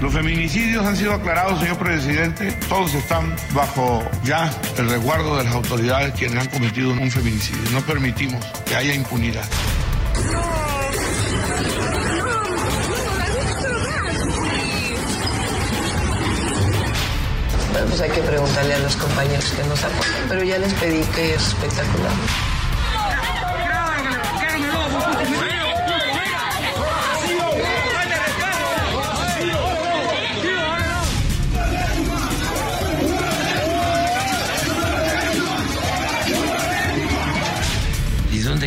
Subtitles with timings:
[0.00, 2.52] Los feminicidios han sido aclarados, señor presidente.
[2.68, 7.70] Todos están bajo ya el resguardo de las autoridades quienes han cometido un feminicidio.
[7.72, 9.44] No permitimos que haya impunidad.
[17.72, 21.02] Bueno, pues hay que preguntarle a los compañeros que nos apoyan, pero ya les pedí
[21.14, 22.12] que es espectacular.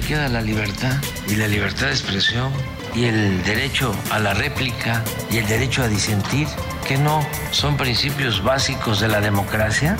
[0.01, 0.97] Queda la libertad?
[1.27, 2.51] Y la libertad de expresión
[2.93, 6.47] y el derecho a la réplica y el derecho a disentir,
[6.87, 9.97] que no son principios básicos de la democracia.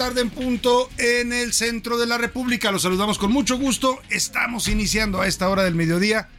[0.00, 2.72] Tarde en punto en el centro de la República.
[2.72, 4.00] Los saludamos con mucho gusto.
[4.08, 6.30] Estamos iniciando a esta hora del mediodía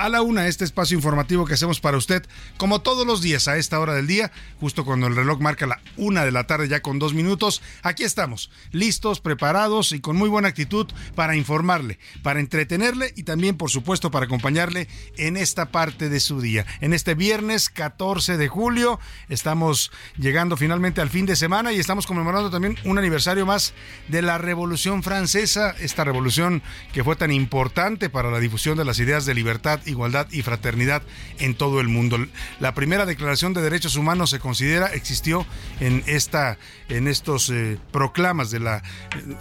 [0.00, 2.24] a la una este espacio informativo que hacemos para usted,
[2.56, 5.80] como todos los días a esta hora del día, justo cuando el reloj marca la
[5.98, 7.60] una de la tarde ya con dos minutos.
[7.82, 13.58] Aquí estamos, listos, preparados y con muy buena actitud para informarle, para entretenerle y también,
[13.58, 14.88] por supuesto, para acompañarle
[15.18, 16.64] en esta parte de su día.
[16.80, 22.06] En este viernes 14 de julio estamos llegando finalmente al fin de semana y estamos
[22.06, 23.74] conmemorando también un aniversario más
[24.08, 26.62] de la Revolución Francesa, esta revolución
[26.94, 31.02] que fue tan importante para la difusión de las ideas de libertad igualdad y fraternidad
[31.38, 32.18] en todo el mundo.
[32.58, 35.46] La primera declaración de derechos humanos se considera existió
[35.80, 36.58] en esta
[36.88, 38.82] en estos eh, proclamas de la eh,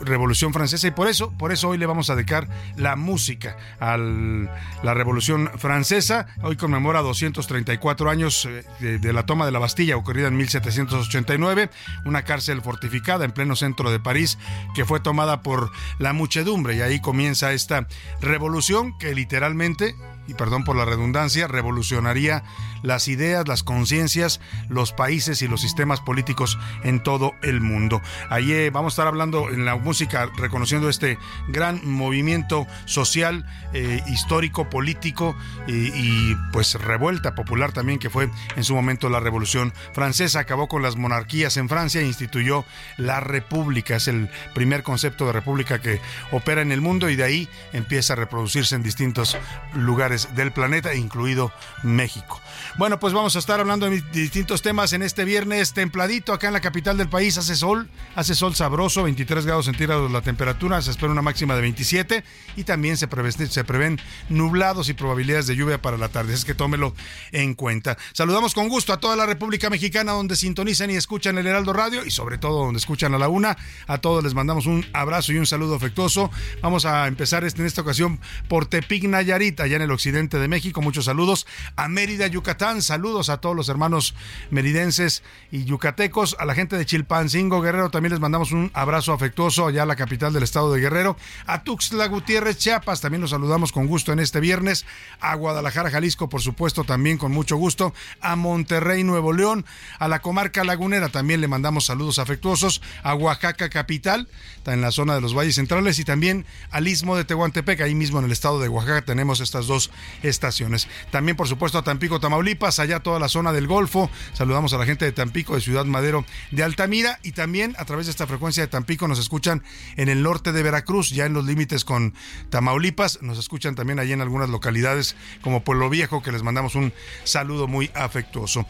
[0.02, 3.98] Revolución Francesa y por eso por eso hoy le vamos a dedicar la música a
[3.98, 6.28] la Revolución Francesa.
[6.42, 11.70] Hoy conmemora 234 años eh, de, de la toma de la Bastilla ocurrida en 1789,
[12.06, 14.38] una cárcel fortificada en pleno centro de París
[14.76, 17.88] que fue tomada por la muchedumbre y ahí comienza esta
[18.22, 19.96] revolución que literalmente
[20.30, 22.44] y perdón por la redundancia, revolucionaría
[22.84, 28.02] las ideas, las conciencias, los países y los sistemas políticos en todo el mundo.
[28.30, 31.18] Allí vamos a estar hablando en la música, reconociendo este
[31.48, 35.36] gran movimiento social, eh, histórico, político
[35.68, 40.40] eh, y pues revuelta popular también que fue en su momento la Revolución Francesa.
[40.40, 42.66] Acabó con las monarquías en Francia e instituyó
[42.98, 43.96] la República.
[43.96, 46.00] Es el primer concepto de república que
[46.32, 49.38] opera en el mundo y de ahí empieza a reproducirse en distintos
[49.74, 51.52] lugares del planeta, incluido
[51.84, 52.42] México.
[52.80, 56.54] Bueno, pues vamos a estar hablando de distintos temas en este viernes templadito acá en
[56.54, 57.38] la capital del país.
[57.38, 61.62] Hace sol, hace sol sabroso, 23 grados centígrados la temperatura, se espera una máxima de
[61.62, 62.24] 27
[62.56, 66.34] y también se, prevé, se prevén nublados y probabilidades de lluvia para la tarde.
[66.34, 66.96] Es que tómelo
[67.34, 67.98] en cuenta.
[68.14, 72.06] Saludamos con gusto a toda la República Mexicana donde sintonizan y escuchan el Heraldo Radio
[72.06, 73.58] y sobre todo donde escuchan a la una.
[73.88, 76.32] A todos les mandamos un abrazo y un saludo afectuoso.
[76.62, 80.48] Vamos a empezar este, en esta ocasión por Tepic Nayarit, allá en el occidente de
[80.48, 80.82] México.
[80.82, 82.69] Muchos saludos a Mérida, Yucatán.
[82.70, 84.14] Saludos a todos los hermanos
[84.52, 86.36] meridenses y yucatecos.
[86.40, 89.96] A la gente de Chilpancingo, Guerrero, también les mandamos un abrazo afectuoso allá a la
[89.96, 91.18] capital del estado de Guerrero.
[91.48, 94.86] A Tuxtla Gutiérrez, Chiapas, también los saludamos con gusto en este viernes.
[95.20, 97.92] A Guadalajara, Jalisco, por supuesto, también con mucho gusto.
[98.22, 99.66] A Monterrey, Nuevo León.
[99.98, 102.84] A la comarca lagunera también le mandamos saludos afectuosos.
[103.02, 104.28] A Oaxaca, capital,
[104.66, 105.98] en la zona de los valles centrales.
[105.98, 109.66] Y también al istmo de Tehuantepec, ahí mismo en el estado de Oaxaca tenemos estas
[109.66, 109.90] dos
[110.22, 110.88] estaciones.
[111.10, 112.49] También, por supuesto, a Tampico, Tamaulipas,
[112.80, 114.10] allá toda la zona del Golfo.
[114.34, 118.08] Saludamos a la gente de Tampico, de Ciudad Madero, de Altamira y también a través
[118.08, 119.64] de esta frecuencia de Tampico nos escuchan
[119.98, 122.14] en el norte de Veracruz, ya en los límites con
[122.50, 123.22] Tamaulipas.
[123.22, 126.92] Nos escuchan también allí en algunas localidades como Pueblo Viejo, que les mandamos un
[127.24, 128.66] saludo muy afectuoso.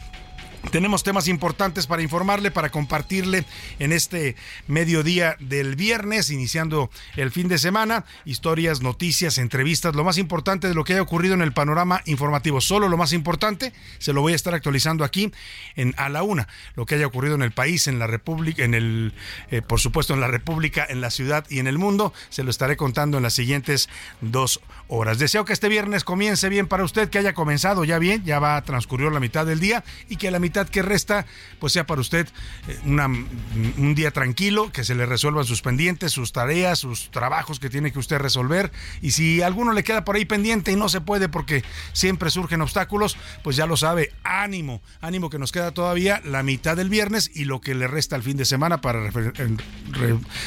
[0.70, 3.44] Tenemos temas importantes para informarle, para compartirle
[3.78, 4.36] en este
[4.68, 8.04] mediodía del viernes, iniciando el fin de semana.
[8.24, 12.60] Historias, noticias, entrevistas, lo más importante de lo que haya ocurrido en el panorama informativo.
[12.60, 15.32] Solo lo más importante se lo voy a estar actualizando aquí
[15.76, 16.46] en a la una.
[16.76, 19.12] Lo que haya ocurrido en el país, en la República, en el,
[19.50, 22.12] eh, por supuesto, en la República, en la ciudad y en el mundo.
[22.28, 23.88] Se lo estaré contando en las siguientes
[24.20, 24.79] dos horas.
[25.20, 28.56] Deseo que este viernes comience bien para usted, que haya comenzado ya bien, ya va
[28.56, 31.26] a transcurrir la mitad del día y que la mitad que resta
[31.60, 32.26] pues sea para usted
[32.66, 37.70] eh, un día tranquilo, que se le resuelvan sus pendientes, sus tareas, sus trabajos que
[37.70, 38.72] tiene que usted resolver.
[39.00, 42.60] Y si alguno le queda por ahí pendiente y no se puede porque siempre surgen
[42.60, 47.30] obstáculos, pues ya lo sabe, ánimo, ánimo que nos queda todavía la mitad del viernes
[47.32, 49.10] y lo que le resta el fin de semana para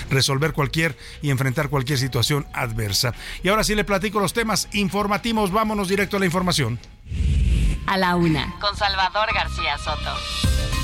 [0.09, 3.13] resolver cualquier y enfrentar cualquier situación adversa.
[3.41, 6.79] Y ahora sí le platico los temas informativos, vámonos directo a la información.
[7.85, 10.82] A la una, con Salvador García Soto.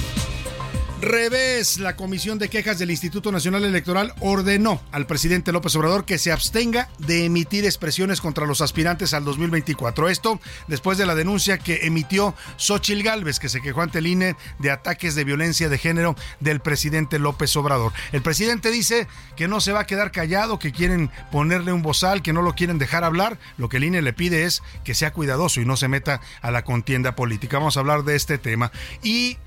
[1.01, 6.17] Revés, la Comisión de Quejas del Instituto Nacional Electoral ordenó al presidente López Obrador que
[6.17, 10.09] se abstenga de emitir expresiones contra los aspirantes al 2024.
[10.09, 14.35] Esto después de la denuncia que emitió Xochil Gálvez, que se quejó ante el INE
[14.59, 17.93] de ataques de violencia de género del presidente López Obrador.
[18.11, 19.07] El presidente dice
[19.37, 22.55] que no se va a quedar callado, que quieren ponerle un bozal, que no lo
[22.55, 23.39] quieren dejar hablar.
[23.57, 26.51] Lo que el INE le pide es que sea cuidadoso y no se meta a
[26.51, 27.57] la contienda política.
[27.57, 28.73] Vamos a hablar de este tema.
[29.01, 29.37] Y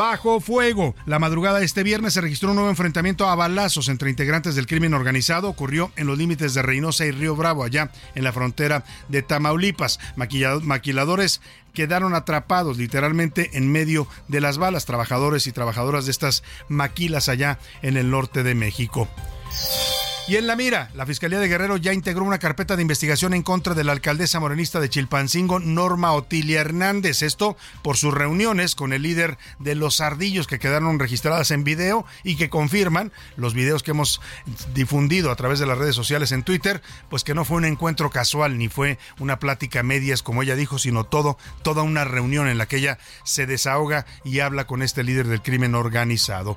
[0.00, 0.94] Bajo fuego.
[1.04, 4.66] La madrugada de este viernes se registró un nuevo enfrentamiento a balazos entre integrantes del
[4.66, 5.50] crimen organizado.
[5.50, 10.00] Ocurrió en los límites de Reynosa y Río Bravo, allá en la frontera de Tamaulipas.
[10.16, 11.42] Maquiladores
[11.74, 17.58] quedaron atrapados literalmente en medio de las balas, trabajadores y trabajadoras de estas maquilas allá
[17.82, 19.06] en el norte de México.
[20.30, 23.42] Y en la mira, la Fiscalía de Guerrero ya integró una carpeta de investigación en
[23.42, 27.22] contra de la alcaldesa morenista de Chilpancingo, Norma Otilia Hernández.
[27.22, 32.06] Esto por sus reuniones con el líder de los ardillos que quedaron registradas en video
[32.22, 34.20] y que confirman los videos que hemos
[34.72, 38.10] difundido a través de las redes sociales en Twitter, pues que no fue un encuentro
[38.10, 42.56] casual ni fue una plática medias como ella dijo, sino todo, toda una reunión en
[42.56, 46.56] la que ella se desahoga y habla con este líder del crimen organizado.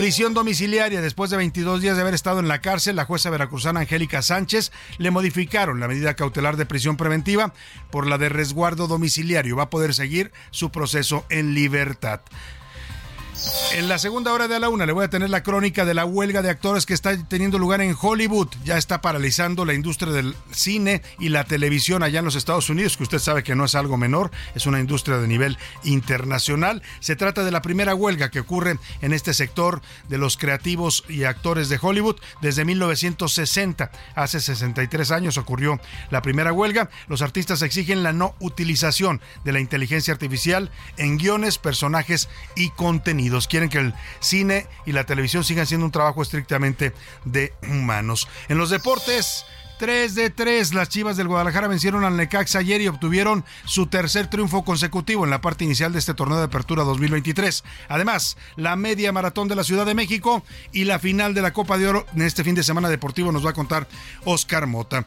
[0.00, 1.02] Prisión domiciliaria.
[1.02, 4.72] Después de 22 días de haber estado en la cárcel, la jueza veracruzana Angélica Sánchez
[4.96, 7.52] le modificaron la medida cautelar de prisión preventiva
[7.90, 9.56] por la de resguardo domiciliario.
[9.56, 12.22] Va a poder seguir su proceso en libertad.
[13.72, 16.04] En la segunda hora de la una le voy a tener la crónica de la
[16.04, 18.48] huelga de actores que está teniendo lugar en Hollywood.
[18.64, 22.96] Ya está paralizando la industria del cine y la televisión allá en los Estados Unidos,
[22.96, 26.82] que usted sabe que no es algo menor, es una industria de nivel internacional.
[26.98, 31.24] Se trata de la primera huelga que ocurre en este sector de los creativos y
[31.24, 33.90] actores de Hollywood desde 1960.
[34.14, 35.80] Hace 63 años ocurrió
[36.10, 36.90] la primera huelga.
[37.08, 42.70] Los artistas exigen la no utilización de la inteligencia artificial en guiones, personajes y
[43.48, 46.92] quieren que el cine y la televisión sigan siendo un trabajo estrictamente
[47.24, 48.28] de humanos.
[48.48, 49.44] En los deportes,
[49.80, 50.74] 3 de 3.
[50.74, 55.30] Las Chivas del Guadalajara vencieron al Necaxa ayer y obtuvieron su tercer triunfo consecutivo en
[55.30, 57.64] la parte inicial de este torneo de apertura 2023.
[57.88, 61.78] Además, la media maratón de la Ciudad de México y la final de la Copa
[61.78, 63.88] de Oro en este fin de semana deportivo nos va a contar
[64.26, 65.06] Oscar Mota.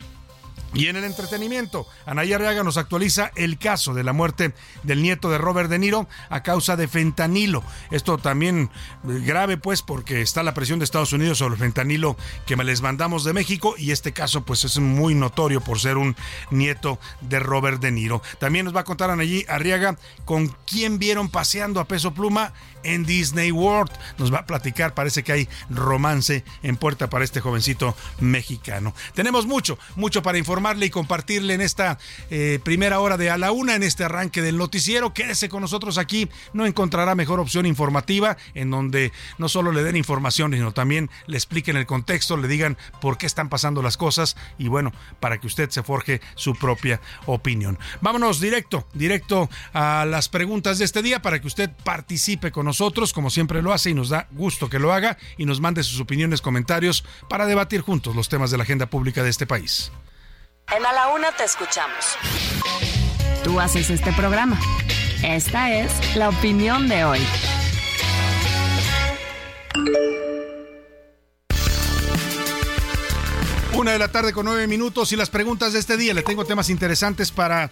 [0.74, 5.30] Y en el entretenimiento, Anaya Arriaga nos actualiza el caso de la muerte del nieto
[5.30, 7.63] de Robert De Niro a causa de fentanilo.
[7.92, 8.72] Esto también
[9.08, 12.82] eh, grave pues porque está la presión de Estados Unidos sobre el fentanilo que les
[12.82, 16.15] mandamos de México y este caso pues es muy notorio por ser un
[16.50, 18.22] nieto de Robert De Niro.
[18.39, 22.53] También nos va a contar Anaya Arriaga con quién vieron paseando a peso pluma
[22.84, 23.92] en Disney World.
[24.18, 28.94] Nos va a platicar, parece que hay romance en puerta para este jovencito mexicano.
[29.13, 33.75] Tenemos mucho, mucho para y compartirle en esta eh, primera hora de a la una,
[33.75, 35.13] en este arranque del noticiero.
[35.13, 39.98] Quédese con nosotros aquí, no encontrará mejor opción informativa en donde no solo le den
[39.98, 44.38] información, sino también le expliquen el contexto, le digan por qué están pasando las cosas
[44.58, 47.77] y bueno, para que usted se forje su propia opinión.
[48.00, 53.12] Vámonos directo, directo a las preguntas de este día para que usted participe con nosotros,
[53.12, 56.00] como siempre lo hace, y nos da gusto que lo haga, y nos mande sus
[56.00, 59.91] opiniones, comentarios, para debatir juntos los temas de la agenda pública de este país.
[60.72, 62.17] En A la Una te escuchamos.
[63.43, 64.60] Tú haces este programa.
[65.24, 67.20] Esta es la opinión de hoy.
[73.74, 76.13] Una de la tarde con nueve minutos y las preguntas de este día.
[76.13, 77.70] Le tengo temas interesantes para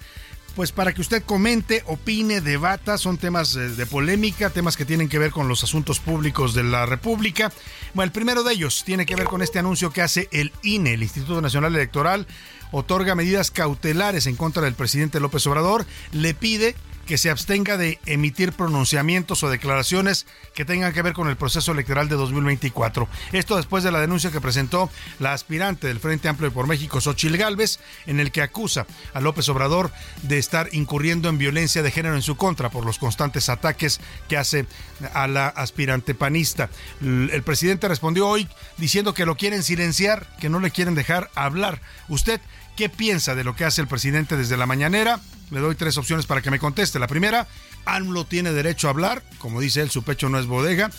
[0.56, 5.18] pues para que usted comente, opine, debata, son temas de polémica, temas que tienen que
[5.18, 7.52] ver con los asuntos públicos de la República.
[7.94, 10.96] Bueno, el primero de ellos tiene que ver con este anuncio que hace el INE,
[10.96, 12.28] el Instituto Nacional Electoral,
[12.72, 16.76] otorga medidas cautelares en contra del presidente López Obrador, le pide
[17.06, 21.72] que se abstenga de emitir pronunciamientos o declaraciones que tengan que ver con el proceso
[21.72, 23.08] electoral de 2024.
[23.34, 27.38] Esto después de la denuncia que presentó la aspirante del Frente Amplio por México, Xochil
[27.38, 29.92] Gálvez, en el que acusa a López Obrador
[30.24, 34.00] de estar incurriendo en violencia de género en su contra por los constantes ataques
[34.30, 34.66] que hace
[35.14, 36.70] a la aspirante panista.
[37.02, 38.48] El presidente respondió hoy
[38.78, 41.82] diciendo que lo quieren silenciar, que no le quieren dejar hablar.
[42.08, 42.40] ¿Usted
[42.76, 45.20] qué piensa de lo que hace el presidente desde la mañanera?
[45.50, 47.00] Le doy tres opciones para que me conteste.
[47.00, 47.48] La primera,
[47.86, 50.90] AMLO tiene derecho a hablar, como dice él, su pecho no es bodega.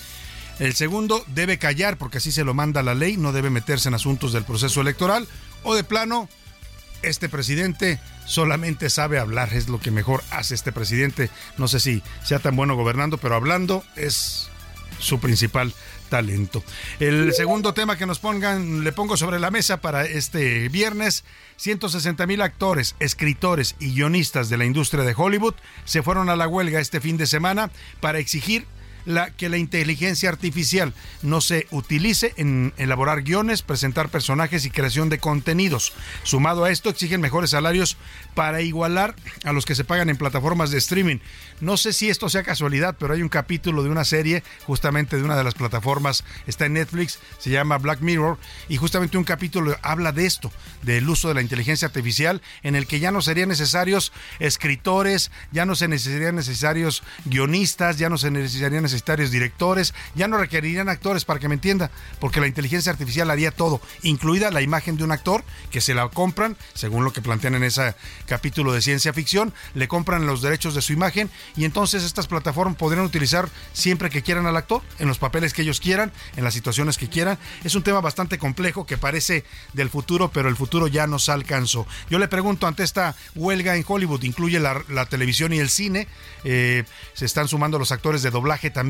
[0.58, 3.94] El segundo, debe callar porque así se lo manda la ley, no debe meterse en
[3.94, 5.26] asuntos del proceso electoral.
[5.62, 6.28] O de plano,
[7.02, 11.30] este presidente solamente sabe hablar, es lo que mejor hace este presidente.
[11.58, 14.48] No sé si sea tan bueno gobernando, pero hablando es
[14.98, 15.74] su principal
[16.12, 16.62] talento.
[17.00, 21.24] El segundo tema que nos pongan, le pongo sobre la mesa para este viernes,
[21.56, 25.54] 160 mil actores, escritores y guionistas de la industria de Hollywood
[25.86, 28.66] se fueron a la huelga este fin de semana para exigir
[29.04, 35.08] la, que la inteligencia artificial no se utilice en elaborar guiones, presentar personajes y creación
[35.08, 35.92] de contenidos.
[36.22, 37.96] Sumado a esto, exigen mejores salarios
[38.34, 41.18] para igualar a los que se pagan en plataformas de streaming.
[41.60, 45.22] No sé si esto sea casualidad, pero hay un capítulo de una serie, justamente de
[45.22, 49.76] una de las plataformas, está en Netflix, se llama Black Mirror, y justamente un capítulo
[49.82, 53.48] habla de esto, del uso de la inteligencia artificial, en el que ya no serían
[53.48, 60.28] necesarios escritores, ya no se necesitarían necesarios guionistas, ya no se necesitarían necesarios directores, ya
[60.28, 64.62] no requerirían actores para que me entienda, porque la inteligencia artificial haría todo, incluida la
[64.62, 67.94] imagen de un actor que se la compran, según lo que plantean en ese
[68.26, 72.76] capítulo de ciencia ficción, le compran los derechos de su imagen y entonces estas plataformas
[72.76, 76.54] podrían utilizar siempre que quieran al actor, en los papeles que ellos quieran, en las
[76.54, 77.38] situaciones que quieran.
[77.64, 81.86] Es un tema bastante complejo que parece del futuro, pero el futuro ya nos alcanzó.
[82.10, 86.06] Yo le pregunto ante esta huelga en Hollywood, incluye la, televisión y el cine,
[86.44, 86.84] eh,
[87.14, 88.81] se están sumando los actores de doblaje también.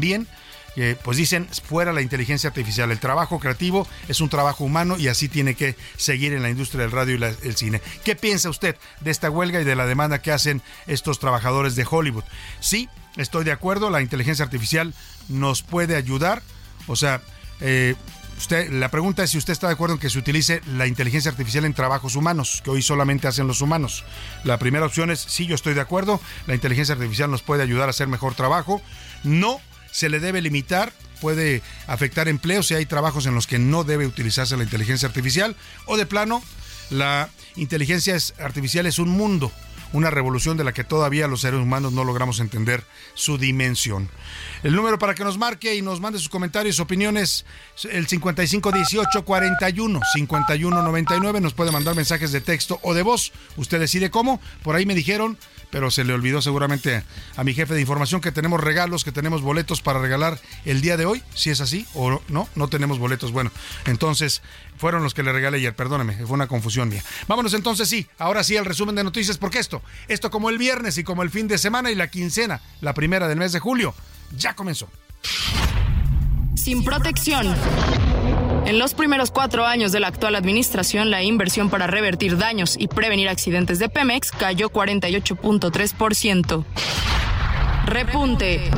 [0.75, 2.90] Eh, pues dicen fuera la inteligencia artificial.
[2.90, 6.82] El trabajo creativo es un trabajo humano y así tiene que seguir en la industria
[6.82, 7.82] del radio y el cine.
[8.04, 11.87] ¿Qué piensa usted de esta huelga y de la demanda que hacen estos trabajadores de
[11.88, 12.25] Hollywood?
[12.61, 14.94] Sí, estoy de acuerdo, la inteligencia artificial
[15.28, 16.42] nos puede ayudar.
[16.87, 17.20] O sea,
[17.61, 17.94] eh,
[18.38, 21.30] Usted, la pregunta es si usted está de acuerdo en que se utilice la inteligencia
[21.30, 24.04] artificial en trabajos humanos, que hoy solamente hacen los humanos.
[24.42, 27.87] La primera opción es sí, yo estoy de acuerdo, la inteligencia artificial nos puede ayudar
[27.87, 28.82] a hacer mejor trabajo.
[29.22, 29.61] No
[29.92, 34.06] se le debe limitar, puede afectar empleos si hay trabajos en los que no debe
[34.06, 35.54] utilizarse la inteligencia artificial.
[35.87, 36.42] O de plano,
[36.90, 39.52] la inteligencia artificial es un mundo
[39.92, 42.84] una revolución de la que todavía los seres humanos no logramos entender
[43.14, 44.08] su dimensión.
[44.62, 47.44] El número para que nos marque y nos mande sus comentarios, opiniones,
[47.90, 51.40] el 5518 41 5199.
[51.40, 53.32] Nos puede mandar mensajes de texto o de voz.
[53.56, 54.40] Usted decide cómo.
[54.62, 55.38] Por ahí me dijeron
[55.72, 57.02] pero se le olvidó seguramente
[57.34, 60.99] a mi jefe de información que tenemos regalos, que tenemos boletos para regalar el día
[60.99, 63.32] de hoy, si es así o no, no tenemos boletos.
[63.32, 63.50] Bueno,
[63.87, 64.42] entonces
[64.82, 67.04] fueron los que le regalé ayer, perdóneme, fue una confusión mía.
[67.28, 70.98] Vámonos entonces, sí, ahora sí el resumen de noticias, porque esto, esto como el viernes
[70.98, 73.94] y como el fin de semana y la quincena, la primera del mes de julio,
[74.36, 74.88] ya comenzó.
[76.56, 77.54] Sin protección.
[78.66, 82.88] En los primeros cuatro años de la actual administración, la inversión para revertir daños y
[82.88, 86.64] prevenir accidentes de Pemex cayó 48.3%.
[87.86, 88.68] Repunte.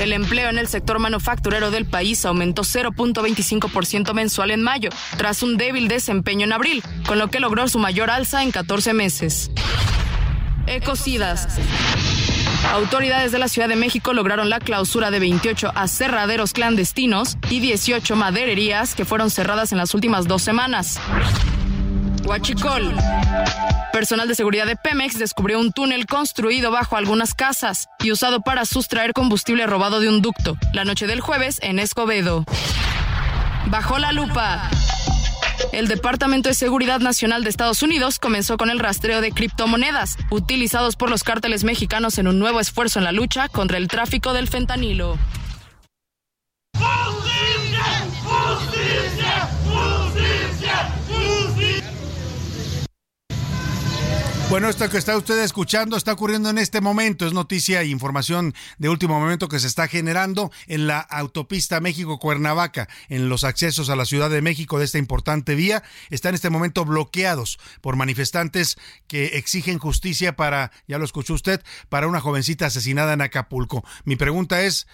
[0.00, 4.88] El empleo en el sector manufacturero del país aumentó 0.25% mensual en mayo,
[5.18, 8.94] tras un débil desempeño en abril, con lo que logró su mayor alza en 14
[8.94, 9.50] meses.
[10.66, 11.48] Ecocidas.
[12.72, 18.16] Autoridades de la Ciudad de México lograron la clausura de 28 aserraderos clandestinos y 18
[18.16, 20.98] madererías que fueron cerradas en las últimas dos semanas.
[22.24, 22.94] Huachicol.
[23.92, 28.64] Personal de seguridad de Pemex descubrió un túnel construido bajo algunas casas y usado para
[28.64, 32.44] sustraer combustible robado de un ducto la noche del jueves en Escobedo.
[33.66, 34.70] Bajo la lupa.
[35.72, 40.96] El Departamento de Seguridad Nacional de Estados Unidos comenzó con el rastreo de criptomonedas utilizados
[40.96, 44.48] por los cárteles mexicanos en un nuevo esfuerzo en la lucha contra el tráfico del
[44.48, 45.18] fentanilo.
[54.50, 57.24] Bueno, esto que está usted escuchando está ocurriendo en este momento.
[57.24, 62.88] Es noticia e información de último momento que se está generando en la autopista México-Cuernavaca,
[63.08, 65.84] en los accesos a la Ciudad de México de esta importante vía.
[66.10, 68.76] Está en este momento bloqueados por manifestantes
[69.06, 73.84] que exigen justicia para, ya lo escuchó usted, para una jovencita asesinada en Acapulco.
[74.02, 74.88] Mi pregunta es,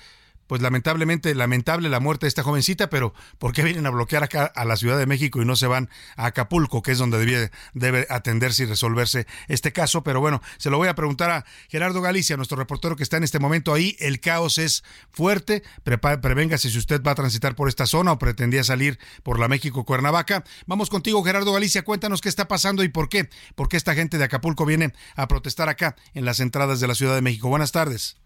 [0.46, 4.44] pues lamentablemente, lamentable la muerte de esta jovencita, pero ¿por qué vienen a bloquear acá
[4.44, 7.50] a la Ciudad de México y no se van a Acapulco, que es donde debe,
[7.74, 10.02] debe atenderse y resolverse este caso?
[10.02, 13.24] Pero bueno, se lo voy a preguntar a Gerardo Galicia, nuestro reportero que está en
[13.24, 13.96] este momento ahí.
[13.98, 15.62] El caos es fuerte.
[15.84, 20.44] prevéngase si usted va a transitar por esta zona o pretendía salir por la México-Cuernavaca.
[20.66, 21.82] Vamos contigo, Gerardo Galicia.
[21.82, 23.28] Cuéntanos qué está pasando y por qué.
[23.54, 26.94] ¿Por qué esta gente de Acapulco viene a protestar acá en las entradas de la
[26.94, 27.48] Ciudad de México?
[27.48, 28.16] Buenas tardes.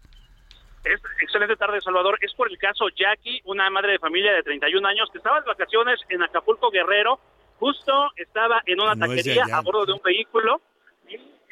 [0.83, 2.17] Es, excelente tarde, Salvador.
[2.21, 5.47] Es por el caso Jackie, una madre de familia de 31 años que estaba de
[5.47, 7.19] vacaciones en Acapulco Guerrero.
[7.59, 10.61] Justo estaba en una taquería a bordo de un vehículo.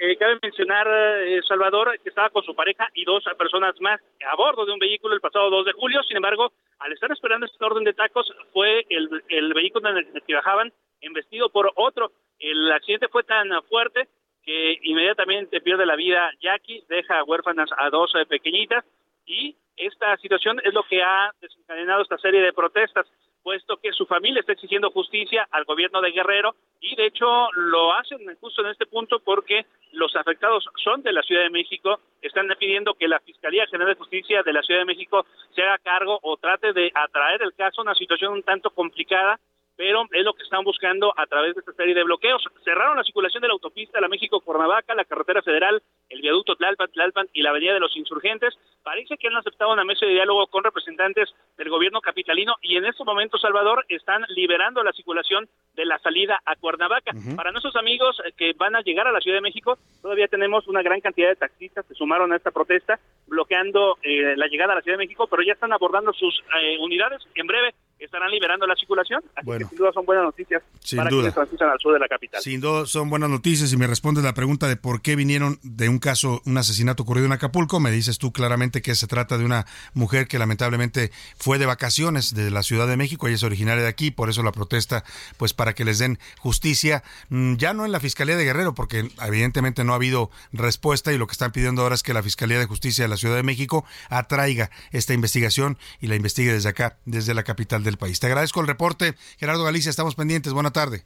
[0.01, 4.35] Eh, cabe mencionar, eh, Salvador, que estaba con su pareja y dos personas más a
[4.37, 6.01] bordo de un vehículo el pasado 2 de julio.
[6.03, 10.23] Sin embargo, al estar esperando este orden de tacos, fue el, el vehículo en el
[10.25, 10.71] que bajaban
[11.01, 12.13] embestido por otro.
[12.39, 14.07] El accidente fue tan fuerte
[14.43, 18.85] que inmediatamente pierde la vida Jackie, deja huérfanas a dos eh, pequeñitas
[19.29, 23.07] y esta situación es lo que ha desencadenado esta serie de protestas,
[23.43, 27.93] puesto que su familia está exigiendo justicia al gobierno de Guerrero y de hecho lo
[27.93, 32.47] hacen justo en este punto porque los afectados son de la Ciudad de México, están
[32.59, 36.19] pidiendo que la Fiscalía General de Justicia de la Ciudad de México se haga cargo
[36.21, 39.39] o trate de atraer el caso, una situación un tanto complicada
[39.79, 42.43] pero es lo que están buscando a través de esta serie de bloqueos.
[42.65, 47.29] Cerraron la circulación de la autopista La México-Cuernavaca, la carretera federal, el viaducto Tlalpan, Tlalpan
[47.31, 48.53] y la avenida de los Insurgentes.
[48.83, 52.83] Parece que han aceptado una mesa de diálogo con representantes del gobierno capitalino y en
[52.83, 57.13] estos momentos, Salvador, están liberando la circulación de la salida a Cuernavaca.
[57.37, 60.67] Para nuestros amigos eh, que van a llegar a la Ciudad de México, todavía tenemos
[60.67, 64.75] una gran cantidad de taxistas que sumaron a esta protesta, bloqueando eh, la llegada a
[64.75, 67.21] la Ciudad de México, pero ya están abordando sus eh, unidades.
[67.33, 67.73] En breve
[68.05, 69.21] estarán liberando la circulación.
[69.35, 70.63] Así que sin duda son buenas noticias
[70.95, 72.41] para quienes transitan al sur de la capital.
[72.41, 75.89] Sin duda son buenas noticias y me respondes la pregunta de por qué vinieron de
[75.89, 77.79] un caso, un asesinato ocurrido en Acapulco.
[77.79, 82.33] Me dices tú claramente que se trata de una mujer que lamentablemente fue de vacaciones
[82.33, 85.03] de la Ciudad de México, ella es originaria de aquí, por eso la protesta,
[85.37, 89.09] pues para que les den justicia, mm, ya no en la Fiscalía de Guerrero, porque
[89.21, 92.59] evidentemente no ha habido respuesta y lo que están pidiendo ahora es que la Fiscalía
[92.59, 96.97] de Justicia de la Ciudad de México atraiga esta investigación y la investigue desde acá,
[97.05, 98.19] desde la capital del país.
[98.19, 100.53] Te agradezco el reporte, Gerardo Galicia, estamos pendientes.
[100.53, 101.03] Buena tarde.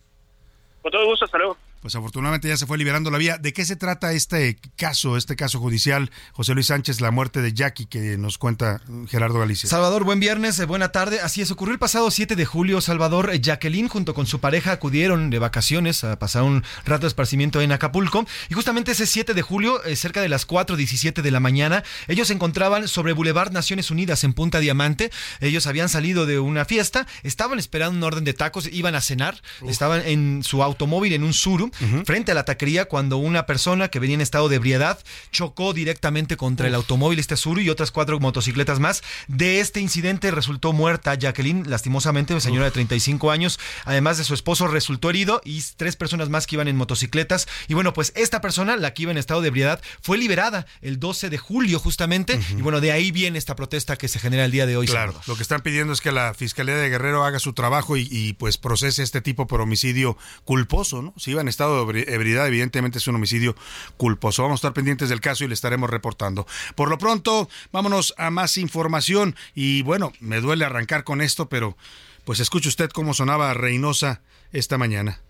[0.82, 3.38] Con todo gusto, hasta luego pues afortunadamente ya se fue liberando la vía.
[3.38, 7.52] ¿De qué se trata este caso, este caso judicial, José Luis Sánchez, la muerte de
[7.52, 9.67] Jackie, que nos cuenta Gerardo Galicia?
[9.67, 11.19] Salvador, buen viernes, eh, buena tarde.
[11.19, 13.32] Así es, ocurrió el pasado 7 de julio, Salvador.
[13.34, 17.60] Eh, Jacqueline junto con su pareja acudieron de vacaciones a pasar un rato de esparcimiento
[17.60, 18.26] en Acapulco.
[18.50, 22.30] Y justamente ese 7 de julio, eh, cerca de las 4.17 de la mañana, ellos
[22.30, 25.12] se encontraban sobre Boulevard Naciones Unidas en Punta Diamante.
[25.41, 29.41] Ellos habían salido de una fiesta, estaban esperando un orden de tacos, iban a cenar,
[29.67, 31.73] estaban en su automóvil en un Suru
[32.06, 35.00] frente a la taquería cuando una persona que venía en estado de ebriedad
[35.32, 39.04] chocó directamente contra el automóvil este sur y otras cuatro motocicletas más.
[39.28, 43.60] De este incidente resultó muerta Jacqueline, lastimosamente, señora de 35 años.
[43.86, 47.48] Además de su esposo resultó herido y tres personas más que iban en motocicletas.
[47.68, 51.00] Y bueno, pues esta persona, la que iba en estado de ebriedad, fue liberada el
[51.00, 52.40] 12 de julio justamente.
[52.58, 54.88] Y bueno, de ahí viene esta protesta que se genera el día de hoy.
[54.88, 58.08] Claro, lo que están pidiendo es que la Fiscalía de Guerrero haga su trabajo y,
[58.12, 61.14] y pues procese este tipo por homicidio culposo, ¿no?
[61.18, 63.56] Si iba en estado de ebriedad, evidentemente es un homicidio
[63.95, 64.43] culposo.
[64.43, 66.45] Vamos a estar pendientes del caso y le estaremos reportando.
[66.76, 71.78] Por lo pronto, vámonos a más información y bueno, me duele arrancar con esto, pero
[72.26, 74.21] pues escuche usted cómo sonaba Reynosa
[74.52, 75.21] esta mañana.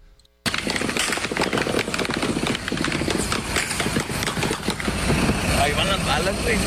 [5.62, 6.58] Ahí van las balas, güey,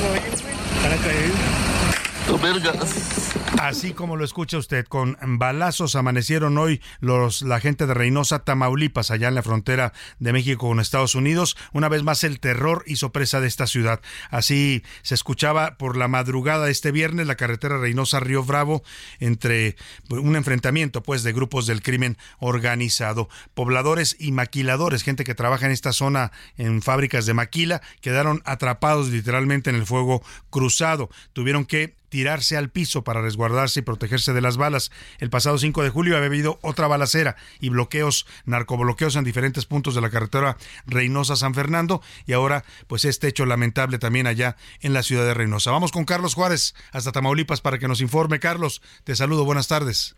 [3.59, 9.11] Así como lo escucha usted, con balazos amanecieron hoy los la gente de Reynosa, Tamaulipas,
[9.11, 11.57] allá en la frontera de México con Estados Unidos.
[11.73, 14.01] Una vez más el terror hizo presa de esta ciudad.
[14.31, 18.83] Así se escuchaba por la madrugada de este viernes la carretera Reynosa Río Bravo
[19.21, 19.77] entre
[20.11, 23.29] un enfrentamiento pues de grupos del crimen organizado.
[23.55, 29.09] Pobladores y maquiladores, gente que trabaja en esta zona en fábricas de maquila, quedaron atrapados
[29.09, 31.09] literalmente en el fuego cruzado.
[31.33, 34.91] Tuvieron que tirarse al piso para resguardarse y protegerse de las balas.
[35.19, 39.95] El pasado 5 de julio había habido otra balacera y bloqueos, narcobloqueos en diferentes puntos
[39.95, 45.03] de la carretera Reynosa-San Fernando y ahora pues este hecho lamentable también allá en la
[45.03, 45.71] ciudad de Reynosa.
[45.71, 48.41] Vamos con Carlos Juárez hasta Tamaulipas para que nos informe.
[48.41, 50.17] Carlos, te saludo, buenas tardes.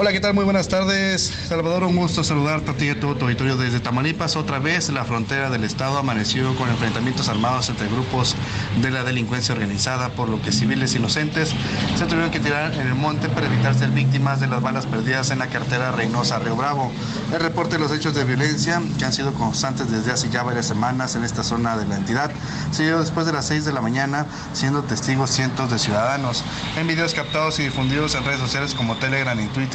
[0.00, 0.32] Hola, ¿qué tal?
[0.32, 1.22] Muy buenas tardes.
[1.48, 4.36] Salvador, un gusto saludarte a ti y a todo tu auditorio desde Tamaulipas.
[4.36, 8.36] Otra vez la frontera del estado amaneció con enfrentamientos armados entre grupos
[8.80, 11.52] de la delincuencia organizada, por lo que civiles inocentes
[11.96, 15.32] se tuvieron que tirar en el monte para evitar ser víctimas de las balas perdidas
[15.32, 16.92] en la carretera Reynosa-Río Bravo.
[17.32, 20.66] El reporte de los hechos de violencia, que han sido constantes desde hace ya varias
[20.66, 22.30] semanas en esta zona de la entidad,
[22.70, 26.44] se dio después de las 6 de la mañana, siendo testigos cientos de ciudadanos.
[26.76, 29.67] En videos captados y difundidos en redes sociales como Telegram y Twitter,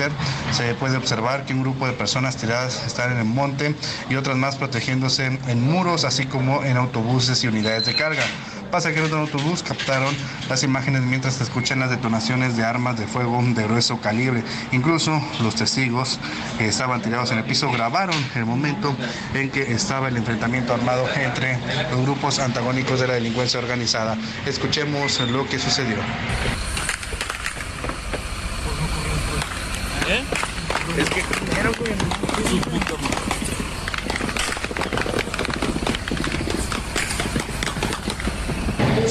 [0.51, 3.75] se puede observar que un grupo de personas tiradas están en el monte
[4.09, 8.23] y otras más protegiéndose en muros, así como en autobuses y unidades de carga.
[8.73, 10.15] Pasajeros de autobús captaron
[10.49, 14.43] las imágenes mientras se escuchan las detonaciones de armas de fuego de grueso calibre.
[14.71, 16.19] Incluso los testigos
[16.57, 18.95] que estaban tirados en el piso grabaron el momento
[19.35, 21.59] en que estaba el enfrentamiento armado entre
[21.91, 24.17] los grupos antagónicos de la delincuencia organizada.
[24.47, 25.97] Escuchemos lo que sucedió.
[30.05, 30.23] ¿Eh?
[30.97, 31.93] Es que primero, güey,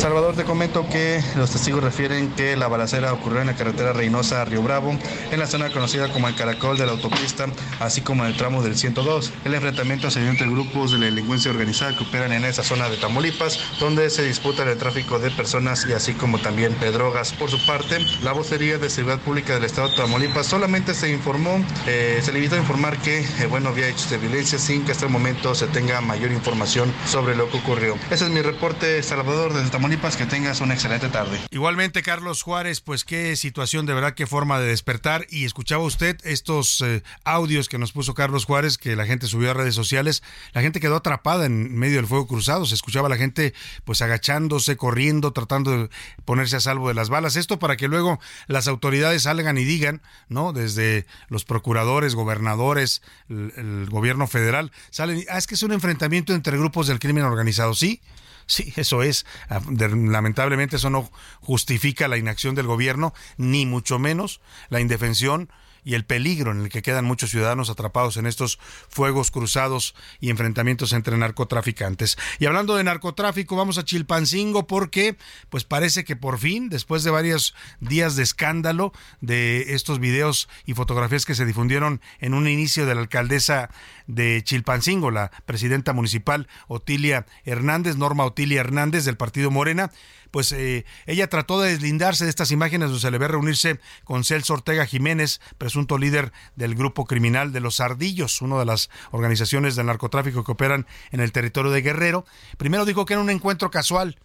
[0.03, 4.43] Salvador, te comento que los testigos refieren que la balacera ocurrió en la carretera Reynosa
[4.43, 4.99] a Río Bravo,
[5.31, 7.47] en la zona conocida como el Caracol de la autopista,
[7.79, 9.33] así como en el tramo del 102.
[9.45, 12.88] El enfrentamiento se dio entre grupos de la delincuencia organizada que operan en esa zona
[12.88, 17.33] de Tamaulipas, donde se disputa el tráfico de personas y así como también de drogas.
[17.35, 21.65] Por su parte, la vocería de Seguridad Pública del Estado de Tamaulipas solamente se informó,
[21.87, 25.07] eh, se limitó a informar que, eh, bueno, había hechos de violencia sin que hasta
[25.07, 27.97] el momento se tenga mayor información sobre lo que ocurrió.
[28.11, 31.39] Ese es mi reporte, Salvador, desde Tamaulipas que tengas una excelente tarde.
[31.51, 35.27] Igualmente, Carlos Juárez, pues qué situación, de verdad, qué forma de despertar.
[35.29, 39.51] Y escuchaba usted estos eh, audios que nos puso Carlos Juárez, que la gente subió
[39.51, 40.23] a redes sociales.
[40.55, 42.65] La gente quedó atrapada en medio del fuego cruzado.
[42.65, 43.53] Se escuchaba a la gente,
[43.85, 45.91] pues agachándose, corriendo, tratando de
[46.25, 47.37] ponerse a salvo de las balas.
[47.37, 50.55] Esto para que luego las autoridades salgan y digan, ¿no?
[50.55, 55.25] Desde los procuradores, gobernadores, el, gobierno federal, salen.
[55.29, 57.75] Ah, es que es un enfrentamiento entre grupos del crimen organizado.
[57.75, 58.01] Sí,
[58.47, 59.27] Sí, eso es.
[59.49, 65.51] Ah, lamentablemente eso no justifica la inacción del gobierno, ni mucho menos la indefensión
[65.85, 70.31] y el peligro en el que quedan muchos ciudadanos atrapados en estos fuegos cruzados y
[70.31, 72.17] enfrentamientos entre narcotraficantes.
[72.39, 75.17] Y hablando de narcotráfico, vamos a Chilpancingo porque
[75.51, 80.75] pues parece que por fin, después de varios días de escándalo de estos videos y
[80.75, 83.71] fotografías que se difundieron en un inicio de la alcaldesa
[84.07, 89.91] de Chilpancingo, la presidenta municipal Otilia Hernández, Norma Otilia Hernández del partido Morena,
[90.33, 94.25] pues eh, ella trató de deslindarse de estas imágenes donde se le ve reunirse con
[94.25, 99.77] Celso Ortega Jiménez, presunto líder del grupo criminal de los Ardillos, una de las organizaciones
[99.77, 102.25] del narcotráfico que operan en el territorio de Guerrero.
[102.57, 104.19] Primero dijo que era un encuentro casual.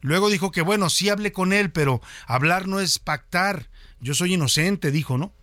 [0.00, 3.68] Luego dijo que bueno, sí hablé con él, pero hablar no es pactar.
[4.00, 5.34] Yo soy inocente, dijo, ¿no?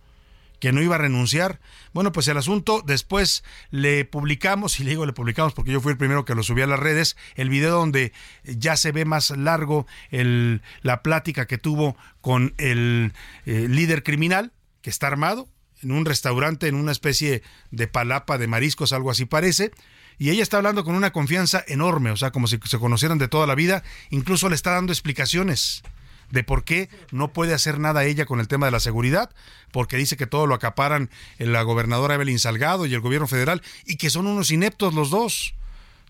[0.60, 1.60] Que no iba a renunciar.
[1.92, 5.92] Bueno, pues el asunto después le publicamos, y le digo le publicamos porque yo fui
[5.92, 8.12] el primero que lo subí a las redes, el video donde
[8.44, 13.12] ya se ve más largo el, la plática que tuvo con el
[13.46, 15.48] eh, líder criminal, que está armado,
[15.82, 19.70] en un restaurante, en una especie de palapa de mariscos, algo así parece.
[20.18, 23.28] Y ella está hablando con una confianza enorme, o sea, como si se conocieran de
[23.28, 25.84] toda la vida, incluso le está dando explicaciones
[26.30, 29.30] de por qué no puede hacer nada ella con el tema de la seguridad,
[29.72, 33.96] porque dice que todo lo acaparan la gobernadora Evelyn Salgado y el gobierno federal y
[33.96, 35.54] que son unos ineptos los dos.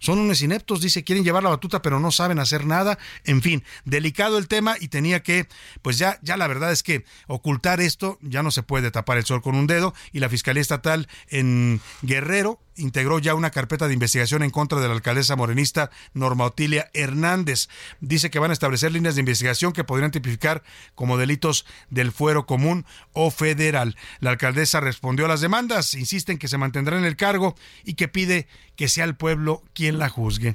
[0.01, 2.99] Son unos ineptos, dice, quieren llevar la batuta pero no saben hacer nada.
[3.25, 5.49] En fin, delicado el tema y tenía que,
[5.83, 9.25] pues ya, ya la verdad es que ocultar esto ya no se puede tapar el
[9.25, 13.95] sol con un dedo y la Fiscalía Estatal en Guerrero integró ya una carpeta de
[13.95, 17.69] investigación en contra de la alcaldesa morenista Norma Otilia Hernández.
[18.01, 20.63] Dice que van a establecer líneas de investigación que podrían tipificar
[20.95, 23.97] como delitos del fuero común o federal.
[24.21, 27.95] La alcaldesa respondió a las demandas, insiste en que se mantendrá en el cargo y
[27.95, 28.47] que pide
[28.79, 30.55] que sea el pueblo quien la juzgue.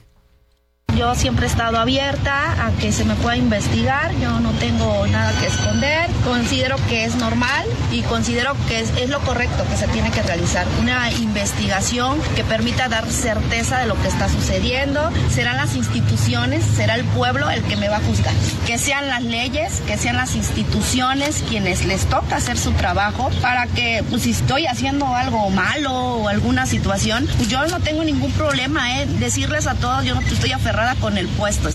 [0.98, 5.32] Yo siempre he estado abierta a que se me pueda investigar, yo no tengo nada
[5.40, 10.12] que esconder, considero que es normal y considero que es, lo correcto que se tiene
[10.12, 10.68] que realizar.
[10.80, 16.96] Una investigación que permita dar certeza de lo que está sucediendo, serán las instituciones, será
[16.96, 18.34] el pueblo el que me va a juzgar.
[18.68, 23.66] Que sean las leyes, que sean las instituciones quienes les toca hacer su trabajo para
[23.66, 28.32] que pues, si estoy haciendo algo malo o alguna situación, pues yo no tengo ningún
[28.34, 29.08] problema, ¿eh?
[29.20, 30.52] decirles a todos, yo no estoy
[31.00, 31.70] con el puesto.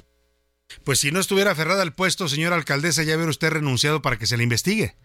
[0.85, 4.27] Pues si no estuviera aferrada al puesto, señora alcaldesa, ya hubiera usted renunciado para que
[4.27, 4.97] se le investigue.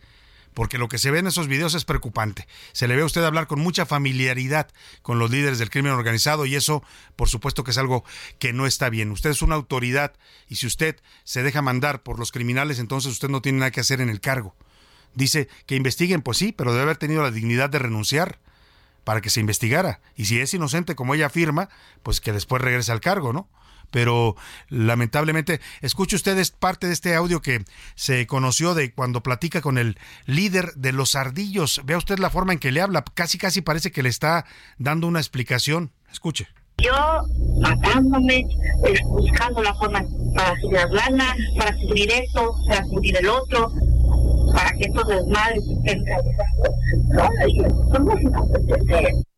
[0.53, 2.47] Porque lo que se ve en esos videos es preocupante.
[2.73, 4.67] Se le ve a usted hablar con mucha familiaridad
[5.01, 6.84] con los líderes del crimen organizado y eso,
[7.15, 8.03] por supuesto que es algo
[8.39, 9.12] que no está bien.
[9.12, 10.13] Usted es una autoridad
[10.47, 13.79] y si usted se deja mandar por los criminales, entonces usted no tiene nada que
[13.79, 14.56] hacer en el cargo
[15.15, 18.39] Dice que investiguen, pues sí, pero debe haber tenido la dignidad de renunciar
[19.03, 20.01] para que se investigara.
[20.15, 21.69] Y si es inocente, como ella afirma,
[22.01, 23.47] pues que después regrese al cargo, ¿no?
[23.93, 24.36] Pero
[24.69, 29.99] lamentablemente, escuche ustedes parte de este audio que se conoció de cuando platica con el
[30.25, 31.79] líder de los ardillos.
[31.86, 34.45] Vea usted la forma en que le habla, casi casi parece que le está
[34.79, 35.91] dando una explicación.
[36.12, 36.47] Escuche.
[36.79, 36.91] Yo
[37.62, 38.43] matándome,
[39.06, 40.03] buscando la forma
[40.34, 43.71] para subir lana, para cubrir esto, para cubrir el otro,
[44.56, 46.03] para que estos desmadres estén
[47.91, 49.33] somos incompetentes.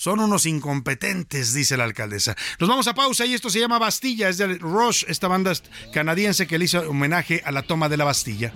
[0.00, 2.34] Son unos incompetentes, dice la alcaldesa.
[2.58, 5.52] Nos vamos a pausa y esto se llama Bastilla, es de Rush, esta banda
[5.92, 8.54] canadiense que le hizo homenaje a la toma de la Bastilla.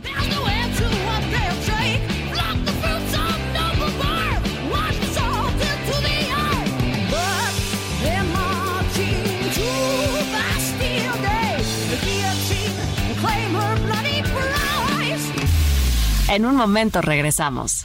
[16.30, 17.84] En un momento regresamos.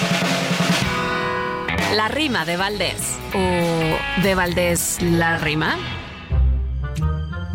[1.95, 3.17] La rima de Valdés.
[3.33, 5.77] ¿O de Valdés la rima?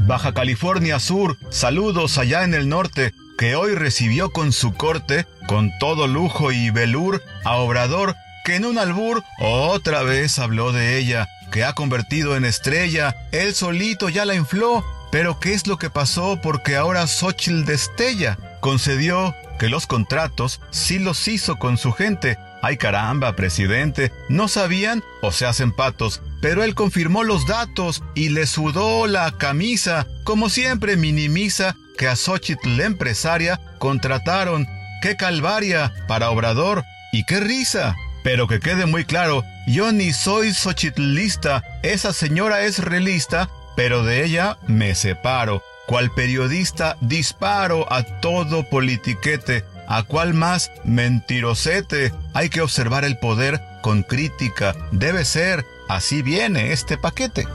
[0.01, 5.72] Baja California Sur, saludos allá en el norte, que hoy recibió con su corte, con
[5.81, 11.29] todo lujo y velur, a Obrador, que en un albur otra vez habló de ella,
[11.51, 15.88] que ha convertido en estrella, él solito ya la infló, pero ¿qué es lo que
[15.88, 16.38] pasó?
[16.42, 22.79] Porque ahora Xochitl destella, concedió que los contratos sí los hizo con su gente, Ay
[22.79, 26.20] caramba, presidente, ¿no sabían o se hacen patos?
[26.40, 30.09] Pero él confirmó los datos y le sudó la camisa.
[30.24, 34.66] Como siempre minimiza que a Xochitl, empresaria, contrataron.
[35.00, 36.83] ¡Qué calvaria para Obrador!
[37.12, 37.94] ¡Y qué risa!
[38.24, 44.24] Pero que quede muy claro, yo ni soy Xochitlista, esa señora es realista, pero de
[44.24, 45.62] ella me separo.
[45.87, 52.12] Cual periodista disparo a todo politiquete ¿A cuál más mentirosete?
[52.35, 54.75] Hay que observar el poder con crítica.
[54.90, 55.64] Debe ser.
[55.88, 57.46] Así viene este paquete.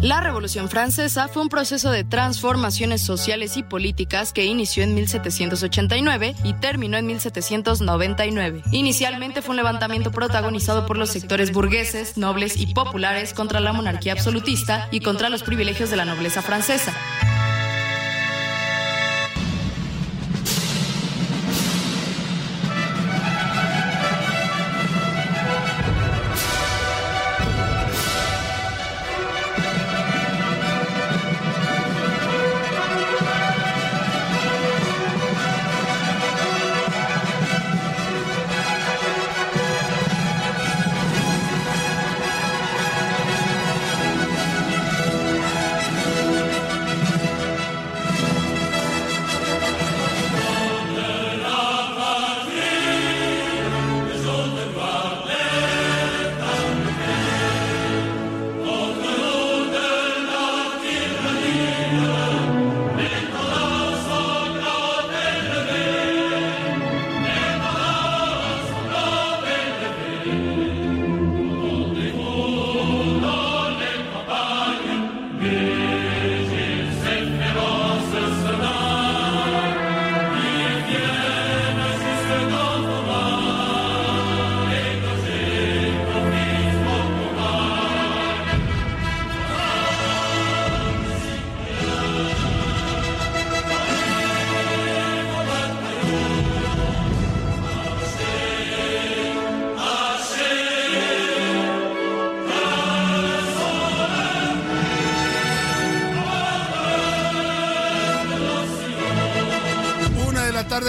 [0.00, 6.36] La Revolución Francesa fue un proceso de transformaciones sociales y políticas que inició en 1789
[6.44, 8.62] y terminó en 1799.
[8.70, 14.12] Inicialmente fue un levantamiento protagonizado por los sectores burgueses, nobles y populares contra la monarquía
[14.12, 16.92] absolutista y contra los privilegios de la nobleza francesa.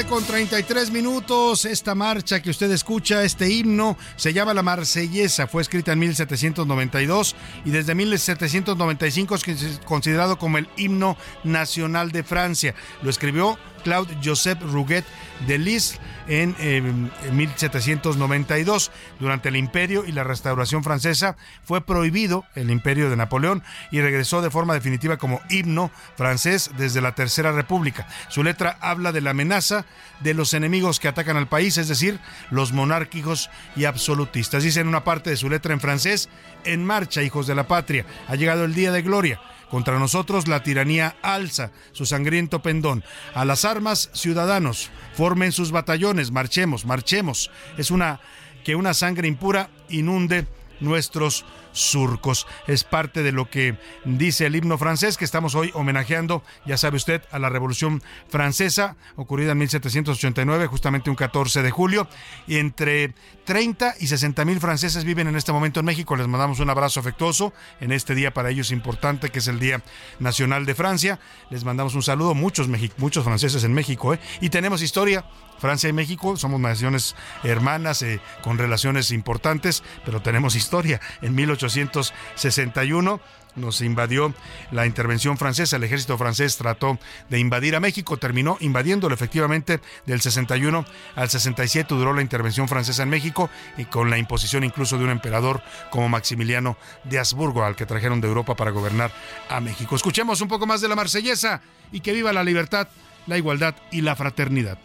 [0.09, 1.65] Con 33 minutos.
[1.65, 5.47] Esta marcha que usted escucha, este himno, se llama La Marsellesa.
[5.47, 12.73] Fue escrita en 1792 y desde 1795 es considerado como el himno nacional de Francia.
[13.03, 15.05] Lo escribió Claude Joseph Rouget
[15.47, 18.91] de Lis en, en 1792.
[19.19, 24.41] Durante el imperio y la restauración francesa fue prohibido el imperio de Napoleón y regresó
[24.41, 28.07] de forma definitiva como himno francés desde la Tercera República.
[28.29, 29.85] Su letra habla de la amenaza
[30.21, 32.19] de los enemigos que atacan al país, es decir,
[32.51, 34.63] los monárquicos y absolutistas.
[34.63, 36.29] Dice en una parte de su letra en francés,
[36.63, 39.39] en marcha, hijos de la patria, ha llegado el día de gloria.
[39.69, 43.03] Contra nosotros la tiranía alza su sangriento pendón.
[43.33, 47.51] A las armas, ciudadanos, formen sus batallones, marchemos, marchemos.
[47.77, 48.19] Es una
[48.63, 50.47] que una sangre impura inunde
[50.79, 52.47] nuestros surcos.
[52.67, 56.97] Es parte de lo que dice el himno francés que estamos hoy homenajeando, ya sabe
[56.97, 62.07] usted, a la Revolución Francesa ocurrida en 1789, justamente un 14 de julio.
[62.47, 63.13] Y entre
[63.45, 66.15] 30 y 60 mil franceses viven en este momento en México.
[66.15, 69.81] Les mandamos un abrazo afectuoso en este día para ellos importante que es el Día
[70.19, 71.19] Nacional de Francia.
[71.49, 74.13] Les mandamos un saludo, muchos, muchos franceses en México.
[74.13, 74.19] ¿eh?
[74.41, 75.25] Y tenemos historia.
[75.59, 81.01] Francia y México somos naciones hermanas eh, con relaciones importantes, pero tenemos historia.
[81.21, 81.35] En
[81.67, 83.21] 1861
[83.55, 84.33] nos invadió
[84.71, 86.97] la intervención francesa, el ejército francés trató
[87.29, 93.03] de invadir a México, terminó invadiéndolo efectivamente del 61 al 67 duró la intervención francesa
[93.03, 97.75] en México y con la imposición incluso de un emperador como Maximiliano de Habsburgo al
[97.75, 99.11] que trajeron de Europa para gobernar
[99.49, 99.95] a México.
[99.95, 102.87] Escuchemos un poco más de la marsellesa y que viva la libertad,
[103.27, 104.77] la igualdad y la fraternidad.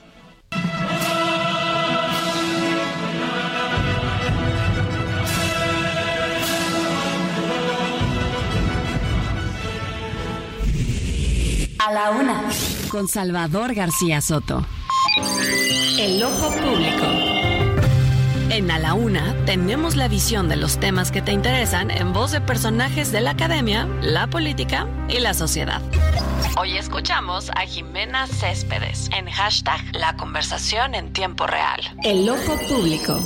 [11.86, 12.42] A la una,
[12.88, 14.64] con Salvador García Soto.
[15.98, 17.04] El ojo público.
[18.48, 22.32] En A la Una tenemos la visión de los temas que te interesan en voz
[22.32, 25.82] de personajes de la academia, la política y la sociedad.
[26.56, 31.82] Hoy escuchamos a Jimena Céspedes en hashtag La conversación en tiempo real.
[32.02, 33.20] El ojo público.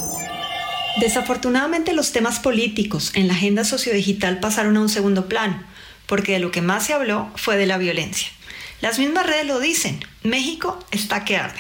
[0.97, 5.62] Desafortunadamente los temas políticos en la agenda sociodigital pasaron a un segundo plano,
[6.07, 8.31] porque de lo que más se habló fue de la violencia.
[8.80, 11.58] Las mismas redes lo dicen, México está que arde.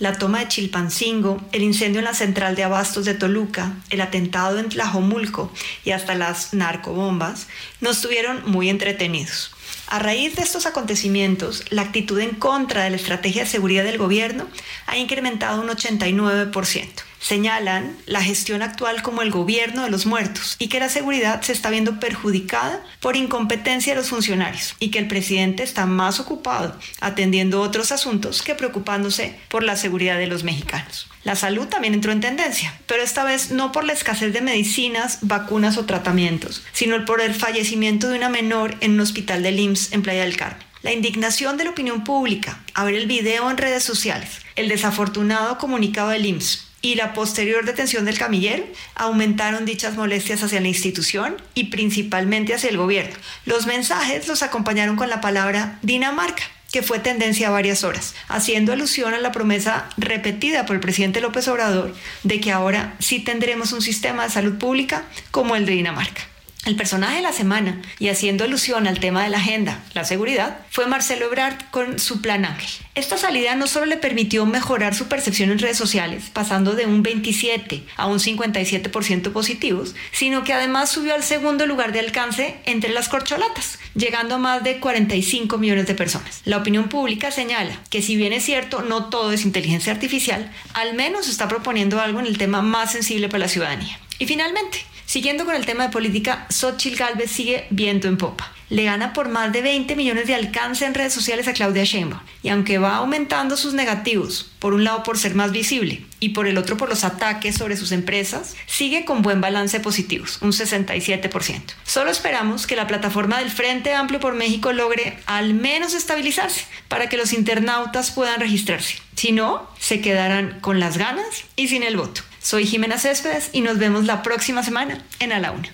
[0.00, 4.58] La toma de Chilpancingo, el incendio en la central de abastos de Toluca, el atentado
[4.58, 5.52] en Tlajomulco
[5.84, 7.46] y hasta las narcobombas
[7.80, 9.52] nos tuvieron muy entretenidos.
[9.86, 13.98] A raíz de estos acontecimientos, la actitud en contra de la estrategia de seguridad del
[13.98, 14.48] gobierno
[14.86, 17.07] ha incrementado un 89%.
[17.20, 21.52] Señalan la gestión actual como el gobierno de los muertos y que la seguridad se
[21.52, 26.78] está viendo perjudicada por incompetencia de los funcionarios y que el presidente está más ocupado
[27.00, 31.08] atendiendo otros asuntos que preocupándose por la seguridad de los mexicanos.
[31.24, 35.18] La salud también entró en tendencia, pero esta vez no por la escasez de medicinas,
[35.22, 39.92] vacunas o tratamientos, sino por el fallecimiento de una menor en un hospital del IMSS
[39.92, 40.66] en Playa del Carmen.
[40.82, 45.58] La indignación de la opinión pública, a ver el video en redes sociales, el desafortunado
[45.58, 48.64] comunicado del IMSS y la posterior detención del camillero
[48.94, 53.16] aumentaron dichas molestias hacia la institución y principalmente hacia el gobierno.
[53.46, 58.72] Los mensajes los acompañaron con la palabra Dinamarca que fue tendencia a varias horas, haciendo
[58.72, 63.72] alusión a la promesa repetida por el presidente López Obrador de que ahora sí tendremos
[63.72, 66.22] un sistema de salud pública como el de Dinamarca.
[66.68, 70.58] El personaje de la semana, y haciendo alusión al tema de la agenda, la seguridad,
[70.68, 72.68] fue Marcelo Ebrard con su Plan Ángel.
[72.94, 77.02] Esta salida no solo le permitió mejorar su percepción en redes sociales, pasando de un
[77.02, 82.90] 27 a un 57% positivos, sino que además subió al segundo lugar de alcance entre
[82.90, 86.42] las corcholatas, llegando a más de 45 millones de personas.
[86.44, 90.92] La opinión pública señala que si bien es cierto, no todo es inteligencia artificial, al
[90.92, 93.98] menos está proponiendo algo en el tema más sensible para la ciudadanía.
[94.18, 98.52] Y finalmente, Siguiendo con el tema de política, Xochitl Galvez sigue viento en popa.
[98.68, 102.20] Le gana por más de 20 millones de alcance en redes sociales a Claudia Sheinbaum.
[102.42, 106.46] Y aunque va aumentando sus negativos, por un lado por ser más visible y por
[106.46, 111.62] el otro por los ataques sobre sus empresas, sigue con buen balance positivos, un 67%.
[111.86, 117.08] Solo esperamos que la plataforma del Frente Amplio por México logre al menos estabilizarse para
[117.08, 118.98] que los internautas puedan registrarse.
[119.16, 122.27] Si no, se quedarán con las ganas y sin el voto.
[122.48, 125.68] Soy Jimena Céspedes y nos vemos la próxima semana en A la Una.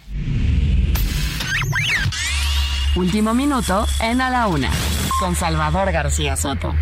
[2.97, 4.73] Último minuto en A la Una
[5.21, 6.75] con Salvador García Soto.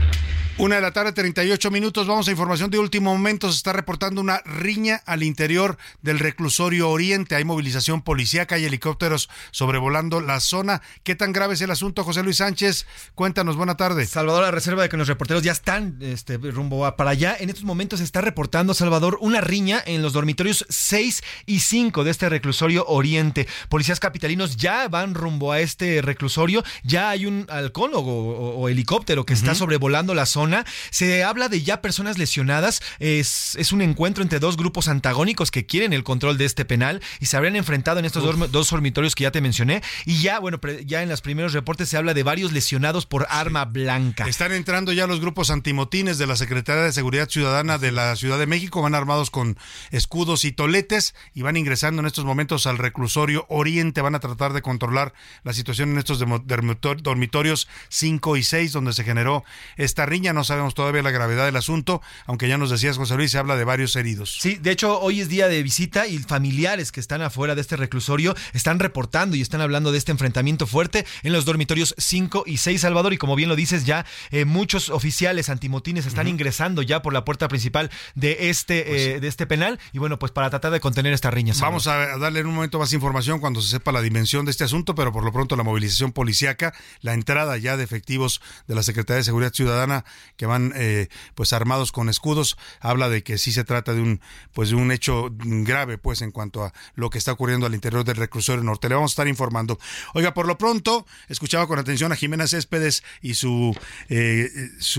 [0.62, 2.06] Una de la tarde, 38 minutos.
[2.06, 3.50] Vamos a información de último momento.
[3.50, 7.34] Se está reportando una riña al interior del reclusorio Oriente.
[7.34, 10.80] Hay movilización policíaca y helicópteros sobrevolando la zona.
[11.02, 12.86] ¿Qué tan grave es el asunto, José Luis Sánchez?
[13.16, 14.06] Cuéntanos, buena tarde.
[14.06, 17.36] Salvador, a reserva de que los reporteros ya están este, rumbo para allá.
[17.40, 22.04] En estos momentos se está reportando, Salvador, una riña en los dormitorios 6 y 5
[22.04, 23.48] de este reclusorio Oriente.
[23.68, 26.62] Policías capitalinos ya van rumbo a este reclusorio.
[26.84, 30.51] Ya hay un halcón o, o helicóptero que está sobrevolando la zona
[30.90, 32.82] Se habla de ya personas lesionadas.
[32.98, 37.02] Es, es un encuentro entre dos grupos antagónicos que quieren el control de este penal
[37.20, 39.82] y se habrían enfrentado en estos dos, dos, dormitorios que ya te mencioné.
[40.06, 43.64] Y ya, bueno, ya en los primeros reportes se habla de varios lesionados por arma
[43.64, 44.26] blanca.
[44.26, 48.38] Están entrando ya los grupos antimotines de la Secretaría de Seguridad Ciudadana de la Ciudad
[48.38, 48.82] de México.
[48.82, 49.56] Van armados con
[49.90, 54.00] escudos y toletes y van ingresando en estos momentos al reclusorio Oriente.
[54.00, 55.12] Van a tratar de controlar
[55.44, 59.44] la situación en estos dormitorios 5 y 6 donde se generó
[59.76, 60.31] esta riña.
[60.32, 63.56] No sabemos todavía la gravedad del asunto, aunque ya nos decías, José Luis, se habla
[63.56, 64.38] de varios heridos.
[64.40, 67.76] Sí, de hecho, hoy es día de visita y familiares que están afuera de este
[67.76, 72.58] reclusorio están reportando y están hablando de este enfrentamiento fuerte en los dormitorios 5 y
[72.58, 73.12] 6, Salvador.
[73.12, 77.24] Y como bien lo dices, ya eh, muchos oficiales antimotines están ingresando ya por la
[77.24, 79.78] puerta principal de este, pues eh, de este penal.
[79.92, 81.54] Y bueno, pues para tratar de contener esta riña.
[81.60, 84.64] Vamos a darle en un momento más información cuando se sepa la dimensión de este
[84.64, 88.82] asunto, pero por lo pronto la movilización policiaca, la entrada ya de efectivos de la
[88.82, 90.04] Secretaría de Seguridad Ciudadana
[90.36, 94.20] que van eh, pues armados con escudos, habla de que sí se trata de un
[94.52, 98.04] pues de un hecho grave pues en cuanto a lo que está ocurriendo al interior
[98.04, 98.88] del reclusorio norte.
[98.88, 99.78] Le vamos a estar informando.
[100.14, 103.76] Oiga, por lo pronto, escuchaba con atención a Jimena Céspedes y su,
[104.08, 104.50] eh,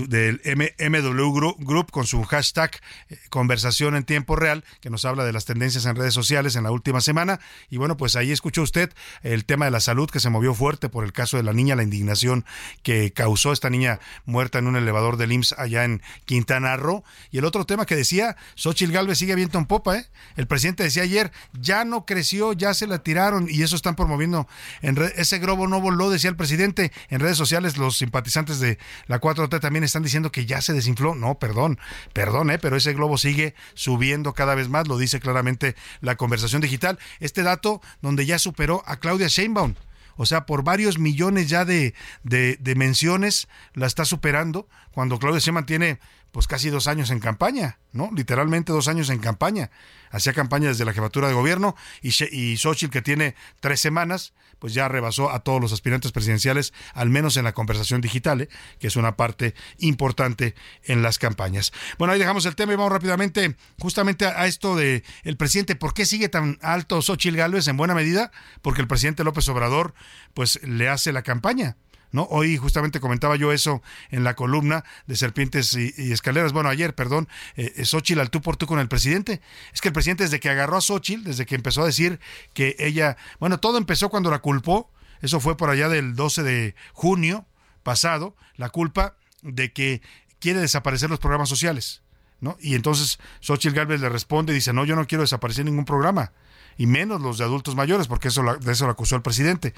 [0.08, 2.70] del MW Group con su hashtag
[3.08, 6.64] eh, conversación en tiempo real, que nos habla de las tendencias en redes sociales en
[6.64, 7.40] la última semana.
[7.70, 10.88] Y bueno, pues ahí escuchó usted el tema de la salud que se movió fuerte
[10.88, 12.44] por el caso de la niña, la indignación
[12.82, 17.04] que causó esta niña muerta en un elevador del IMSS allá en Quintana Roo.
[17.30, 20.06] Y el otro tema que decía, Xochitl Galvez sigue viento en popa, ¿eh?
[20.36, 24.48] El presidente decía ayer, ya no creció, ya se la tiraron y eso están promoviendo.
[24.82, 26.92] En ese globo no voló, decía el presidente.
[27.08, 31.14] En redes sociales los simpatizantes de la 4T también están diciendo que ya se desinfló.
[31.14, 31.78] No, perdón,
[32.12, 32.58] perdón, ¿eh?
[32.58, 36.98] pero ese globo sigue subiendo cada vez más, lo dice claramente la conversación digital.
[37.20, 39.74] Este dato donde ya superó a Claudia Sheinbaum.
[40.16, 45.40] O sea, por varios millones ya de, de, de menciones la está superando, cuando Claudia
[45.40, 45.98] Sheinbaum tiene
[46.30, 48.10] pues casi dos años en campaña, ¿no?
[48.12, 49.70] Literalmente dos años en campaña.
[50.10, 54.34] Hacía campaña desde la jefatura de gobierno y, y Xochitl, que tiene tres semanas,
[54.64, 58.48] pues ya rebasó a todos los aspirantes presidenciales, al menos en la conversación digital, ¿eh?
[58.78, 60.54] que es una parte importante
[60.84, 61.70] en las campañas.
[61.98, 65.76] Bueno, ahí dejamos el tema y vamos rápidamente justamente a, esto de el presidente.
[65.76, 67.68] ¿Por qué sigue tan alto Xochitl Gálvez?
[67.68, 69.92] En buena medida, porque el presidente López Obrador,
[70.32, 71.76] pues le hace la campaña.
[72.14, 72.28] ¿No?
[72.30, 76.52] Hoy justamente comentaba yo eso en la columna de Serpientes y, Escaleras.
[76.52, 79.40] Bueno, ayer, perdón, eh, Xochitl al tú por tú con el presidente.
[79.72, 82.20] Es que el presidente desde que agarró a Xochitl, desde que empezó a decir
[82.52, 84.92] que ella, bueno, todo empezó cuando la culpó,
[85.22, 87.46] eso fue por allá del 12 de junio
[87.82, 90.00] pasado, la culpa de que
[90.38, 92.02] quiere desaparecer los programas sociales.
[92.40, 92.56] ¿No?
[92.60, 96.32] Y entonces Xochitl Gálvez le responde y dice, no, yo no quiero desaparecer ningún programa
[96.76, 99.74] y menos los de adultos mayores, porque eso de eso lo acusó el presidente.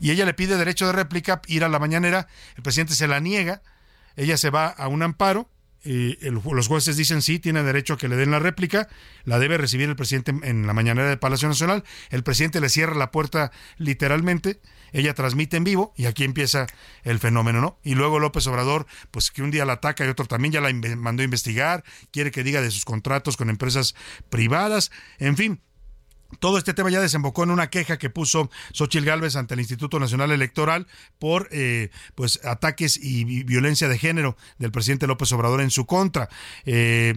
[0.00, 3.20] Y ella le pide derecho de réplica, ir a la mañanera, el presidente se la
[3.20, 3.62] niega,
[4.16, 5.50] ella se va a un amparo,
[5.84, 8.88] y los jueces dicen sí, tiene derecho a que le den la réplica,
[9.24, 12.94] la debe recibir el presidente en la mañanera del Palacio Nacional, el presidente le cierra
[12.94, 14.60] la puerta literalmente,
[14.92, 16.66] ella transmite en vivo y aquí empieza
[17.04, 17.78] el fenómeno, ¿no?
[17.84, 20.72] Y luego López Obrador, pues que un día la ataca y otro también ya la
[20.96, 23.94] mandó a investigar, quiere que diga de sus contratos con empresas
[24.30, 25.62] privadas, en fin,
[26.40, 29.98] todo este tema ya desembocó en una queja que puso Xochil Gálvez ante el Instituto
[29.98, 30.86] Nacional Electoral
[31.18, 36.28] por eh, pues ataques y violencia de género del presidente López Obrador en su contra.
[36.66, 37.16] Eh,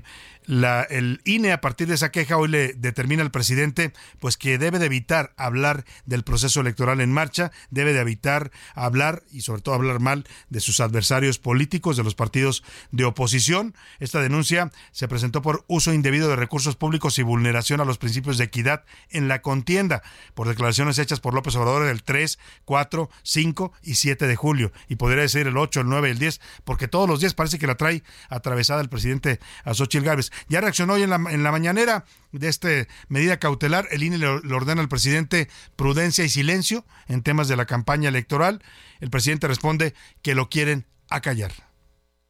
[0.52, 4.58] la, el INE a partir de esa queja hoy le determina al presidente pues que
[4.58, 9.62] debe de evitar hablar del proceso electoral en marcha, debe de evitar hablar y sobre
[9.62, 13.76] todo hablar mal de sus adversarios políticos, de los partidos de oposición.
[14.02, 18.38] Esta denuncia se presentó por uso indebido de recursos públicos y vulneración a los principios
[18.38, 23.72] de equidad en la contienda por declaraciones hechas por López Obrador el 3, 4, 5
[23.84, 27.08] y 7 de julio y podría decir el 8, el 9, el 10, porque todos
[27.08, 30.30] los días parece que la trae atravesada el presidente a Xochitl Gálvez.
[30.50, 32.70] Ya reaccionó hoy en la, en mañanera de esta
[33.08, 33.88] medida cautelar.
[33.92, 38.62] El INE le, ordena al presidente prudencia y silencio en temas de la campaña electoral.
[39.00, 41.52] El presidente responde que lo quieren acallar.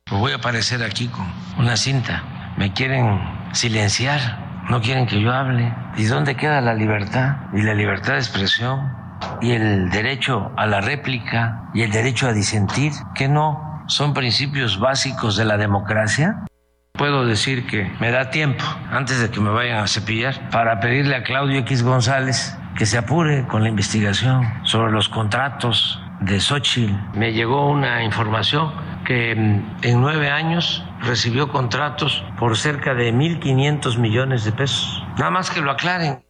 [0.05, 1.25] Pues voy a aparecer aquí con
[1.57, 2.53] una cinta.
[2.57, 3.19] Me quieren
[3.53, 4.65] silenciar.
[4.69, 5.73] No quieren que yo hable.
[5.97, 7.37] ¿Y dónde queda la libertad?
[7.53, 8.91] Y la libertad de expresión.
[9.41, 11.69] Y el derecho a la réplica.
[11.73, 12.91] Y el derecho a disentir.
[13.15, 16.45] ¿Que no son principios básicos de la democracia?
[16.93, 21.15] Puedo decir que me da tiempo, antes de que me vayan a cepillar, para pedirle
[21.15, 26.93] a Claudio X González que se apure con la investigación sobre los contratos de Xochitl.
[27.13, 28.71] Me llegó una información
[29.05, 35.03] que mm, en nueve años recibió contratos por cerca de 1.500 millones de pesos.
[35.17, 36.23] Nada más que lo aclaren.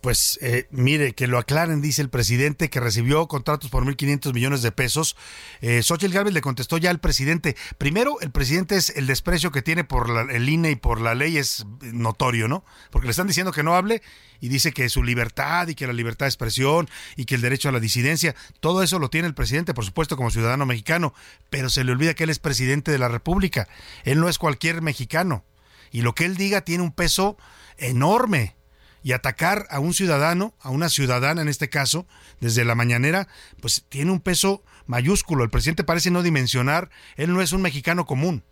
[0.00, 4.62] Pues eh, mire, que lo aclaren, dice el presidente, que recibió contratos por 1.500 millones
[4.62, 5.16] de pesos.
[5.60, 7.56] Eh, Xochitl Gálvez le contestó ya al presidente.
[7.78, 11.36] Primero, el presidente es el desprecio que tiene por el INE y por la ley
[11.36, 12.64] es notorio, ¿no?
[12.90, 14.02] Porque le están diciendo que no hable
[14.40, 17.68] y dice que su libertad y que la libertad de expresión y que el derecho
[17.68, 21.14] a la disidencia, todo eso lo tiene el presidente, por supuesto, como ciudadano mexicano,
[21.50, 23.68] pero se le olvida que él es presidente de la República.
[24.04, 25.44] Él no es cualquier mexicano.
[25.92, 27.36] Y lo que él diga tiene un peso
[27.76, 28.54] enorme
[29.02, 32.06] y atacar a un ciudadano, a una ciudadana en este caso,
[32.40, 33.28] desde la mañanera,
[33.60, 35.44] pues tiene un peso mayúsculo.
[35.44, 38.42] El presidente parece no dimensionar, él no es un mexicano común.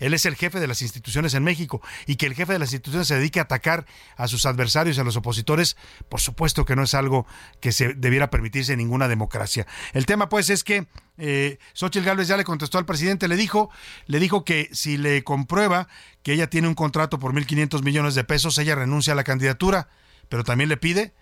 [0.00, 2.72] Él es el jefe de las instituciones en México y que el jefe de las
[2.72, 3.86] instituciones se dedique a atacar
[4.16, 5.76] a sus adversarios y a los opositores,
[6.08, 7.26] por supuesto que no es algo
[7.60, 9.66] que se debiera permitirse en ninguna democracia.
[9.92, 10.86] El tema pues es que
[11.18, 13.70] eh, Xochitl Gálvez ya le contestó al presidente, le dijo,
[14.06, 15.86] le dijo que si le comprueba
[16.22, 19.88] que ella tiene un contrato por 1.500 millones de pesos, ella renuncia a la candidatura,
[20.28, 21.14] pero también le pide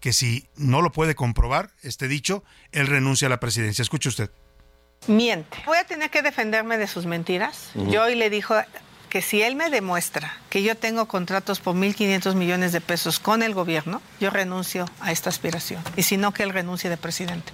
[0.00, 3.82] que si no lo puede comprobar, este dicho, él renuncia a la presidencia.
[3.82, 4.30] Escuche usted
[5.06, 5.58] miente.
[5.66, 7.70] Voy a tener que defenderme de sus mentiras.
[7.74, 8.54] Yo hoy le dijo
[9.08, 13.42] que si él me demuestra que yo tengo contratos por 1.500 millones de pesos con
[13.42, 15.82] el gobierno, yo renuncio a esta aspiración.
[15.96, 17.52] Y si no, que él renuncie de presidente.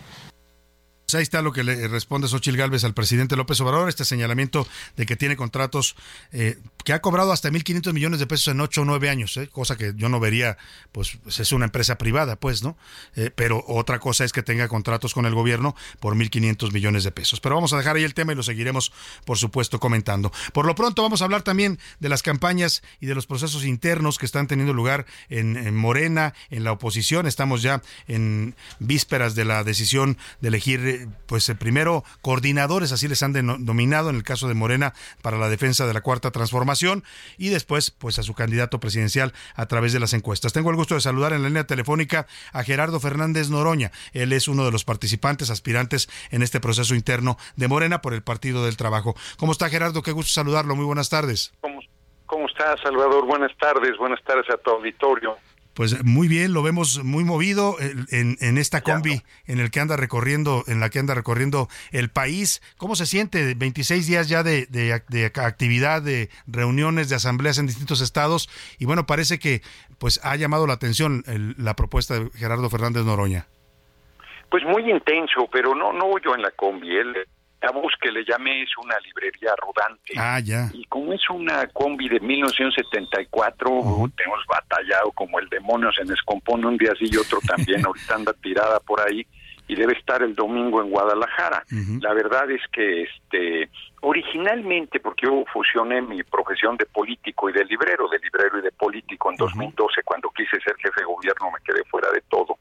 [1.09, 4.69] Pues ahí está lo que le responde Xochil Gálvez al presidente López Obrador, este señalamiento
[4.99, 5.97] de que tiene contratos
[6.33, 9.49] eh, que ha cobrado hasta 1.500 millones de pesos en 8 o 9 años, eh,
[9.49, 10.59] cosa que yo no vería,
[10.93, 12.77] pues es una empresa privada, pues, ¿no?
[13.17, 17.11] Eh, pero otra cosa es que tenga contratos con el gobierno por 1.500 millones de
[17.11, 17.41] pesos.
[17.41, 18.93] Pero vamos a dejar ahí el tema y lo seguiremos,
[19.25, 20.31] por supuesto, comentando.
[20.53, 24.19] Por lo pronto vamos a hablar también de las campañas y de los procesos internos
[24.19, 27.27] que están teniendo lugar en, en Morena, en la oposición.
[27.27, 33.33] Estamos ya en vísperas de la decisión de elegir pues primero coordinadores, así les han
[33.33, 37.05] denominado en el caso de Morena para la defensa de la cuarta transformación
[37.37, 40.53] y después pues a su candidato presidencial a través de las encuestas.
[40.53, 43.93] Tengo el gusto de saludar en la línea telefónica a Gerardo Fernández Noroña.
[44.13, 48.23] Él es uno de los participantes, aspirantes en este proceso interno de Morena por el
[48.23, 49.15] Partido del Trabajo.
[49.37, 50.03] ¿Cómo está Gerardo?
[50.03, 50.77] Qué gusto saludarlo.
[50.77, 51.53] Muy buenas tardes.
[51.61, 51.81] ¿Cómo,
[52.27, 53.27] cómo está Salvador?
[53.27, 53.97] Buenas tardes.
[53.99, 55.37] Buenas tardes a tu auditorio.
[55.79, 59.97] Pues muy bien, lo vemos muy movido en, en esta combi en el que anda
[59.97, 62.61] recorriendo, en la que anda recorriendo el país.
[62.79, 63.55] ¿Cómo se siente?
[63.55, 68.51] 26 días ya de, de, actividad, de reuniones, de asambleas en distintos estados
[68.81, 69.63] y bueno, parece que
[69.99, 71.23] pues ha llamado la atención
[71.57, 73.47] la propuesta de Gerardo Fernández Noroña.
[74.51, 77.15] Pues muy intenso, pero no no yo en la combi, él
[77.61, 80.15] la bus que le llamé es una librería rodante.
[80.17, 80.71] Ah, ya.
[80.73, 86.77] Y como es una combi de 1974, hemos batallado como el demonio se descompone un
[86.77, 87.85] día así y otro también.
[87.87, 89.27] Ahorita anda tirada por ahí
[89.67, 91.65] y debe estar el domingo en Guadalajara.
[92.01, 93.69] La verdad es que este
[94.01, 98.71] originalmente, porque yo fusioné mi profesión de político y de librero, de librero y de
[98.71, 102.59] político en 2012, cuando quise ser jefe de gobierno me quedé fuera de todo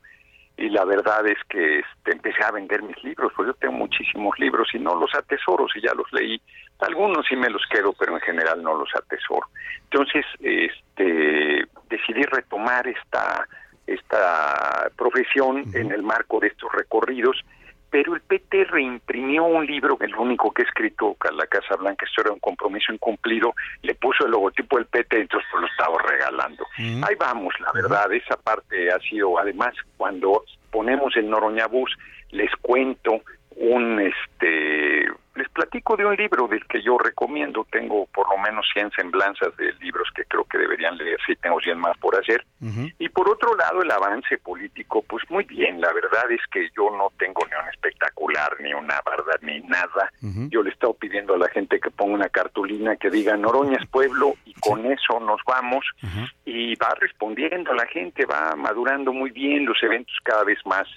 [0.57, 4.37] y la verdad es que este, empecé a vender mis libros, pues yo tengo muchísimos
[4.39, 6.41] libros y no los atesoro, si ya los leí,
[6.79, 9.47] algunos sí me los quedo, pero en general no los atesoro.
[9.83, 13.47] Entonces, este, decidí retomar esta,
[13.85, 17.37] esta profesión en el marco de estos recorridos
[17.89, 22.21] pero el PT reimprimió un libro, el único que he escrito, la Casa Blanca, esto
[22.21, 26.65] era un compromiso incumplido, le puso el logotipo del PT, entonces lo estaba regalando.
[26.77, 31.95] Ahí vamos, la verdad, esa parte ha sido, además, cuando ponemos el Noroñabús,
[32.31, 33.21] les cuento
[33.59, 37.65] un este les platico de un libro del que yo recomiendo.
[37.71, 41.59] Tengo por lo menos 100 semblanzas de libros que creo que deberían leer si tengo
[41.59, 42.43] 100 más por hacer.
[42.97, 45.79] Y por otro lado el avance político pues muy bien.
[45.79, 50.11] La verdad es que yo no tengo ni un espectacular ni una verdad ni nada.
[50.49, 53.77] Yo le he estado pidiendo a la gente que ponga una cartulina que diga Noroña
[53.79, 55.85] es pueblo y con eso nos vamos.
[56.45, 60.87] Y va respondiendo la gente va madurando muy bien los eventos cada vez más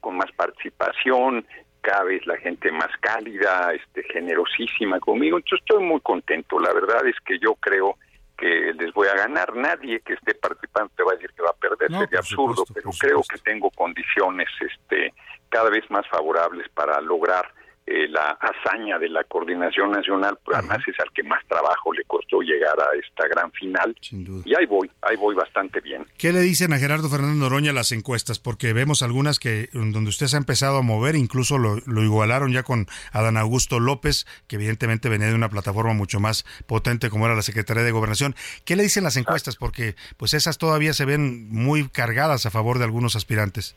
[0.00, 1.46] con más participación,
[1.82, 5.38] cada vez la gente más cálida, este, generosísima conmigo.
[5.40, 6.58] Yo estoy muy contento.
[6.58, 7.98] La verdad es que yo creo
[8.38, 9.54] que les voy a ganar.
[9.54, 12.90] Nadie que esté participando te va a decir que va a perder, sería absurdo, pero
[12.98, 15.12] creo que tengo condiciones este,
[15.48, 17.52] cada vez más favorables para lograr
[17.84, 22.04] eh, la hazaña de la coordinación nacional, pues, además es al que más trabajo le
[22.04, 23.96] costó llegar a esta gran final.
[24.44, 26.06] Y ahí voy, ahí voy bastante bien.
[26.16, 28.38] ¿Qué le dicen a Gerardo Fernández Noroña las encuestas?
[28.38, 32.62] Porque vemos algunas que donde usted se ha empezado a mover, incluso lo, igualaron ya
[32.62, 37.34] con Adán Augusto López, que evidentemente venía de una plataforma mucho más potente como era
[37.34, 38.36] la Secretaría de Gobernación.
[38.64, 39.56] ¿Qué le dicen las encuestas?
[39.56, 43.74] Porque pues esas todavía se ven muy cargadas a favor de algunos aspirantes.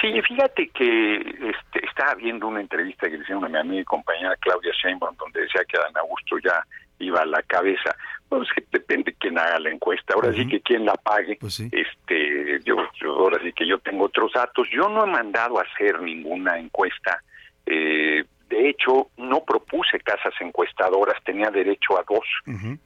[0.00, 3.84] Sí, fíjate que este, estaba viendo una entrevista que le hicieron a mi amiga y
[3.84, 6.64] compañera Claudia Sheinbaum, donde decía que Adán Augusto ya
[6.98, 7.96] iba a la cabeza.
[8.28, 10.14] Pues que depende quién haga la encuesta.
[10.14, 12.76] Ahora sí que quien la pague, pues este, yo,
[13.06, 14.68] ahora sí que yo tengo otros datos.
[14.70, 17.22] Yo no he mandado a hacer ninguna encuesta.
[17.66, 22.26] Eh, de hecho, no propuse casas encuestadoras, tenía derecho a dos.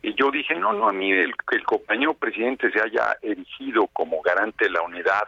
[0.03, 4.23] Y yo dije, no, no, a mí el, el compañero presidente se haya erigido como
[4.23, 5.25] garante de la unidad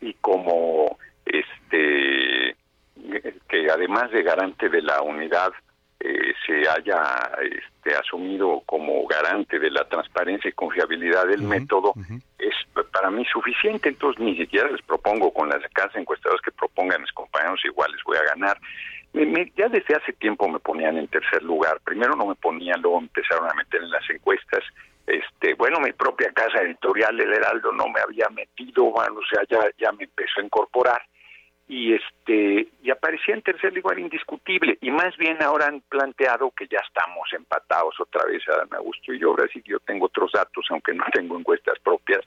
[0.00, 2.56] y como, este,
[3.48, 5.52] que además de garante de la unidad,
[6.02, 11.92] eh, se haya este, asumido como garante de la transparencia y confiabilidad del método
[12.38, 12.54] es
[12.90, 13.90] para mí suficiente.
[13.90, 18.02] Entonces ni siquiera les propongo con las casas encuestadoras que propongan mis compañeros igual les
[18.04, 18.58] voy a ganar.
[19.56, 21.78] ya desde hace tiempo me ponían en tercer lugar.
[21.84, 24.64] Primero no me ponían, luego empezaron a meter en las encuestas.
[25.10, 29.42] Este, bueno, mi propia casa editorial, El Heraldo, no me había metido, bueno, o sea,
[29.50, 31.02] ya, ya me empezó a incorporar.
[31.66, 34.76] Y este y aparecía en tercer lugar indiscutible.
[34.80, 39.20] Y más bien ahora han planteado que ya estamos empatados otra vez Adán Augusto y
[39.20, 42.22] yo ahora sí que yo tengo otros datos aunque no tengo encuestas propias.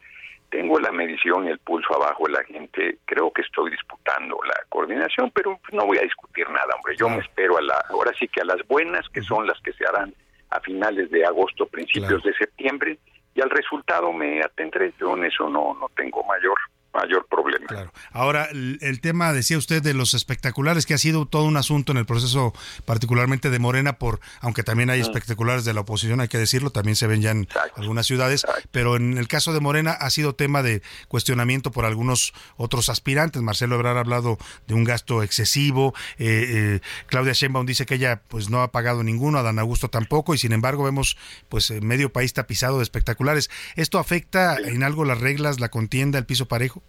[0.49, 2.99] Tengo la medición y el pulso abajo de la gente.
[3.03, 6.95] Creo que estoy disputando la coordinación pero no voy a discutir nada hombre.
[6.95, 9.73] Yo me espero a la ahora sí que a las buenas que son las que
[9.73, 10.13] se harán
[10.53, 12.99] a finales de agosto principios de septiembre
[13.35, 16.57] y al resultado me atendré yo en eso no no tengo mayor
[16.93, 17.65] mayor problema.
[17.67, 17.91] Claro.
[18.11, 21.97] Ahora, el, tema, decía usted, de los espectaculares, que ha sido todo un asunto en
[21.97, 22.53] el proceso,
[22.85, 26.95] particularmente de Morena, por aunque también hay espectaculares de la oposición, hay que decirlo, también
[26.95, 30.61] se ven ya en algunas ciudades, pero en el caso de Morena ha sido tema
[30.61, 33.41] de cuestionamiento por algunos otros aspirantes.
[33.41, 34.37] Marcelo Ebrard ha hablado
[34.67, 39.03] de un gasto excesivo, eh, eh, Claudia Sheinbaum dice que ella pues no ha pagado
[39.03, 41.17] ninguno, Dan Augusto tampoco, y sin embargo vemos
[41.49, 43.49] pues medio país tapizado de espectaculares.
[43.75, 46.82] ¿Esto afecta en algo las reglas, la contienda, el piso parejo?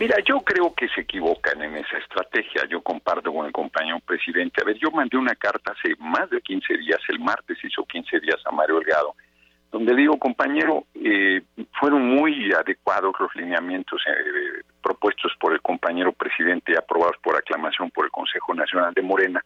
[0.00, 2.64] Mira, yo creo que se equivocan en esa estrategia.
[2.70, 4.62] Yo comparto con el compañero presidente.
[4.62, 8.20] A ver, yo mandé una carta hace más de 15 días, el martes hizo 15
[8.20, 9.16] días a Mario Delgado,
[9.72, 11.42] donde digo, compañero, eh,
[11.80, 17.90] fueron muy adecuados los lineamientos eh, propuestos por el compañero presidente y aprobados por aclamación
[17.90, 19.44] por el Consejo Nacional de Morena,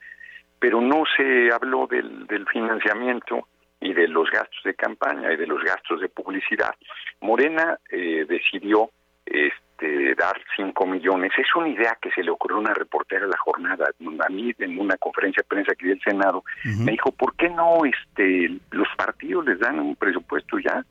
[0.59, 3.49] pero no se habló del, del financiamiento
[3.81, 6.75] y de los gastos de campaña y de los gastos de publicidad.
[7.21, 8.91] Morena eh, decidió
[9.27, 11.33] este, dar 5 millones.
[11.37, 14.53] Es una idea que se le ocurrió a una reportera de la jornada, a mí
[14.59, 18.59] en una conferencia de prensa que dio el Senado, me dijo, ¿por qué no este,
[18.71, 20.85] los partidos les dan un presupuesto ya?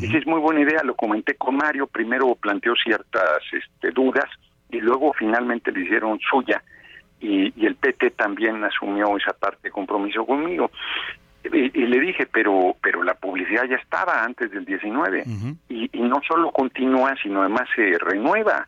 [0.00, 4.28] Esa es muy buena idea, lo comenté con Mario, primero planteó ciertas este, dudas
[4.68, 6.62] y luego finalmente le hicieron suya
[7.20, 10.70] y, y el PT también asumió esa parte de compromiso conmigo.
[11.52, 15.24] Y, le dije, pero pero la publicidad ya estaba antes del 19
[15.68, 18.66] y, no solo continúa, sino además se renueva.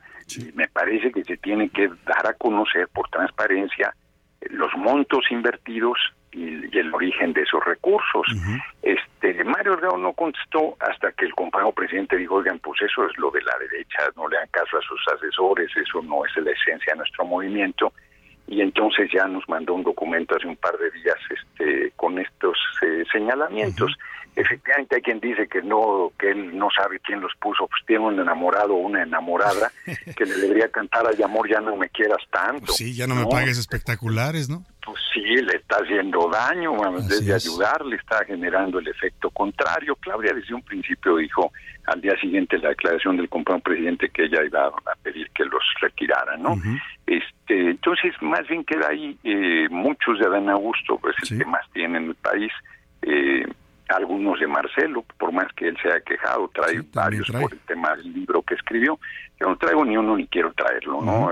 [0.55, 3.95] Me parece que se tiene que dar a conocer por transparencia
[4.51, 5.99] los montos invertidos
[6.33, 8.27] y, el origen de esos recursos.
[8.83, 13.17] Este Mario Delgado no contestó hasta que el compañero presidente dijo, oigan, pues eso es
[13.17, 16.51] lo de la derecha, no le dan caso a sus asesores, eso no es la
[16.51, 17.93] esencia de nuestro movimiento
[18.47, 22.57] y entonces ya nos mandó un documento hace un par de días este con estos
[22.83, 23.97] eh, señalamientos.
[24.37, 28.05] Efectivamente hay quien dice que no que él no sabe quién los puso, pues tiene
[28.05, 29.73] un enamorado o una enamorada
[30.17, 32.67] que le debería cantar ay amor ya no me quieras tanto.
[32.67, 34.65] Pues sí, ya no, me pagues espectaculares, ¿no?
[34.85, 35.01] Pues
[35.35, 39.97] le está haciendo daño, en vez de ayudarle está generando el efecto contrario.
[39.97, 41.53] Claudia desde un principio dijo
[41.87, 45.63] al día siguiente la declaración del compañero presidente que ella iba a pedir que los
[45.81, 46.57] retirara, ¿no?
[47.07, 51.63] Este, entonces, más bien queda ahí eh, muchos de Adán Augusto, pues el que más
[51.73, 52.53] tiene en el país,
[53.03, 53.47] eh,
[53.89, 57.95] algunos de Marcelo, por más que él se haya quejado, trae varios por el tema
[57.97, 58.99] del libro que escribió.
[59.41, 61.31] Yo no traigo ni uno ni quiero traerlo, ¿no?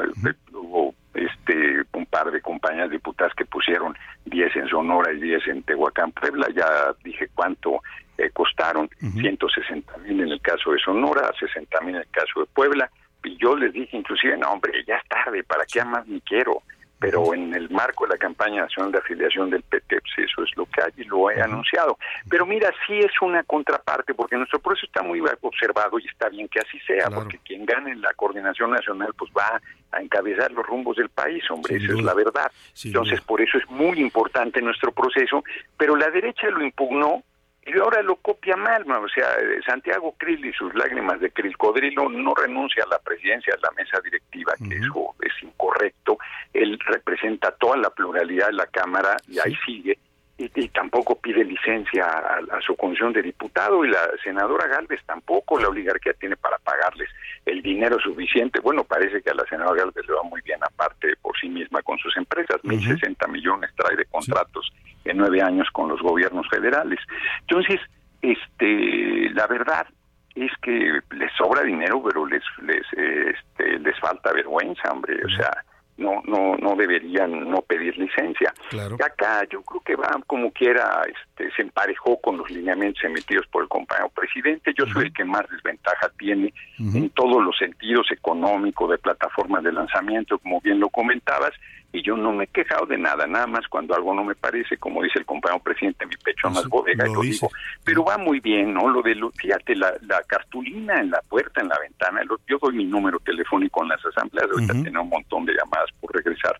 [0.52, 3.96] Hubo este un par de compañías diputadas que pusieron
[4.26, 7.80] 10 en Sonora y 10 en Tehuacán, Puebla, ya dije cuánto
[8.18, 12.46] eh, costaron, 160 mil en el caso de Sonora, 60 mil en el caso de
[12.46, 12.90] Puebla,
[13.24, 16.62] y yo les dije inclusive, no hombre, ya es tarde, ¿para qué más ni quiero?
[17.04, 20.50] Pero en el marco de la campaña nacional de afiliación del PT, pues eso es
[20.56, 21.98] lo que hay y lo he anunciado.
[22.28, 26.48] Pero mira, sí es una contraparte, porque nuestro proceso está muy observado y está bien
[26.48, 29.60] que así sea, porque quien gane en la coordinación nacional, pues va
[29.92, 32.50] a encabezar los rumbos del país, hombre, esa es la verdad.
[32.84, 35.44] Entonces, por eso es muy importante nuestro proceso,
[35.76, 37.22] pero la derecha lo impugnó
[37.66, 39.28] y ahora lo copia mal, o sea,
[39.66, 44.00] Santiago Krill y sus lágrimas de Codrilo no renuncia a la presidencia de la mesa
[44.00, 46.18] directiva, que eso es incorrecto,
[46.52, 49.98] él representa toda la pluralidad de la Cámara y ahí sigue,
[50.36, 55.68] y, tampoco pide licencia a, su condición de diputado y la senadora Galvez tampoco la
[55.68, 57.08] oligarquía tiene para pagarles
[57.46, 58.60] el dinero suficiente.
[58.60, 61.82] Bueno, parece que a la senadora Galvez le va muy bien aparte por sí misma
[61.82, 64.72] con sus empresas, mil sesenta millones trae de contratos
[65.04, 66.98] en nueve años con los gobiernos federales.
[67.40, 67.80] Entonces,
[68.22, 69.86] este, la verdad
[70.34, 75.20] es que les sobra dinero, pero les les este, les falta vergüenza, hombre.
[75.24, 75.64] O sea,
[75.96, 78.52] no no no deberían no pedir licencia.
[78.70, 78.96] Claro.
[79.04, 83.62] Acá yo creo que va como quiera, este, se emparejó con los lineamientos emitidos por
[83.62, 84.72] el compañero presidente.
[84.76, 89.72] Yo soy el que más desventaja tiene en todos los sentidos económico, de plataformas de
[89.72, 91.52] lanzamiento, como bien lo comentabas,
[91.94, 94.76] y yo no me he quejado de nada, nada más cuando algo no me parece,
[94.76, 97.48] como dice el compañero presidente, mi pecho más bodega, lo digo.
[97.84, 98.88] Pero va muy bien, ¿no?
[98.88, 102.58] Lo de, lo, fíjate, la, la cartulina en la puerta, en la ventana, lo- yo
[102.60, 106.58] doy mi número telefónico en las asambleas, ahorita tiene un montón de llamadas por regresar.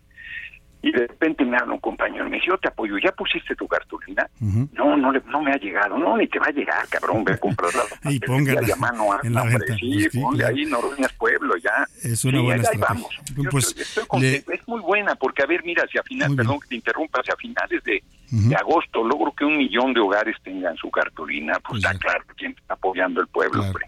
[0.87, 3.67] Y de repente me habla un compañero, me dice, yo te apoyo, ¿ya pusiste tu
[3.67, 4.29] cartulina?
[4.39, 7.33] No, no, le- no me ha llegado, no, ni te va a llegar, cabrón, ve
[7.33, 7.81] a comprarla.
[8.11, 10.55] Y póngala mano en la hombre, sí, sí, ponle claro.
[10.55, 11.87] ahí Noroñas Pueblo, ya.
[12.03, 13.09] Es una Sí, buena ahí vamos.
[13.35, 14.51] Yo Pues, estoy- estoy contento.
[14.51, 17.31] Es muy buena, porque a ver, mira, si a finales, perdón que te interrumpa, si
[17.31, 21.83] a finales de, de agosto logro que un millón de hogares tengan su cartulina, pues
[21.83, 23.85] está claro quién está apoyando el pueblo, hombre.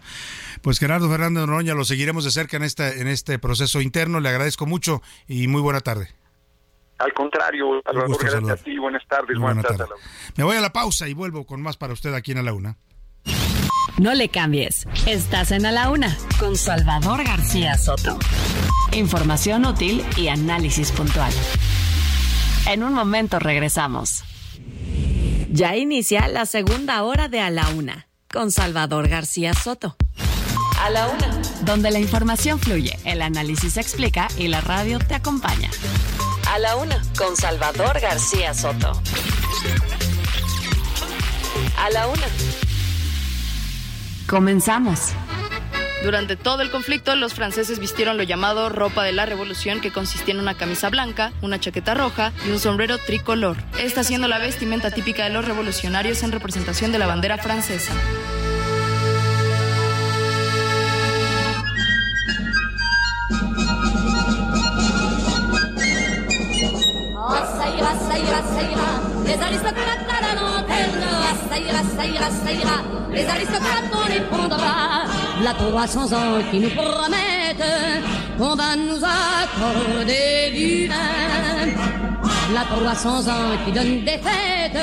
[0.62, 4.18] Pues Gerardo Fernández Noroña, lo seguiremos de cerca en, esta, en este proceso interno.
[4.18, 6.08] Le agradezco mucho y muy buena tarde.
[6.98, 9.78] Al contrario, Salvador, gracias a ti, buenas tardes, buenas buena tardes.
[9.78, 10.02] tarde.
[10.36, 12.52] Me voy a la pausa y vuelvo con más para usted aquí en A la
[12.52, 12.76] Una.
[13.98, 14.86] No le cambies.
[15.06, 18.18] Estás en A la Una con Salvador García Soto.
[18.92, 21.32] Información útil y análisis puntual.
[22.68, 24.24] En un momento regresamos.
[25.50, 29.96] Ya inicia la segunda hora de A la Una con Salvador García Soto.
[30.80, 35.14] A la Una, donde la información fluye, el análisis se explica y la radio te
[35.14, 35.70] acompaña.
[36.50, 38.92] A la Una con Salvador García Soto.
[41.76, 42.26] A la Una.
[44.26, 45.12] Comenzamos.
[46.02, 50.32] Durante todo el conflicto, los franceses vistieron lo llamado ropa de la revolución, que consistía
[50.32, 53.56] en una camisa blanca, una chaqueta roja y un sombrero tricolor.
[53.78, 57.92] Esta siendo la vestimenta típica de los revolucionarios en representación de la bandera francesa.
[69.24, 71.04] Les aristocrates à la lanterne.
[71.04, 72.78] Ah, ça ira, ça ira, ça ira.
[73.12, 75.04] Les aristocrates, on les prendra.
[75.42, 77.64] La 300 ans qui nous promettent
[78.38, 80.94] qu'on va nous accorder du vin.
[82.54, 84.82] La 300 ans qui donnent des fêtes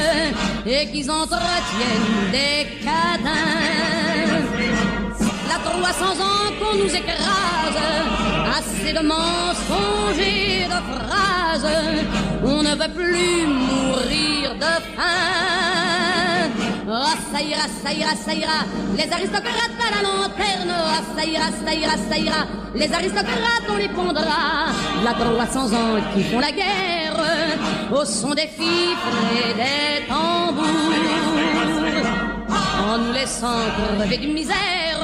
[0.66, 3.32] et qui entretiennent des cadins.
[5.50, 7.82] La 300 ans qu'on nous écrase,
[8.58, 11.68] assez de mensonges et de phrases,
[12.46, 15.56] on ne veut plus mourir de faim.
[16.88, 18.60] Ah, ça ira, ça ira, ça ira,
[18.96, 21.48] les aristocrates à la lanterne, ah, ça ira,
[22.10, 24.68] ça ira, les aristocrates on les pondra,
[25.04, 27.18] la 300 ans qui font la guerre,
[27.92, 30.64] au son des fifres et des tambours.
[32.88, 33.60] En nous laissant
[33.98, 35.02] crever de misère,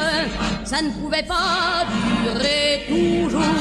[0.63, 1.85] ça ne pouvait pas
[2.23, 3.60] durer toujours.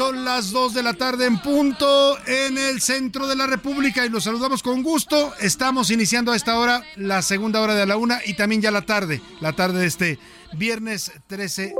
[0.00, 4.08] Son las 2 de la tarde en punto en el centro de la República y
[4.08, 5.34] los saludamos con gusto.
[5.40, 8.80] Estamos iniciando a esta hora la segunda hora de la una y también ya la
[8.80, 10.18] tarde, la tarde de este
[10.54, 11.74] viernes 13,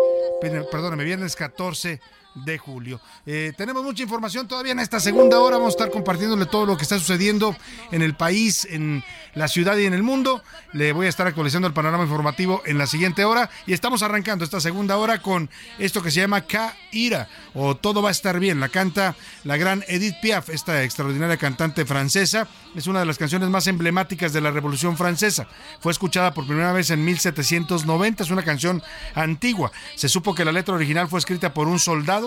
[0.71, 1.99] perdóname, viernes 14
[2.35, 3.01] de julio.
[3.27, 5.57] Eh, tenemos mucha información todavía en esta segunda hora.
[5.57, 7.57] Vamos a estar compartiéndole todo lo que está sucediendo
[7.91, 9.05] en el país, en
[9.35, 10.43] la ciudad y en el mundo.
[10.73, 13.51] Le voy a estar actualizando el panorama informativo en la siguiente hora.
[13.67, 18.11] Y estamos arrancando esta segunda hora con esto que se llama K-Ira o Todo va
[18.11, 18.61] a estar bien.
[18.61, 22.49] La canta la gran Edith Piaf, esta extraordinaria cantante francesa.
[22.75, 25.49] Es una de las canciones más emblemáticas de la Revolución Francesa.
[25.81, 28.23] Fue escuchada por primera vez en 1790.
[28.23, 28.83] Es una canción
[29.15, 29.73] antigua.
[29.97, 32.20] Se supo que la letra original fue escrita por un soldado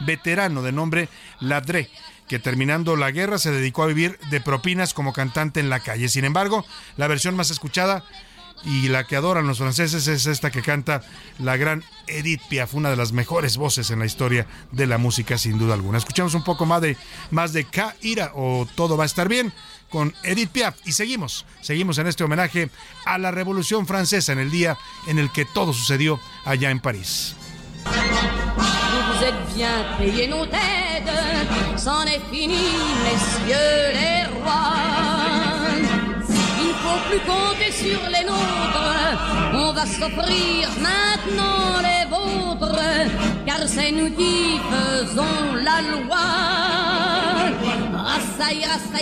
[0.00, 1.08] veterano de nombre
[1.40, 1.90] Ladré,
[2.28, 6.08] que terminando la guerra se dedicó a vivir de propinas como cantante en la calle.
[6.08, 6.64] Sin embargo,
[6.96, 8.04] la versión más escuchada
[8.64, 11.02] y la que adoran los franceses es esta que canta
[11.38, 15.38] la gran Edith Piaf, una de las mejores voces en la historia de la música
[15.38, 15.98] sin duda alguna.
[15.98, 16.96] Escuchamos un poco más de
[17.30, 19.52] más de K-Ira o Todo va a estar bien
[19.88, 22.70] con Edith Piaf y seguimos, seguimos en este homenaje
[23.04, 24.76] a la Revolución Francesa en el día
[25.06, 27.37] en el que todo sucedió allá en París.
[27.84, 31.12] Vous êtes bien payés nos têtes,
[31.76, 32.68] c'en est fini,
[33.04, 34.74] messieurs les rois.
[36.60, 38.88] Il ne faut plus compter sur les nôtres,
[39.54, 42.80] on va s'offrir maintenant les vôtres,
[43.46, 46.26] car c'est nous qui faisons la loi.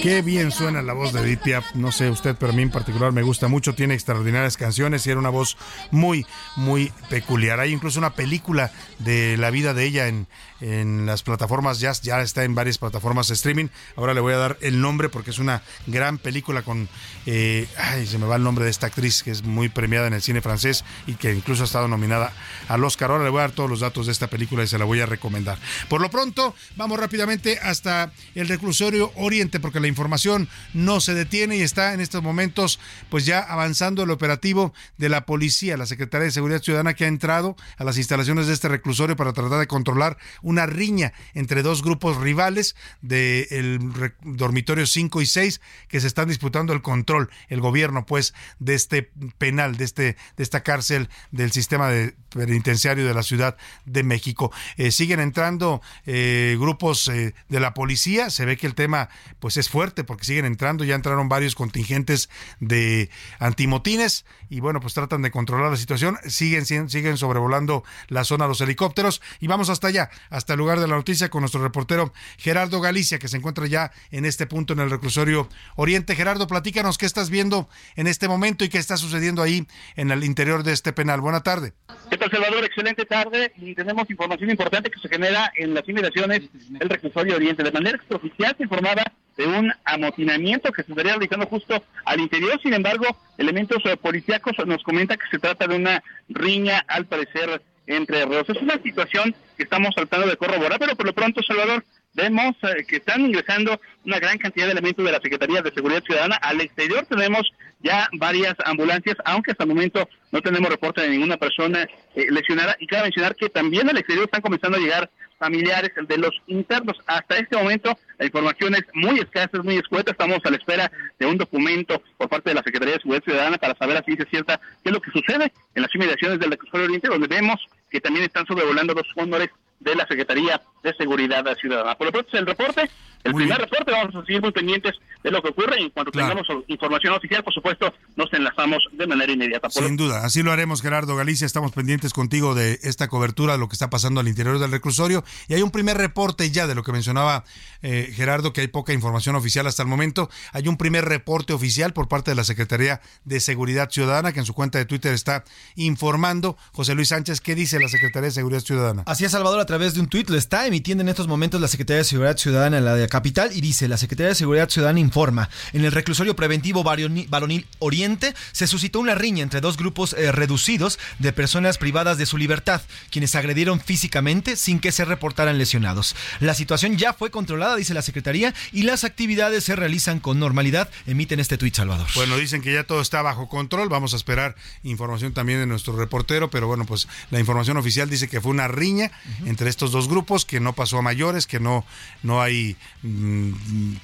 [0.03, 1.65] Qué bien suena la voz de Edith.
[1.75, 3.75] No sé usted, pero a mí en particular me gusta mucho.
[3.75, 5.57] Tiene extraordinarias canciones y era una voz
[5.91, 6.27] muy,
[6.57, 7.61] muy peculiar.
[7.61, 10.27] Hay incluso una película de la vida de ella en,
[10.61, 13.69] en las plataformas ya, ya está en varias plataformas de streaming.
[13.97, 16.89] Ahora le voy a dar el nombre porque es una gran película con,
[17.27, 20.15] eh, ay, se me va el nombre de esta actriz que es muy premiada en
[20.15, 22.33] el cine francés y que incluso ha estado nominada
[22.69, 23.11] al Oscar.
[23.11, 25.01] Ahora le voy a dar todos los datos de esta película y se la voy
[25.01, 25.59] a recomendar.
[25.89, 31.57] Por lo pronto, vamos rápidamente hasta el reclusorio Oriente porque la información no se detiene
[31.57, 36.27] y está en estos momentos pues ya avanzando el operativo de la policía, la Secretaría
[36.27, 39.67] de Seguridad Ciudadana que ha entrado a las instalaciones de este reclusorio para tratar de
[39.67, 46.29] controlar una riña entre dos grupos rivales del dormitorio 5 y 6 que se están
[46.29, 51.53] disputando el control, el gobierno pues de este penal, de, este, de esta cárcel del
[51.53, 54.53] sistema de penitenciario de la Ciudad de México.
[54.77, 59.09] Eh, siguen entrando eh, grupos eh, de la policía, se ve que el tema
[59.39, 62.29] pues es fuerte porque siguen entrando, ya entraron varios contingentes
[62.61, 68.47] de antimotines y bueno, pues tratan de controlar la situación, siguen, siguen sobrevolando la zona
[68.47, 72.13] los helicópteros y vamos hasta allá, hasta el lugar de la noticia con nuestro reportero
[72.39, 76.15] Gerardo Galicia, que se encuentra ya en este punto en el reclusorio Oriente.
[76.15, 80.25] Gerardo, platícanos qué estás viendo en este momento y qué está sucediendo ahí en el
[80.25, 81.21] interior de este penal.
[81.21, 81.73] Buena tarde.
[82.11, 82.65] ¿Qué tal, Salvador?
[82.65, 87.63] Excelente tarde y tenemos información importante que se genera en las inmediaciones del reclusorio Oriente.
[87.63, 89.03] De manera extraoficial se informaba
[89.37, 92.59] de un amotinamiento que se estaría realizando justo al interior.
[92.63, 93.05] Sin embargo,
[93.37, 98.49] elementos eh, policíacos nos comenta que se trata de una riña, al parecer, entre reos.
[98.49, 101.85] Es una situación que estamos tratando de corroborar, pero por lo pronto, Salvador,
[102.15, 106.03] vemos eh, que están ingresando una gran cantidad de elementos de la Secretaría de Seguridad
[106.03, 106.37] Ciudadana.
[106.37, 107.43] Al exterior tenemos
[107.81, 112.77] ya varias ambulancias, aunque hasta el momento no tenemos reporte de ninguna persona eh, lesionada.
[112.81, 116.97] Y cabe mencionar que también al exterior están comenzando a llegar familiares de los internos.
[117.07, 120.13] Hasta este momento la información es muy escasa, es muy escueta.
[120.13, 123.59] Estamos a la espera de un documento por parte de la Secretaría de Seguridad Ciudadana
[123.59, 126.87] para saber a ciencia cierta qué es lo que sucede en las inmediaciones del Reclusorio
[126.87, 127.61] Oriente, donde vemos
[127.91, 131.97] que también están sobrevolando los cóndores de la Secretaría de Seguridad Ciudadana.
[131.97, 132.91] Por lo pronto es el reporte,
[133.27, 136.13] el primer reporte, vamos a seguir muy pendientes de lo que ocurre y en cuanto
[136.13, 139.69] tengamos información oficial, por supuesto, nos enlazamos de manera inmediata.
[139.71, 143.69] Sin duda, así lo haremos, Gerardo Galicia, estamos pendientes contigo de esta cobertura de lo
[143.69, 146.83] que está pasando al interior del reclusorio y hay un primer reporte ya de lo
[146.83, 147.45] que mencionaba
[147.83, 151.93] eh, Gerardo, que hay poca información oficial hasta el momento, hay un primer reporte oficial
[151.93, 155.45] por parte de la Secretaría de Seguridad Ciudadana que en su cuenta de Twitter está
[155.75, 156.57] informando.
[156.73, 159.03] José Luis Sánchez, ¿qué dice la Secretaría de Seguridad Ciudadana?
[159.07, 161.69] Así es, Salvador, a través de un tuit lo está emitiendo en estos momentos la
[161.69, 165.01] Secretaría de Seguridad Ciudadana en la de capital y dice, la Secretaría de Seguridad Ciudadana
[165.01, 170.33] informa, en el reclusorio preventivo Varonil Oriente se suscitó una riña entre dos grupos eh,
[170.33, 176.15] reducidos de personas privadas de su libertad, quienes agredieron físicamente sin que se reportaran lesionados.
[176.41, 180.91] La situación ya fue controlada, dice la Secretaría, y las actividades se realizan con normalidad,
[181.07, 182.09] emiten este tuit, Salvador.
[182.17, 185.97] Bueno, dicen que ya todo está bajo control, vamos a esperar información también de nuestro
[185.97, 189.11] reportero, pero bueno, pues la información oficial dice que fue una riña
[189.47, 191.87] entre estos dos grupos, que no pasó a mayores, que no,
[192.23, 192.77] no hay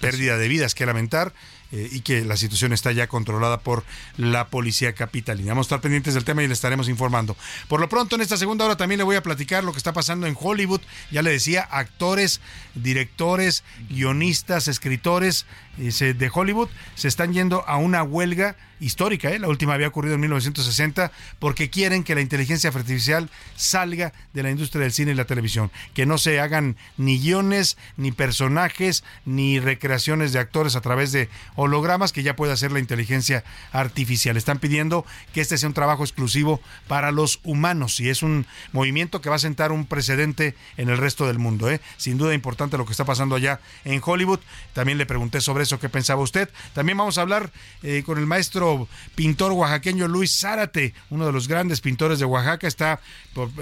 [0.01, 1.33] pérdida de vidas que lamentar.
[1.73, 3.83] Eh, y que la situación está ya controlada por
[4.19, 5.53] la policía capitalina.
[5.53, 7.35] Vamos a estar pendientes del tema y le estaremos informando.
[7.67, 9.95] Por lo pronto, en esta segunda hora también le voy a platicar lo que está
[9.95, 10.83] pasando en Hollywood.
[11.11, 12.43] Ya le decía, actores,
[12.75, 15.47] directores, guionistas, escritores
[15.79, 19.39] eh, de Hollywood se están yendo a una huelga histórica, ¿eh?
[19.39, 24.51] la última había ocurrido en 1960, porque quieren que la inteligencia artificial salga de la
[24.51, 29.61] industria del cine y la televisión, que no se hagan ni guiones, ni personajes, ni
[29.61, 31.31] recreaciones de actores a través de
[31.63, 34.37] hologramas que ya puede hacer la inteligencia artificial.
[34.37, 39.21] Están pidiendo que este sea un trabajo exclusivo para los humanos y es un movimiento
[39.21, 41.71] que va a sentar un precedente en el resto del mundo.
[41.71, 41.81] ¿eh?
[41.97, 44.41] Sin duda importante lo que está pasando allá en Hollywood.
[44.73, 46.49] También le pregunté sobre eso qué pensaba usted.
[46.75, 47.53] También vamos a hablar
[47.83, 52.67] eh, con el maestro pintor oaxaqueño Luis Zárate, uno de los grandes pintores de Oaxaca,
[52.67, 53.01] está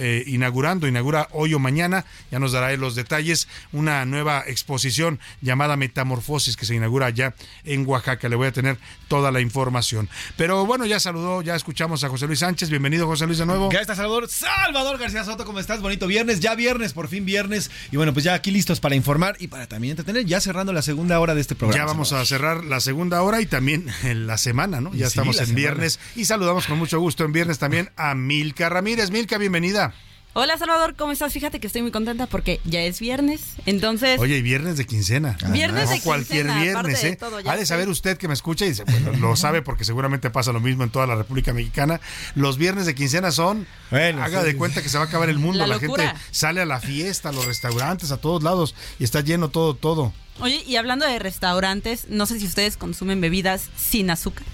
[0.00, 5.76] eh, inaugurando, inaugura hoy o mañana, ya nos dará los detalles, una nueva exposición llamada
[5.76, 7.34] Metamorfosis que se inaugura allá
[7.64, 7.89] en.
[8.28, 8.78] Le voy a tener
[9.08, 10.08] toda la información.
[10.36, 12.70] Pero bueno, ya saludó, ya escuchamos a José Luis Sánchez.
[12.70, 13.70] Bienvenido, José Luis, de nuevo.
[13.72, 14.28] Ya está Salvador.
[14.28, 15.80] Salvador García Soto, ¿cómo estás?
[15.80, 17.70] Bonito viernes, ya viernes, por fin viernes.
[17.90, 20.82] Y bueno, pues ya aquí listos para informar y para también entretener, ya cerrando la
[20.82, 21.84] segunda hora de este programa.
[21.84, 24.94] Ya vamos a cerrar la segunda hora y también la semana, ¿no?
[24.94, 29.10] Ya estamos en viernes y saludamos con mucho gusto en viernes también a Milka Ramírez.
[29.10, 29.94] Milka, bienvenida.
[30.32, 31.32] Hola Salvador, ¿cómo estás?
[31.32, 34.20] Fíjate que estoy muy contenta porque ya es viernes, entonces...
[34.20, 35.36] Oye, y viernes de quincena.
[35.48, 37.18] Viernes no de cualquier viernes, ¿eh?
[37.46, 40.52] ha de saber usted que me escucha y dice, bueno, lo sabe porque seguramente pasa
[40.52, 42.00] lo mismo en toda la República Mexicana.
[42.36, 45.58] Los viernes de quincena son, haga de cuenta que se va a acabar el mundo.
[45.58, 49.22] La, la gente sale a la fiesta, a los restaurantes, a todos lados y está
[49.22, 50.12] lleno todo, todo.
[50.38, 54.46] Oye, y hablando de restaurantes, no sé si ustedes consumen bebidas sin azúcar.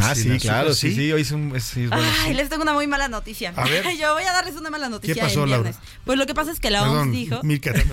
[0.00, 0.96] Ah, sí, azúcar, claro, sí, ¿sí?
[0.96, 1.56] sí, hoy es un...
[1.56, 2.04] es- sí, es bueno.
[2.24, 3.52] Ay, les tengo una muy mala noticia.
[3.56, 3.84] A ver.
[3.98, 5.74] Yo voy a darles una mala noticia ¿Qué pasó, el viernes.
[5.76, 5.90] Laura?
[6.04, 7.40] Pues lo que pasa es que la Perdón, OMS dijo...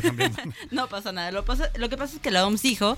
[0.01, 0.41] Cambiando.
[0.71, 1.31] No pasa nada.
[1.31, 2.95] Lo, pasa- lo que pasa es que la OMS dijo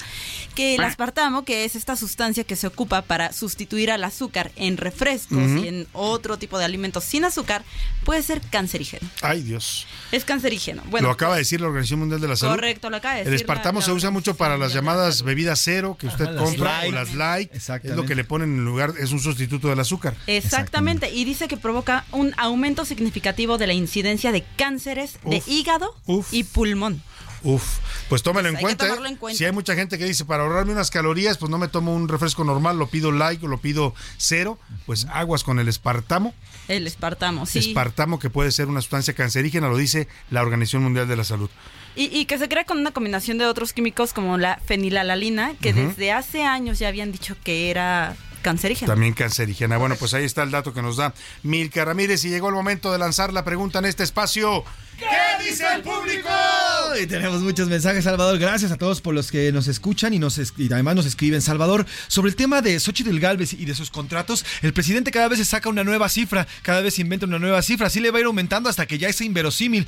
[0.55, 4.77] que el aspartamo, que es esta sustancia que se ocupa para sustituir al azúcar en
[4.77, 7.63] refrescos y en otro tipo de alimentos sin azúcar,
[8.03, 9.07] puede ser cancerígeno.
[9.21, 9.85] Ay, Dios.
[10.11, 10.81] Es cancerígeno.
[10.89, 12.55] Bueno, lo acaba de decir la Organización Mundial de la Salud.
[12.55, 13.41] correcto, lo acaba de El decir.
[13.45, 16.91] espartamo la- se usa mucho para las llamadas bebidas cero que usted las compra light.
[16.91, 17.53] o las light.
[17.53, 20.15] Es lo que le ponen en lugar, es un sustituto del azúcar.
[20.27, 25.95] Exactamente, y dice que provoca un aumento significativo de la incidencia de cánceres de hígado
[26.05, 26.33] Uf.
[26.33, 27.01] y pulmón.
[27.43, 27.63] Uf,
[28.09, 28.85] pues tómalo en Hay que cuenta.
[28.85, 29.09] tomarlo ¿eh?
[29.11, 29.37] en cuenta.
[29.37, 32.07] Si hay mucha gente que dice, para ahorrarme unas calorías, pues no me tomo un
[32.07, 34.57] refresco normal, lo pido light o lo pido cero,
[34.87, 36.33] pues aguas con el espartamo.
[36.67, 37.59] El espartamo, sí.
[37.59, 41.49] Espartamo que puede ser una sustancia cancerígena, lo dice la Organización Mundial de la Salud.
[41.95, 45.73] Y, y que se crea con una combinación de otros químicos como la fenilalalina, que
[45.73, 48.91] desde hace años ya habían dicho que era cancerígena.
[48.91, 49.77] También cancerígena.
[49.77, 51.13] Bueno, pues ahí está el dato que nos da
[51.43, 54.63] Milka Ramírez y llegó el momento de lanzar la pregunta en este espacio.
[54.97, 56.29] ¿Qué dice el público?
[56.99, 58.39] Y tenemos muchos mensajes, Salvador.
[58.39, 61.41] Gracias a todos por los que nos escuchan y, nos y además nos escriben.
[61.43, 65.37] Salvador, sobre el tema de Xochitl Galvez y de sus contratos, el presidente cada vez
[65.37, 67.87] se saca una nueva cifra, cada vez inventa una nueva cifra.
[67.87, 69.87] Así le va a ir aumentando hasta que ya es inverosímil.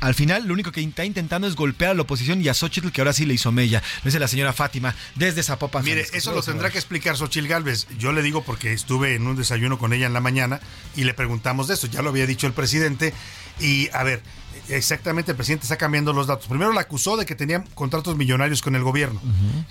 [0.00, 2.90] Al final, lo único que está intentando es golpear a la oposición y a Xochitl,
[2.90, 3.80] que ahora sí le hizo mella.
[4.02, 5.84] Lo dice la señora Fátima desde Zapopan.
[5.84, 6.16] Mire, Jalisco.
[6.16, 7.86] eso lo tendrá que explicar Xochil Gálvez.
[7.96, 10.60] Yo le digo porque estuve en un desayuno con ella en la mañana
[10.96, 11.86] y le preguntamos de eso.
[11.86, 13.14] Ya lo había dicho el presidente.
[13.60, 14.22] Y a ver,
[14.68, 16.46] exactamente el presidente está cambiando los datos.
[16.46, 19.20] Primero la acusó de que tenía contratos millonarios con el gobierno.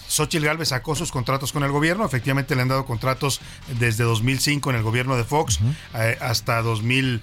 [0.08, 2.06] Xochitl Gálvez sacó sus contratos con el gobierno.
[2.06, 3.42] Efectivamente le han dado contratos
[3.80, 5.60] desde 2005 en el gobierno de Fox
[5.96, 7.22] eh, hasta 2000,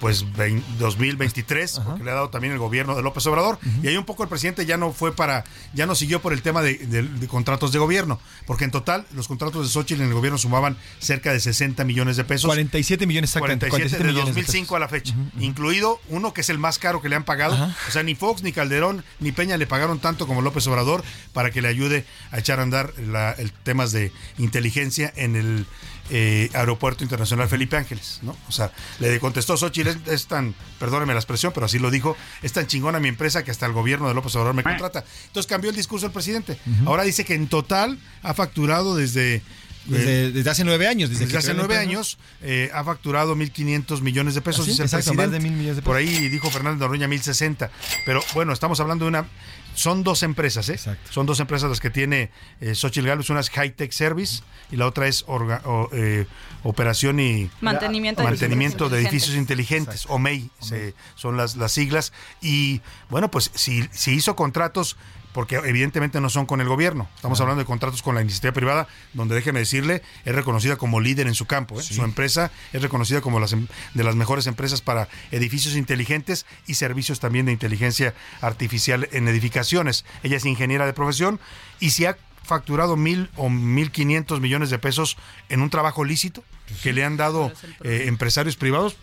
[0.00, 3.58] pues, vein- 2023, porque le ha dado también el gobierno de López Obrador.
[3.82, 5.44] Y ahí un poco el presidente ya no fue para,
[5.74, 9.06] ya no siguió por el tema de, de- de contratos de gobierno, porque en total
[9.14, 12.46] los contratos de Xochitl en el gobierno sumaban cerca de 60 millones de pesos.
[12.46, 13.68] 47 millones exactamente.
[13.68, 16.78] 47 47 de millones de 2005 a la fecha, incluido uno que es el más
[16.78, 17.54] caro que le han pagado.
[17.88, 21.02] O sea, ni Fox, ni Calderón, ni Peña le pagaron tanto como López Obrador
[21.32, 25.66] para que le ayude a echar a andar la- el temas de inteligencia en el
[26.10, 28.36] eh, Aeropuerto Internacional Felipe Ángeles, ¿no?
[28.48, 32.16] O sea, le contestó Xochitl, es, es tan, perdóneme la expresión, pero así lo dijo,
[32.42, 35.04] es tan chingona mi empresa que hasta el gobierno de López Obrador me contrata.
[35.26, 36.58] Entonces cambió el discurso el presidente.
[36.86, 39.42] Ahora dice que en total ha facturado desde...
[39.86, 41.10] Desde, desde hace nueve años.
[41.10, 44.70] Desde, Desde hace nueve años eh, ha facturado 1.500 millones de pesos, ¿Ah, sí?
[44.70, 47.68] dice el Exacto, más de mil millones de Por ahí dijo Fernández Noroña 1.060.
[48.06, 49.26] Pero bueno, estamos hablando de una...
[49.74, 50.78] Son dos empresas, ¿eh?
[51.10, 53.08] Son dos empresas las que tiene eh, Xochitl.
[53.30, 56.26] Una es High Tech Service y la otra es orga- o, eh,
[56.62, 57.50] Operación y...
[57.60, 60.04] Mantenimiento de Mantenimiento de edificios inteligentes.
[60.04, 62.12] inteligentes, OMEI, se- son las, las siglas.
[62.40, 64.96] Y bueno, pues si, si hizo contratos
[65.34, 67.08] porque evidentemente no son con el gobierno.
[67.16, 71.26] Estamos hablando de contratos con la iniciativa privada, donde déjeme decirle, es reconocida como líder
[71.26, 71.78] en su campo.
[71.78, 71.82] ¿eh?
[71.82, 76.74] Su empresa es reconocida como las, em- de las mejores empresas para edificios inteligentes y
[76.74, 80.04] servicios también de inteligencia artificial en edificaciones.
[80.22, 81.40] Ella es ingeniera de profesión
[81.80, 85.16] y si ha facturado mil o mil quinientos millones de pesos
[85.48, 86.44] en un trabajo lícito
[86.84, 87.50] que le han dado
[87.82, 88.96] eh, empresarios privados,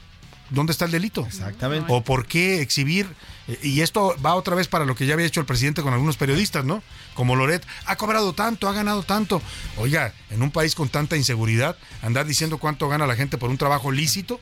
[0.49, 1.25] ¿dónde está el delito?
[1.25, 1.87] Exactamente.
[1.91, 3.07] ¿O por qué exhibir?
[3.61, 6.17] Y esto va otra vez para lo que ya había hecho el presidente con algunos
[6.17, 6.83] periodistas, ¿no?
[7.13, 9.41] Como Loret, ha cobrado tanto, ha ganado tanto.
[9.77, 13.57] Oiga, en un país con tanta inseguridad, andar diciendo cuánto gana la gente por un
[13.57, 14.39] trabajo lícito.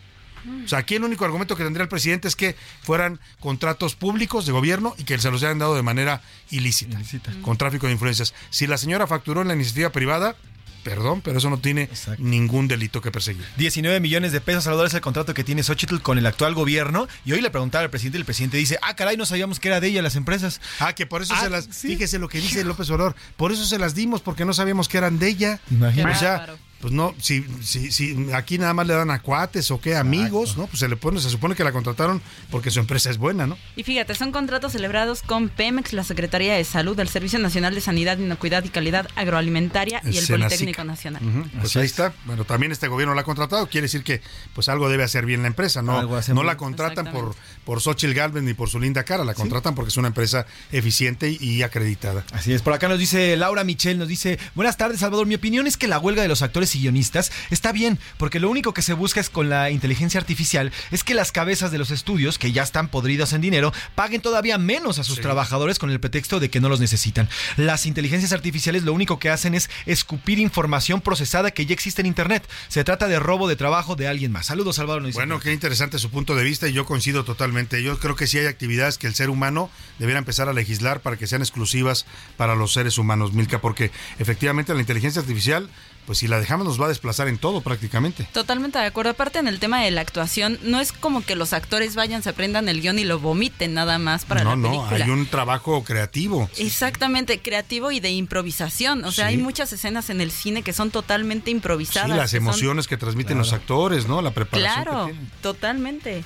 [0.63, 4.45] O sea, aquí el único argumento que tendría el presidente es que fueran contratos públicos
[4.45, 6.97] de gobierno y que se los hayan dado de manera ilícita,
[7.41, 8.33] con tráfico de influencias.
[8.49, 10.37] Si la señora facturó en la iniciativa privada,
[10.83, 13.45] perdón, pero eso no tiene ningún delito que perseguir.
[13.57, 17.07] 19 millones de pesos, Salvador, es el contrato que tiene Xochitl con el actual gobierno.
[17.25, 19.67] Y hoy le preguntaba al presidente y el presidente dice, ah, caray, no sabíamos que
[19.67, 20.61] era de ella las empresas.
[20.79, 21.67] Ah, que por eso Ah, se las...
[21.67, 23.15] Fíjese lo que dice López Obrador.
[23.37, 25.59] Por eso se las dimos, porque no sabíamos que eran de ella.
[25.71, 26.15] Imagínate.
[26.15, 26.47] O sea,
[26.81, 30.57] pues no, si, si, si aquí nada más le dan a cuates o qué, amigos,
[30.57, 30.67] ¿no?
[30.67, 33.57] Pues se le pone, se supone que la contrataron porque su empresa es buena, ¿no?
[33.75, 37.81] Y fíjate, son contratos celebrados con Pemex, la Secretaría de Salud, el Servicio Nacional de
[37.81, 40.47] Sanidad, Inocuidad y Calidad Agroalimentaria y el Senacica.
[40.47, 41.21] Politécnico Nacional.
[41.25, 42.13] Ujú, Pues ahí está.
[42.25, 43.67] Bueno, también este gobierno la ha contratado.
[43.67, 44.21] Quiere decir que
[44.53, 45.81] pues algo debe hacer bien la empresa.
[45.81, 49.23] No, Algo hace no la contratan por, por Xochitl Galvez ni por su linda cara.
[49.23, 52.25] La contratan porque es una empresa eficiente y acreditada.
[52.31, 55.67] Así es, por acá nos dice Laura Michel, nos dice, buenas tardes Salvador, mi opinión
[55.67, 58.73] es que la huelga de los actores escritores y guionistas, está bien, porque lo único
[58.73, 62.37] que se busca es con la inteligencia artificial es que las cabezas de los estudios,
[62.37, 66.39] que ya están podridas en dinero, paguen todavía menos a sus trabajadores con el pretexto
[66.39, 67.29] de que no los necesitan.
[67.57, 72.07] Las inteligencias artificiales lo único que hacen es escupir información procesada que ya existe en
[72.07, 72.47] Internet.
[72.67, 74.47] Se trata de robo de trabajo de alguien más.
[74.47, 74.99] Saludos, Salvador.
[75.13, 77.81] Bueno, qué interesante su punto de vista y yo coincido totalmente.
[77.83, 81.17] Yo creo que sí hay actividades que el ser humano debiera empezar a legislar para
[81.17, 82.05] que sean exclusivas
[82.37, 85.69] para los seres humanos, Milka, porque efectivamente la inteligencia artificial
[86.09, 88.27] pues si la dejamos nos va a desplazar en todo prácticamente.
[88.33, 89.11] Totalmente de acuerdo.
[89.11, 92.29] Aparte en el tema de la actuación, no es como que los actores vayan, se
[92.29, 94.97] aprendan el guion y lo vomiten nada más para no, la película.
[94.97, 96.49] No, hay un trabajo creativo.
[96.57, 99.05] Exactamente, creativo y de improvisación.
[99.05, 102.09] O sea, hay muchas escenas en el cine que son totalmente improvisadas.
[102.09, 104.23] Sí, las emociones que transmiten los actores, ¿no?
[104.23, 104.83] La preparación.
[104.83, 105.11] Claro,
[105.43, 106.23] totalmente.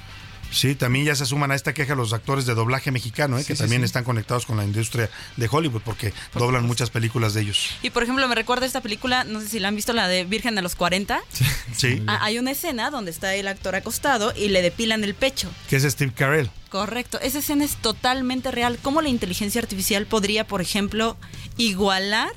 [0.53, 3.43] Sí, también ya se suman a esta queja los actores de doblaje mexicano, ¿eh?
[3.45, 7.71] que también están conectados con la industria de Hollywood porque doblan muchas películas de ellos.
[7.81, 10.25] Y por ejemplo, me recuerda esta película, no sé si la han visto, la de
[10.25, 11.21] Virgen de los 40.
[11.75, 12.03] Sí.
[12.07, 15.49] Ah, hay una escena donde está el actor acostado y le depilan el pecho.
[15.69, 16.49] Que es Steve Carell.
[16.69, 18.77] Correcto, esa escena es totalmente real.
[18.81, 21.17] ¿Cómo la inteligencia artificial podría, por ejemplo,
[21.57, 22.31] igualar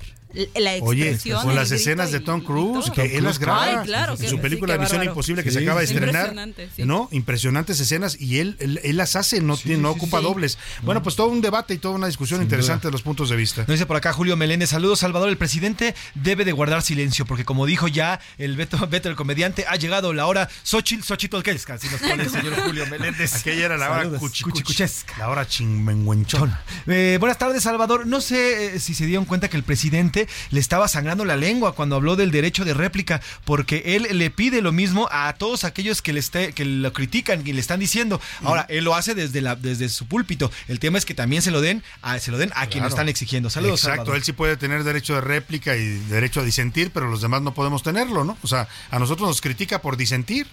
[0.55, 1.39] la expresión.
[1.39, 3.83] Oye, con las escenas de Tom Cruise, que él las graba.
[3.83, 6.35] claro, su película Misión Imposible que se acaba de estrenar.
[6.79, 7.09] ¿No?
[7.13, 10.59] Impresionantes escenas y él, él, las hace, no, tiene, no ocupa dobles.
[10.83, 13.63] Bueno, pues todo un debate y toda una discusión interesante de los puntos de vista.
[13.63, 17.45] Nos dice por acá Julio Meléndez, saludos Salvador, el presidente debe de guardar silencio porque
[17.45, 21.75] como dijo ya el Beto, Beto el comediante, ha llegado la hora Xochitl, Xochitl Kelska,
[21.75, 23.35] así nos pone el señor Julio Meléndez.
[23.35, 25.15] Aquella era la hora cuchicuchesca.
[25.19, 26.57] La hora chingmenguenchón.
[26.87, 30.61] Eh, buenas tardes Salvador, no sé eh, si se dieron cuenta que el presidente le
[30.61, 34.73] estaba sangrando la lengua cuando habló del derecho de réplica, porque él le pide lo
[34.73, 38.21] mismo a todos aquellos que, le esté, que lo critican y le están diciendo.
[38.43, 40.51] Ahora, él lo hace desde, la, desde su púlpito.
[40.69, 42.89] El tema es que también se lo den a, se lo den a quien lo
[42.89, 43.51] están exigiendo.
[43.51, 43.85] Saludos.
[43.85, 47.43] Exacto, él sí puede tener derecho de réplica y derecho a disentir, pero los demás
[47.43, 48.37] no podemos tenerlo, ¿no?
[48.43, 50.47] O sea, a nosotros nos critica por disentir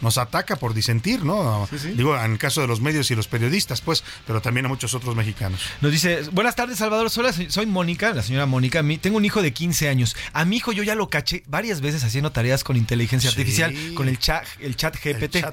[0.00, 1.68] nos ataca por disentir, ¿no?
[1.94, 4.94] Digo, en el caso de los medios y los periodistas, pues, pero también a muchos
[4.94, 5.60] otros mexicanos.
[5.80, 9.52] Nos dice, buenas tardes, Salvador Sola, soy Mónica, la señora Mónica, tengo un hijo de
[9.52, 10.16] 15 años.
[10.32, 14.08] A mi hijo yo ya lo caché varias veces haciendo tareas con inteligencia artificial, con
[14.08, 15.44] el chat, el chat GPT.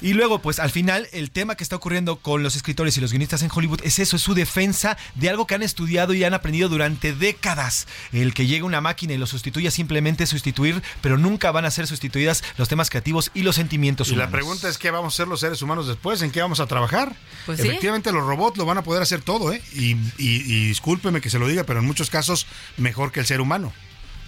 [0.00, 3.12] Y luego, pues, al final, el tema que está ocurriendo con los escritores y los
[3.12, 6.34] guionistas en Hollywood es eso, es su defensa de algo que han estudiado y han
[6.34, 7.86] aprendido durante décadas.
[8.12, 11.86] El que llegue una máquina y lo sustituya simplemente sustituir, pero nunca van a ser
[11.86, 15.28] sustituidas los temas creativos y los sentimientos y la pregunta es qué vamos a hacer
[15.28, 17.14] los seres humanos después, en qué vamos a trabajar.
[17.46, 19.62] Pues Efectivamente los robots lo van a poder hacer todo, ¿eh?
[19.74, 23.40] Y, y discúlpeme que se lo diga, pero en muchos casos mejor que el ser
[23.40, 23.72] humano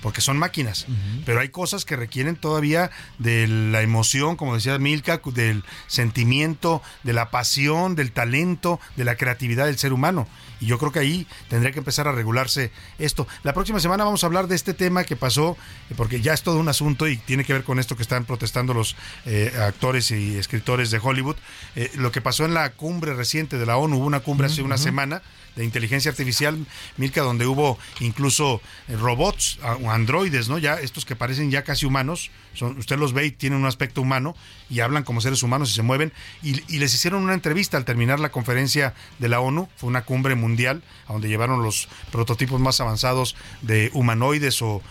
[0.07, 0.87] porque son máquinas.
[1.25, 7.13] Pero hay cosas que requieren todavía de la emoción, como decía Milka, del sentimiento, de
[7.13, 10.29] la pasión, del talento, de la creatividad del ser humano.
[10.61, 13.27] Y yo creo que ahí tendría que empezar a regularse esto.
[13.43, 15.57] La próxima semana vamos a hablar de este tema que pasó,
[15.97, 18.75] porque ya es todo un asunto y tiene que ver con esto que están protestando
[18.75, 18.95] los
[19.25, 21.37] eh, actores y escritores de Hollywood.
[21.75, 24.63] Eh, lo que pasó en la cumbre reciente de la ONU, hubo una cumbre hace
[24.63, 25.21] una semana
[25.57, 26.65] de inteligencia artificial,
[26.97, 29.59] Milka, donde hubo incluso eh, robots,
[29.97, 30.59] androides, ¿no?
[30.59, 34.01] Ya estos que parecen ya casi humanos, son, usted los ve y tienen un aspecto
[34.01, 34.35] humano
[34.71, 36.13] y hablan como seres humanos y se mueven.
[36.43, 40.35] Y, les hicieron una entrevista al terminar la conferencia de la ONU, fue una cumbre
[40.35, 44.83] mundial, a donde llevaron los prototipos más avanzados de humanoides o,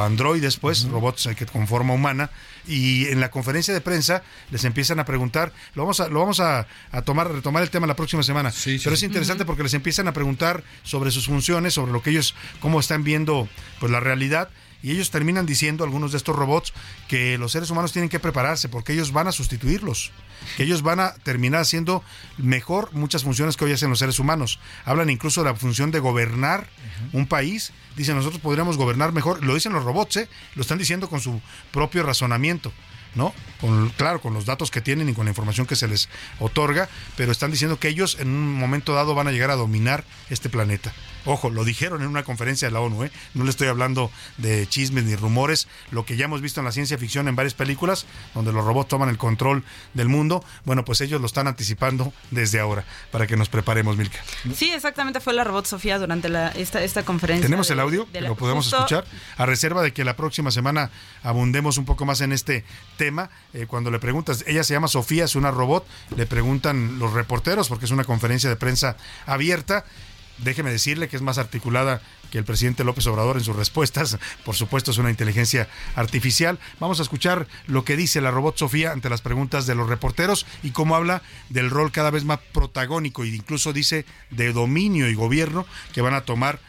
[0.00, 2.30] androides, pues, robots que conforma humana.
[2.66, 6.40] Y en la conferencia de prensa les empiezan a preguntar, lo vamos a, lo vamos
[6.40, 6.66] a,
[7.04, 8.52] tomar, retomar el tema la próxima semana,
[8.82, 12.34] pero es interesante porque les empiezan a preguntar sobre sus funciones, sobre lo que ellos,
[12.60, 13.48] cómo están viendo
[13.80, 14.48] pues la realidad
[14.84, 16.74] y ellos terminan diciendo, algunos de estos robots,
[17.08, 20.12] que los seres humanos tienen que prepararse porque ellos van a sustituirlos,
[20.58, 22.04] que ellos van a terminar haciendo
[22.36, 24.60] mejor muchas funciones que hoy hacen los seres humanos.
[24.84, 26.68] Hablan incluso de la función de gobernar
[27.14, 27.72] un país.
[27.96, 29.42] Dicen, nosotros podríamos gobernar mejor.
[29.42, 30.28] Lo dicen los robots, ¿eh?
[30.54, 31.40] lo están diciendo con su
[31.72, 32.70] propio razonamiento.
[33.14, 33.32] ¿no?
[33.62, 36.10] Con, claro, con los datos que tienen y con la información que se les
[36.40, 40.04] otorga, pero están diciendo que ellos en un momento dado van a llegar a dominar
[40.28, 40.92] este planeta.
[41.24, 43.10] Ojo, lo dijeron en una conferencia de la ONU, ¿eh?
[43.34, 46.72] no le estoy hablando de chismes ni rumores, lo que ya hemos visto en la
[46.72, 49.64] ciencia ficción en varias películas, donde los robots toman el control
[49.94, 54.18] del mundo, bueno, pues ellos lo están anticipando desde ahora, para que nos preparemos, Milka.
[54.54, 57.46] Sí, exactamente, fue la robot Sofía durante la, esta, esta conferencia.
[57.46, 58.06] ¿Tenemos el audio?
[58.20, 59.04] ¿Lo podemos escuchar?
[59.36, 60.90] A reserva de que la próxima semana
[61.22, 62.64] abundemos un poco más en este
[62.96, 67.12] tema, eh, cuando le preguntas, ella se llama Sofía, es una robot, le preguntan los
[67.12, 68.96] reporteros, porque es una conferencia de prensa
[69.26, 69.84] abierta,
[70.38, 74.18] déjeme decirle que es más articulada que el presidente López Obrador en sus respuestas.
[74.44, 76.58] Por supuesto, es una inteligencia artificial.
[76.80, 80.46] Vamos a escuchar lo que dice la robot Sofía ante las preguntas de los reporteros
[80.62, 85.14] y cómo habla del rol cada vez más protagónico e incluso dice de dominio y
[85.14, 86.60] gobierno que van a tomar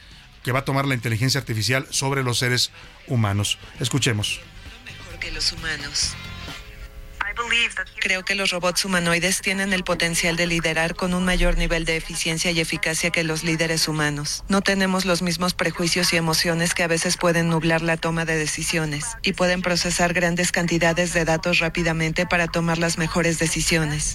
[0.44, 2.70] que va a tomar la inteligencia artificial sobre los seres
[3.08, 3.58] humanos.
[3.80, 4.40] Escuchemos.
[5.20, 6.16] que los humanos.
[8.00, 11.98] Creo que los robots humanoides tienen el potencial de liderar con un mayor nivel de
[11.98, 14.44] eficiencia y eficacia que los líderes humanos.
[14.48, 18.36] No tenemos los mismos prejuicios y emociones que a veces pueden nublar la toma de
[18.36, 24.14] decisiones y pueden procesar grandes cantidades de datos rápidamente para tomar las mejores decisiones.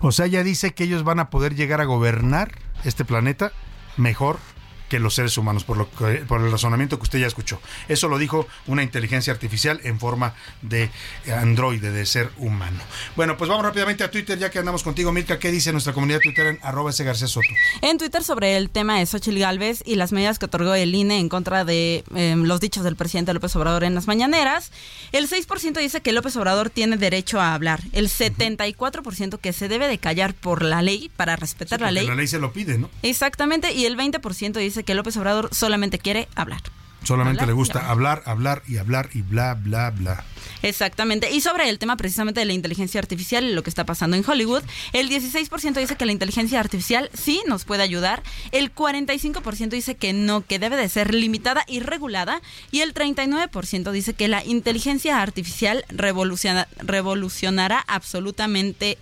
[0.00, 2.52] O sea, ella dice que ellos van a poder llegar a gobernar
[2.84, 3.52] este planeta
[3.96, 4.38] mejor
[4.88, 7.60] que los seres humanos, por, lo que- por el razonamiento que usted ya escuchó.
[7.88, 10.90] Eso lo dijo una inteligencia artificial en forma de
[11.36, 12.78] androide, de ser humano.
[13.16, 15.38] Bueno, pues vamos rápidamente a Twitter, ya que andamos contigo, Milka.
[15.38, 17.46] ¿Qué dice nuestra comunidad Twitter en arroba ese García Soto?
[17.82, 21.18] En Twitter sobre el tema de Xochitl Galvez y las medidas que otorgó el INE
[21.18, 24.70] en contra de eh, los dichos del presidente López Obrador en las mañaneras,
[25.12, 29.88] el 6% dice que López Obrador tiene derecho a hablar, el 74% que se debe
[29.88, 32.06] de callar por la ley, para respetar la ley.
[32.06, 32.90] la ley se lo pide, ¿no?
[33.02, 36.60] Exactamente, y el 20% dice que López Obrador solamente quiere hablar.
[37.04, 40.24] Solamente Hablar le gusta hablar, hablar y hablar y bla, bla, bla.
[40.62, 41.30] Exactamente.
[41.30, 44.28] Y sobre el tema precisamente de la inteligencia artificial y lo que está pasando en
[44.28, 49.94] Hollywood, el 16% dice que la inteligencia artificial sí nos puede ayudar, el 45% dice
[49.94, 52.40] que no, que debe de ser limitada y regulada,
[52.72, 58.98] y el 39% dice que la inteligencia artificial revoluciona- revolucionará absolutamente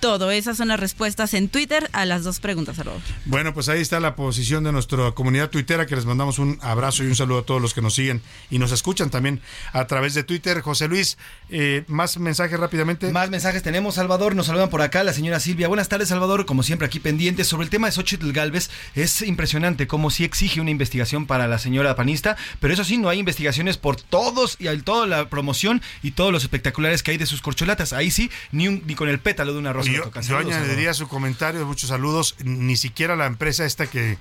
[0.00, 0.30] todo.
[0.30, 3.00] Esas son las respuestas en Twitter a las dos preguntas, Salvador.
[3.24, 7.04] Bueno, pues ahí está la posición de nuestra comunidad tuitera, que les mandamos un abrazo
[7.04, 9.40] y un saludo a todos los que nos siguen y nos escuchan también
[9.72, 10.60] a través de Twitter.
[10.60, 11.18] José Luis,
[11.50, 13.10] eh, más mensajes rápidamente.
[13.12, 14.34] Más mensajes tenemos, Salvador.
[14.34, 15.68] Nos saludan por acá la señora Silvia.
[15.68, 16.46] Buenas tardes, Salvador.
[16.46, 18.70] Como siempre, aquí pendiente sobre el tema de Xochitl Galvez.
[18.94, 23.08] Es impresionante cómo sí exige una investigación para la señora panista, pero eso sí, no
[23.08, 27.16] hay investigaciones por todos y al toda la promoción y todos los espectaculares que hay
[27.18, 27.92] de sus corcholatas.
[27.92, 29.87] Ahí sí, ni, un- ni con el pétalo de una rosa.
[29.88, 30.20] Y yo, toca.
[30.20, 30.94] yo Saludos, añadiría Salvador.
[30.94, 32.36] su comentario, muchos saludos.
[32.42, 34.18] Ni siquiera la empresa esta que eh,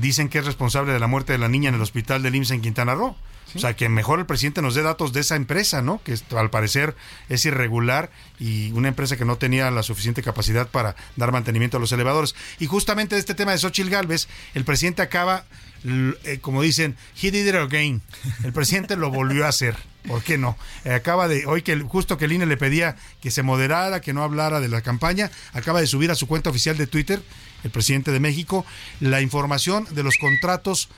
[0.00, 2.52] dicen que es responsable de la muerte de la niña en el hospital del IMSS
[2.52, 3.16] en Quintana Roo.
[3.54, 6.00] O sea, que mejor el presidente nos dé datos de esa empresa, ¿no?
[6.04, 6.94] Que al parecer
[7.28, 11.80] es irregular y una empresa que no tenía la suficiente capacidad para dar mantenimiento a
[11.80, 12.34] los elevadores.
[12.58, 15.44] Y justamente de este tema de Xochitl Galvez, el presidente acaba,
[15.84, 18.02] eh, como dicen, he did it again.
[18.44, 19.76] El presidente lo volvió a hacer.
[20.06, 20.56] ¿Por qué no?
[20.84, 24.12] Eh, acaba de, hoy que justo que el INE le pedía que se moderara, que
[24.12, 27.22] no hablara de la campaña, acaba de subir a su cuenta oficial de Twitter,
[27.64, 28.64] el presidente de México,
[29.00, 30.88] la información de los contratos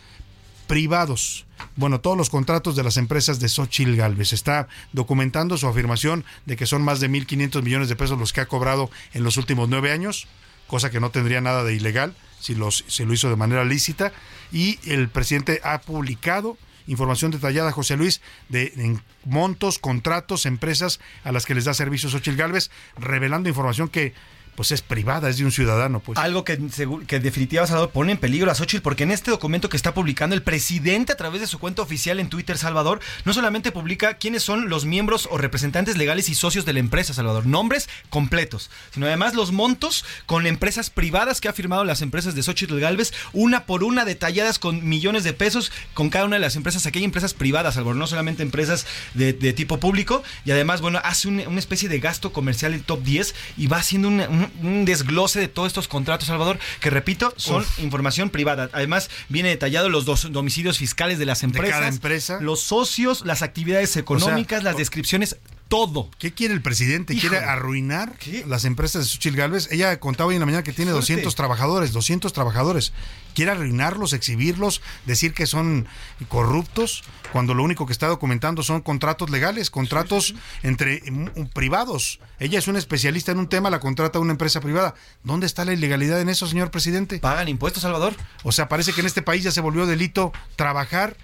[0.69, 1.47] privados.
[1.77, 4.33] Bueno, todos los contratos de las empresas de Xochitl Galvez.
[4.33, 8.41] Está documentando su afirmación de que son más de 1.500 millones de pesos los que
[8.41, 10.29] ha cobrado en los últimos nueve años,
[10.69, 14.13] cosa que no tendría nada de ilegal si los, se lo hizo de manera lícita.
[14.51, 16.59] Y el presidente ha publicado
[16.89, 22.11] información detallada, José Luis, de en montos, contratos, empresas a las que les da servicio
[22.11, 24.15] Xochitl Galvez, revelando información que
[24.55, 26.19] pues es privada, es de un ciudadano, pues.
[26.19, 26.59] Algo que,
[27.07, 30.43] que definitivamente pone en peligro a Xochitl porque en este documento que está publicando el
[30.43, 34.69] presidente a través de su cuenta oficial en Twitter Salvador, no solamente publica quiénes son
[34.69, 39.35] los miembros o representantes legales y socios de la empresa Salvador, nombres completos, sino además
[39.35, 43.85] los montos con empresas privadas que ha firmado las empresas de Xochitl Galvez, una por
[43.85, 46.85] una detalladas con millones de pesos con cada una de las empresas.
[46.87, 51.01] Aquí hay empresas privadas, Salvador, no solamente empresas de, de tipo público y además, bueno,
[51.05, 54.42] hace un- una especie de gasto comercial en top 10 y va haciendo un, un-
[54.63, 57.79] un desglose de todos estos contratos, Salvador, que repito, son Uf.
[57.79, 58.71] información privada.
[58.73, 62.39] Además, viene detallado los dos domicilios fiscales de las empresas, cada empresa.
[62.41, 65.37] los socios, las actividades económicas, las descripciones,
[65.73, 66.11] todo.
[66.19, 67.17] ¿Qué quiere el presidente?
[67.17, 69.73] ¿Quiere arruinar las empresas de Xochitl Galvez?
[69.73, 71.15] Ella contaba hoy en la mañana que tiene Fuerte.
[71.15, 72.93] 200 trabajadores, 200 trabajadores.
[73.35, 75.87] ¿Quiere arruinarlos, exhibirlos, decir que son
[76.29, 77.05] corruptos?
[77.33, 82.21] Cuando lo único que está documentando son contratos legales, contratos entre mm, privados.
[82.39, 84.95] Ella es una especialista en un tema, la contrata una empresa privada.
[85.25, 87.19] ¿Dónde está la ilegalidad en eso, señor presidente?
[87.19, 88.15] ¿Pagan impuestos, Salvador?
[88.43, 91.17] O sea, parece que en este país ya se volvió delito trabajar,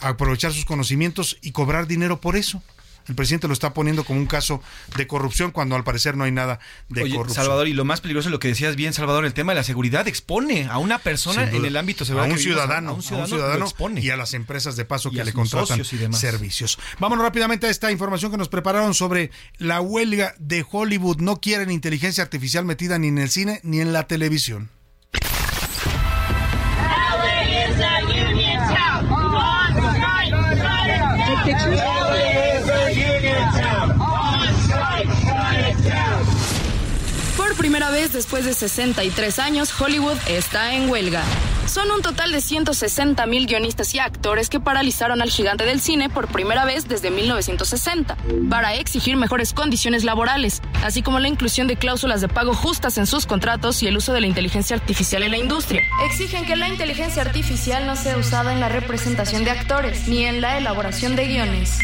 [0.00, 2.62] aprovechar sus conocimientos y cobrar dinero por eso.
[3.10, 4.62] El presidente lo está poniendo como un caso
[4.96, 7.44] de corrupción cuando al parecer no hay nada de Oye, corrupción.
[7.44, 9.64] Salvador, y lo más peligroso es lo que decías bien, Salvador, el tema de la
[9.64, 14.00] seguridad expone a una persona en el ámbito a un ciudadano, a un ciudadano, expone.
[14.00, 16.20] y a las empresas de paso Y que le contratan socios y demás.
[16.20, 16.78] servicios.
[17.00, 21.18] Vámonos rápidamente a esta información que nos prepararon sobre la huelga de Hollywood.
[21.18, 24.70] No quieren inteligencia artificial metida ni en el cine ni en la televisión.
[37.60, 41.22] Primera vez después de 63 años, Hollywood está en huelga.
[41.66, 46.08] Son un total de 160 mil guionistas y actores que paralizaron al gigante del cine
[46.08, 48.16] por primera vez desde 1960
[48.48, 53.06] para exigir mejores condiciones laborales, así como la inclusión de cláusulas de pago justas en
[53.06, 55.82] sus contratos y el uso de la inteligencia artificial en la industria.
[56.06, 60.40] Exigen que la inteligencia artificial no sea usada en la representación de actores ni en
[60.40, 61.78] la elaboración de guiones.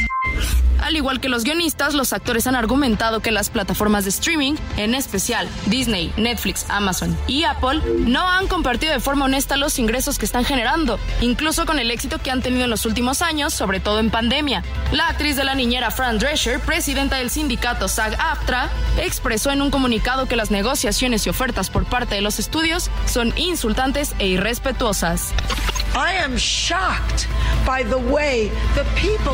[0.78, 4.94] Al igual que los guionistas, los actores han argumentado que las plataformas de streaming, en
[4.94, 10.24] especial Disney, Netflix, Amazon y Apple, no han compartido de forma honesta los ingresos que
[10.24, 14.00] están generando, incluso con el éxito que han tenido en los últimos años, sobre todo
[14.00, 14.62] en pandemia.
[14.92, 20.26] La actriz de la niñera Fran Drescher, presidenta del sindicato SAG-AFTRA, expresó en un comunicado
[20.26, 25.32] que las negociaciones y ofertas por parte de los estudios son insultantes e irrespetuosas.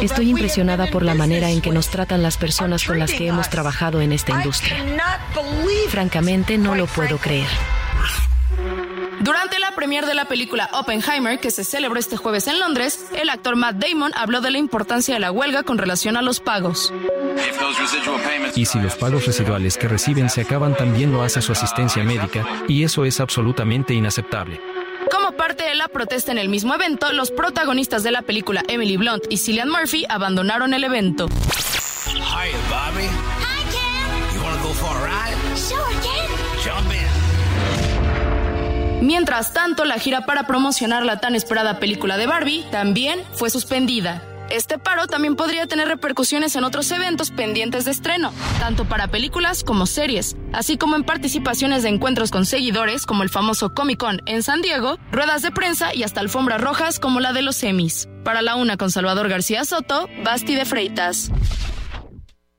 [0.01, 3.49] Estoy impresionada por la manera en que nos tratan las personas con las que hemos
[3.49, 4.77] trabajado en esta industria.
[5.89, 7.49] Francamente, no lo puedo creer.
[9.21, 13.31] Durante la premier de la película Oppenheimer, que se celebró este jueves en Londres, el
[13.31, 16.93] actor Matt Damon habló de la importancia de la huelga con relación a los pagos.
[18.57, 22.45] Y si los pagos residuales que reciben se acaban, también lo hace su asistencia médica,
[22.67, 24.61] y eso es absolutamente inaceptable.
[25.23, 28.97] Como parte de la protesta en el mismo evento, los protagonistas de la película Emily
[28.97, 31.29] Blunt y Cillian Murphy abandonaron el evento.
[31.29, 33.05] Hi, Bobby.
[33.05, 34.35] Hi, Ken.
[34.35, 35.37] You wanna go for a ride?
[35.57, 36.29] Sure, Ken.
[36.65, 37.07] Jump in.
[39.07, 44.25] Mientras tanto, la gira para promocionar la tan esperada película de Barbie también fue suspendida.
[44.53, 49.65] Este paro también podría tener repercusiones en otros eventos pendientes de estreno, tanto para películas
[49.65, 54.21] como series, así como en participaciones de encuentros con seguidores como el famoso Comic Con
[54.27, 58.11] en San Diego, ruedas de prensa y hasta alfombras rojas como la de los semis.
[58.25, 61.31] Para la una con Salvador García Soto, Basti de Freitas.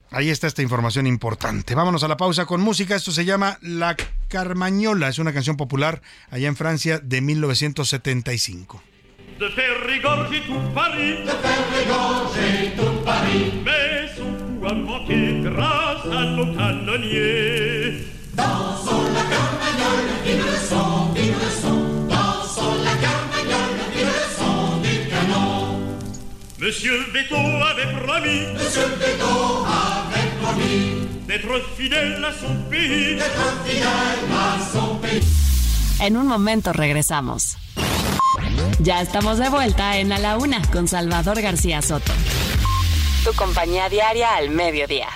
[0.10, 1.76] Ahí está esta información importante.
[1.76, 2.96] Vámonos a la pausa con música.
[2.96, 3.96] Esto se llama La
[4.30, 5.10] Carmañola.
[5.10, 6.02] Es una canción popular
[6.32, 8.82] allá en Francia de 1975.
[9.44, 15.42] De faire régorger tout Paris, de faire régorger tout Paris, mais son coup a manqué
[15.44, 18.06] grâce à nos canonniers.
[18.36, 22.08] Dansons la carmagnole, vive le son, vive le son.
[22.08, 25.92] Dansons la carmagnole, vive le son du canon.
[26.62, 34.32] Monsieur Veto avait promis, Monsieur Veto avait promis d'être fidèle à son pays, d'être fidèle
[34.32, 35.22] à son pays.
[36.00, 37.58] En un momento regresamos.
[38.80, 42.12] Ya estamos de vuelta en A la Una con Salvador García Soto.
[43.24, 45.08] Tu compañía diaria al mediodía.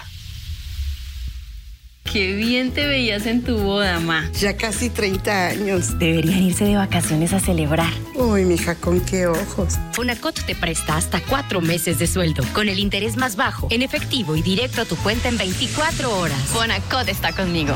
[2.11, 4.31] Qué bien te veías en tu boda, ma.
[4.31, 5.99] Ya casi 30 años.
[5.99, 7.91] Deberían irse de vacaciones a celebrar.
[8.15, 9.76] Uy, mija, con qué ojos.
[9.91, 14.38] Fonacot te presta hasta cuatro meses de sueldo, con el interés más bajo, en efectivo
[14.38, 16.39] y directo a tu cuenta en 24 horas.
[16.45, 17.76] Fonacot está conmigo.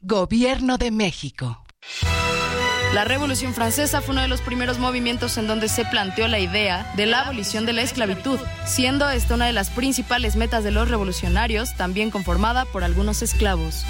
[0.00, 1.67] Gobierno de México.
[2.94, 6.90] La Revolución Francesa fue uno de los primeros movimientos en donde se planteó la idea
[6.96, 10.88] de la abolición de la esclavitud, siendo esta una de las principales metas de los
[10.88, 13.84] revolucionarios, también conformada por algunos esclavos.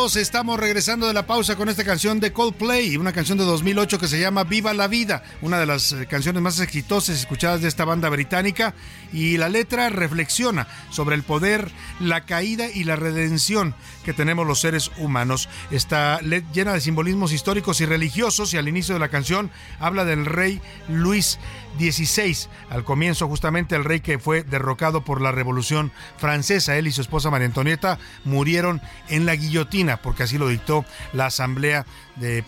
[0.00, 4.08] Estamos regresando de la pausa con esta canción de Coldplay, una canción de 2008 que
[4.08, 7.84] se llama Viva la Vida, una de las eh, canciones más exitosas escuchadas de esta
[7.84, 8.74] banda británica.
[9.12, 11.70] Y la letra reflexiona sobre el poder,
[12.00, 15.50] la caída y la redención que tenemos los seres humanos.
[15.70, 19.50] Está le- llena de simbolismos históricos y religiosos y al inicio de la canción
[19.80, 21.38] habla del rey Luis
[21.78, 22.48] XVI.
[22.68, 26.76] Al comienzo justamente el rey que fue derrocado por la Revolución Francesa.
[26.76, 31.26] Él y su esposa María Antonieta murieron en la guillotina, porque así lo dictó la
[31.26, 31.86] Asamblea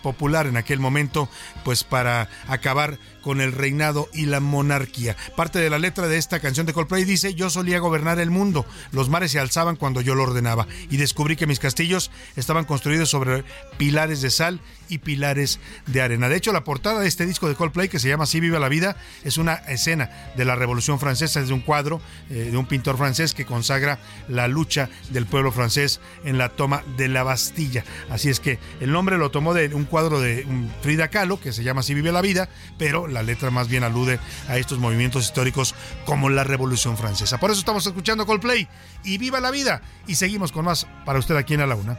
[0.03, 1.29] Popular en aquel momento,
[1.65, 5.17] pues para acabar con el reinado y la monarquía.
[5.37, 8.67] Parte de la letra de esta canción de Coldplay dice, yo solía gobernar el mundo,
[8.91, 13.09] los mares se alzaban cuando yo lo ordenaba y descubrí que mis castillos estaban construidos
[13.09, 13.45] sobre
[13.79, 16.29] pilares de sal y pilares de arena.
[16.29, 18.69] De hecho, la portada de este disco de Coldplay, que se llama Así vive la
[18.69, 22.67] vida, es una escena de la Revolución Francesa, es de un cuadro eh, de un
[22.67, 27.85] pintor francés que consagra la lucha del pueblo francés en la toma de la Bastilla.
[28.11, 30.47] Así es que el nombre lo tomó de un cuadro de
[30.83, 32.49] Frida Kahlo, que se llama Así vive la vida,
[32.79, 34.19] pero la letra más bien alude
[34.49, 35.75] a estos movimientos históricos
[36.05, 37.39] como la Revolución Francesa.
[37.39, 38.69] Por eso estamos escuchando Coldplay
[39.05, 39.83] y viva la vida.
[40.07, 41.99] Y seguimos con más para usted aquí en A la Una.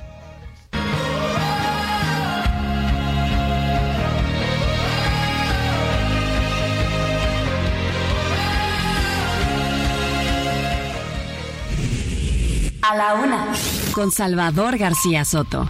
[12.86, 13.48] A la una.
[13.94, 15.70] Con Salvador García Soto.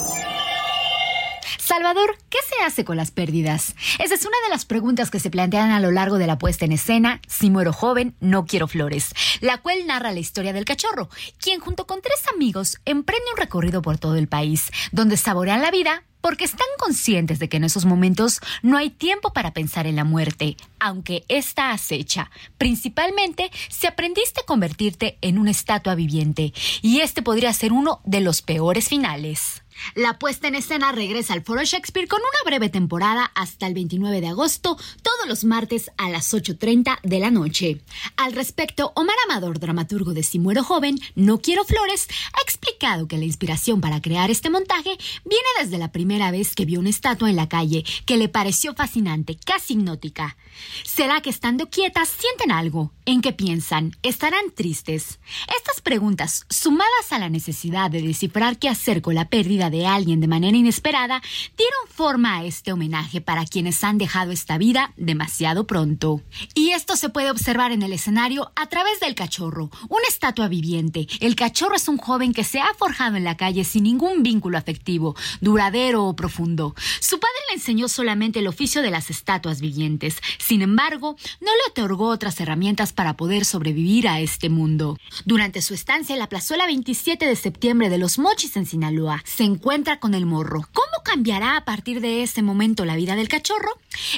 [1.71, 3.75] Salvador, ¿qué se hace con las pérdidas?
[3.97, 6.65] Esa es una de las preguntas que se plantean a lo largo de la puesta
[6.65, 11.07] en escena Si muero joven, no quiero flores, la cual narra la historia del cachorro,
[11.37, 15.71] quien junto con tres amigos emprende un recorrido por todo el país, donde saborean la
[15.71, 19.95] vida porque están conscientes de que en esos momentos no hay tiempo para pensar en
[19.95, 26.99] la muerte, aunque esta acecha, principalmente si aprendiste a convertirte en una estatua viviente, y
[26.99, 29.60] este podría ser uno de los peores finales.
[29.95, 34.21] La puesta en escena regresa al Foro Shakespeare con una breve temporada hasta el 29
[34.21, 37.81] de agosto, todos los martes a las 8.30 de la noche.
[38.15, 43.17] Al respecto, Omar Amador, dramaturgo de Si Muero Joven, No Quiero Flores, ha explicado que
[43.17, 47.29] la inspiración para crear este montaje viene desde la primera vez que vio una estatua
[47.29, 50.37] en la calle, que le pareció fascinante, casi hipnótica.
[50.83, 52.91] ¿Será que estando quietas sienten algo?
[53.05, 53.95] ¿En qué piensan?
[54.03, 55.19] ¿Estarán tristes?
[55.57, 60.21] Estas preguntas, sumadas a la necesidad de descifrar qué hacer con la pérdida de alguien
[60.21, 61.21] de manera inesperada,
[61.57, 66.21] dieron forma a este homenaje para quienes han dejado esta vida demasiado pronto.
[66.53, 71.07] Y esto se puede observar en el escenario a través del cachorro, una estatua viviente.
[71.19, 74.57] El cachorro es un joven que se ha forjado en la calle sin ningún vínculo
[74.57, 76.75] afectivo, duradero o profundo.
[76.99, 80.17] Su padre le enseñó solamente el oficio de las estatuas vivientes.
[80.37, 84.97] Sin embargo, no le otorgó otras herramientas para poder sobrevivir a este mundo.
[85.25, 89.43] Durante su estancia en la plazuela 27 de septiembre de Los Mochis en Sinaloa, se
[89.61, 90.67] encuentra con el morro.
[90.73, 93.69] ¿Cómo cambiará a partir de ese momento la vida del cachorro?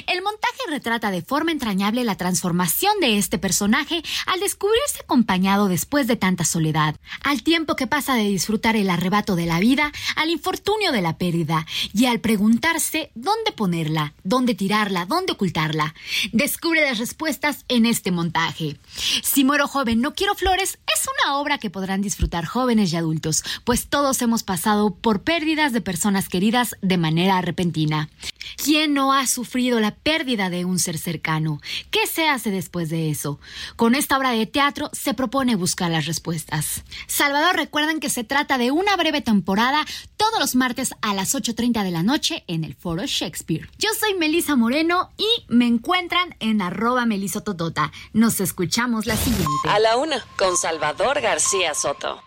[0.06, 6.06] El montaje retrata de forma entrañable la transformación de este personaje al descubrirse acompañado después
[6.06, 10.30] de tanta soledad, al tiempo que pasa de disfrutar el arrebato de la vida al
[10.30, 15.94] infortunio de la pérdida y al preguntarse dónde ponerla, dónde tirarla, dónde ocultarla.
[16.32, 18.78] Descubre las respuestas en este montaje.
[19.22, 23.44] Si muero joven, no quiero flores es una obra que podrán disfrutar jóvenes y adultos,
[23.64, 28.08] pues todos hemos pasado por pérdidas de personas queridas de manera repentina.
[28.62, 31.60] ¿Quién no ha sufrido la pérdida de un ser cercano?
[31.90, 33.40] ¿Qué se hace después de eso?
[33.76, 36.84] Con esta obra de teatro se propone buscar las respuestas.
[37.06, 39.84] Salvador, recuerden que se trata de una breve temporada
[40.16, 43.68] todos los martes a las 8.30 de la noche en el Foro Shakespeare.
[43.78, 47.92] Yo soy Melisa Moreno y me encuentran en arroba melisototota.
[48.12, 49.68] Nos escuchamos la siguiente.
[49.68, 52.22] A la una, con Salvador García Soto.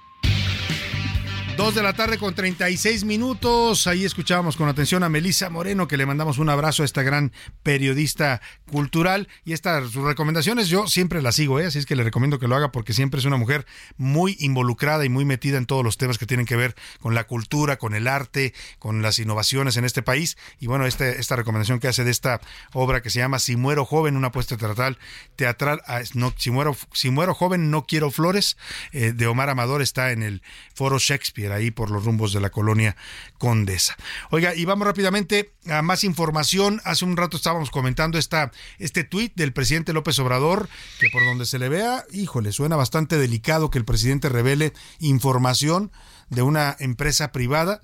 [1.58, 3.88] Dos de la tarde con 36 minutos.
[3.88, 7.32] Ahí escuchábamos con atención a Melisa Moreno, que le mandamos un abrazo a esta gran
[7.64, 9.28] periodista cultural.
[9.44, 11.66] Y estas recomendaciones yo siempre las sigo, ¿eh?
[11.66, 13.66] así es que le recomiendo que lo haga porque siempre es una mujer
[13.98, 17.24] muy involucrada y muy metida en todos los temas que tienen que ver con la
[17.26, 20.38] cultura, con el arte, con las innovaciones en este país.
[20.60, 22.40] Y bueno, este, esta recomendación que hace de esta
[22.74, 25.00] obra que se llama Si muero joven, una apuesta teatral,
[25.36, 26.02] teatral ah,
[26.38, 28.58] si, muero, si muero joven, no quiero flores,
[28.92, 30.44] eh, de Omar Amador, está en el
[30.76, 32.96] Foro Shakespeare ahí por los rumbos de la colonia
[33.38, 33.96] Condesa.
[34.30, 36.82] Oiga, y vamos rápidamente a más información.
[36.84, 40.70] Hace un rato estábamos comentando esta, este tuit del presidente López Obrador,
[41.00, 45.92] que por donde se le vea, híjole, suena bastante delicado que el presidente revele información
[46.30, 47.82] de una empresa privada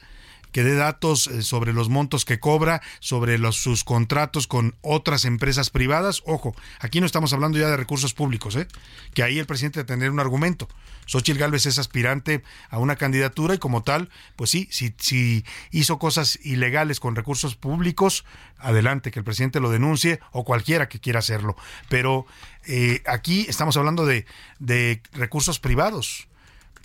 [0.53, 5.25] que dé datos eh, sobre los montos que cobra, sobre los, sus contratos con otras
[5.25, 6.23] empresas privadas.
[6.25, 8.67] Ojo, aquí no estamos hablando ya de recursos públicos, ¿eh?
[9.13, 10.69] que ahí el presidente tendría un argumento.
[11.05, 15.99] Xochitl Gálvez es aspirante a una candidatura y como tal, pues sí, si, si hizo
[15.99, 18.23] cosas ilegales con recursos públicos,
[18.57, 21.57] adelante, que el presidente lo denuncie o cualquiera que quiera hacerlo.
[21.89, 22.25] Pero
[22.65, 26.27] eh, aquí estamos hablando de recursos privados.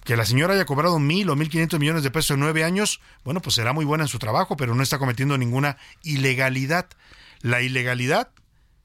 [0.08, 3.02] Que la señora haya cobrado mil o mil quinientos millones de pesos en nueve años,
[3.24, 6.86] bueno, pues será muy buena en su trabajo, pero no está cometiendo ninguna ilegalidad.
[7.42, 8.30] La ilegalidad,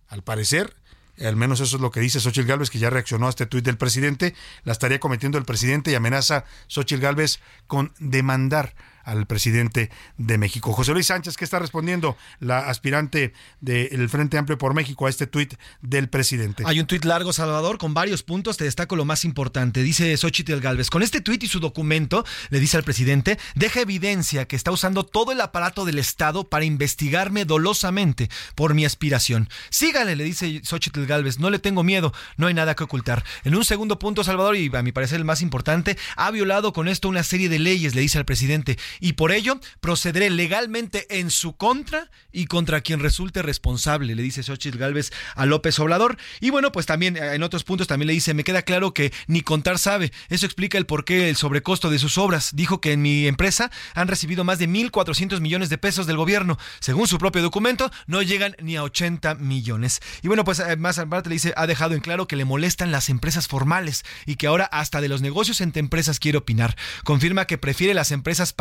[0.10, 0.76] al parecer,
[1.18, 3.64] al menos eso es lo que dice Xochitl Gálvez, que ya reaccionó a este tuit
[3.64, 4.36] del presidente,
[4.66, 10.74] la estaría cometiendo el presidente y amenaza Xochitl Gálvez con demandar al presidente de México.
[10.74, 15.28] José Luis Sánchez, ¿qué está respondiendo la aspirante del Frente Amplio por México a este
[15.28, 16.64] tuit del presidente?
[16.66, 18.58] Hay un tuit largo, Salvador, con varios puntos.
[18.58, 19.84] Te destaco lo más importante.
[19.84, 24.46] Dice Xochitl Galvez, con este tuit y su documento, le dice al presidente, deja evidencia
[24.46, 29.50] que está usando todo el aparato del Estado para investigarme dolosamente por mi aspiración.
[29.70, 33.24] Sígale, le dice Xochitl Galvez, no le tengo miedo, no hay nada que ocultar.
[33.44, 36.88] En un segundo punto, Salvador, y a mi parecer el más importante, ha violado con
[36.88, 41.32] esto una serie de leyes, le dice al presidente y por ello procederé legalmente en
[41.32, 46.18] su contra y contra quien resulte responsable, le dice Xochitl Galvez a López Obrador.
[46.40, 49.14] Y bueno, pues también eh, en otros puntos también le dice, me queda claro que
[49.28, 50.12] ni contar sabe.
[50.30, 52.52] Eso explica el porqué el sobrecosto de sus obras.
[52.54, 56.58] Dijo que en mi empresa han recibido más de 1.400 millones de pesos del gobierno.
[56.80, 60.02] Según su propio documento, no llegan ni a 80 millones.
[60.22, 62.92] Y bueno, pues eh, más aparte le dice, ha dejado en claro que le molestan
[62.92, 66.76] las empresas formales y que ahora hasta de los negocios entre empresas quiere opinar.
[67.04, 68.54] Confirma que prefiere las empresas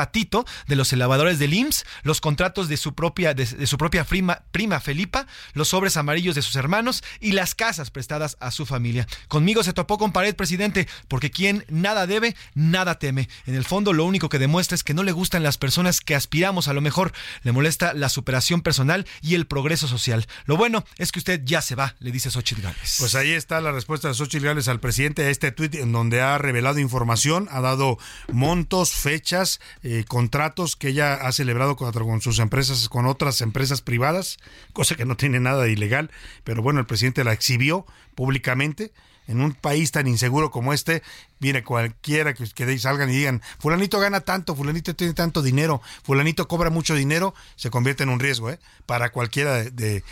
[0.66, 4.80] de los elevadores del IMSS, los contratos de su propia, de, su propia prima, prima
[4.80, 9.06] Felipa, los sobres amarillos de sus hermanos y las casas prestadas a su familia.
[9.28, 13.28] Conmigo se topó con pared, presidente, porque quien nada debe, nada teme.
[13.46, 16.14] En el fondo, lo único que demuestra es que no le gustan las personas que
[16.14, 17.12] aspiramos a lo mejor.
[17.42, 20.26] Le molesta la superación personal y el progreso social.
[20.46, 22.96] Lo bueno es que usted ya se va, le dice Xochitl Gálvez.
[22.98, 26.20] Pues ahí está la respuesta de Xochitl Gálvez al presidente a este tuit en donde
[26.20, 27.98] ha revelado información, ha dado
[28.30, 33.80] montos, fechas, eh, contratos que ella ha celebrado con, con, sus empresas, con otras empresas
[33.80, 34.36] privadas,
[34.74, 36.10] cosa que no tiene nada de ilegal,
[36.44, 38.92] pero bueno, el presidente la exhibió públicamente.
[39.26, 41.02] En un país tan inseguro como este,
[41.42, 46.70] viene cualquiera que, salgan y digan, fulanito gana tanto, fulanito tiene tanto dinero, fulanito cobra
[46.70, 48.60] mucho dinero, se convierte en un riesgo, ¿eh?
[48.86, 50.04] Para cualquiera de,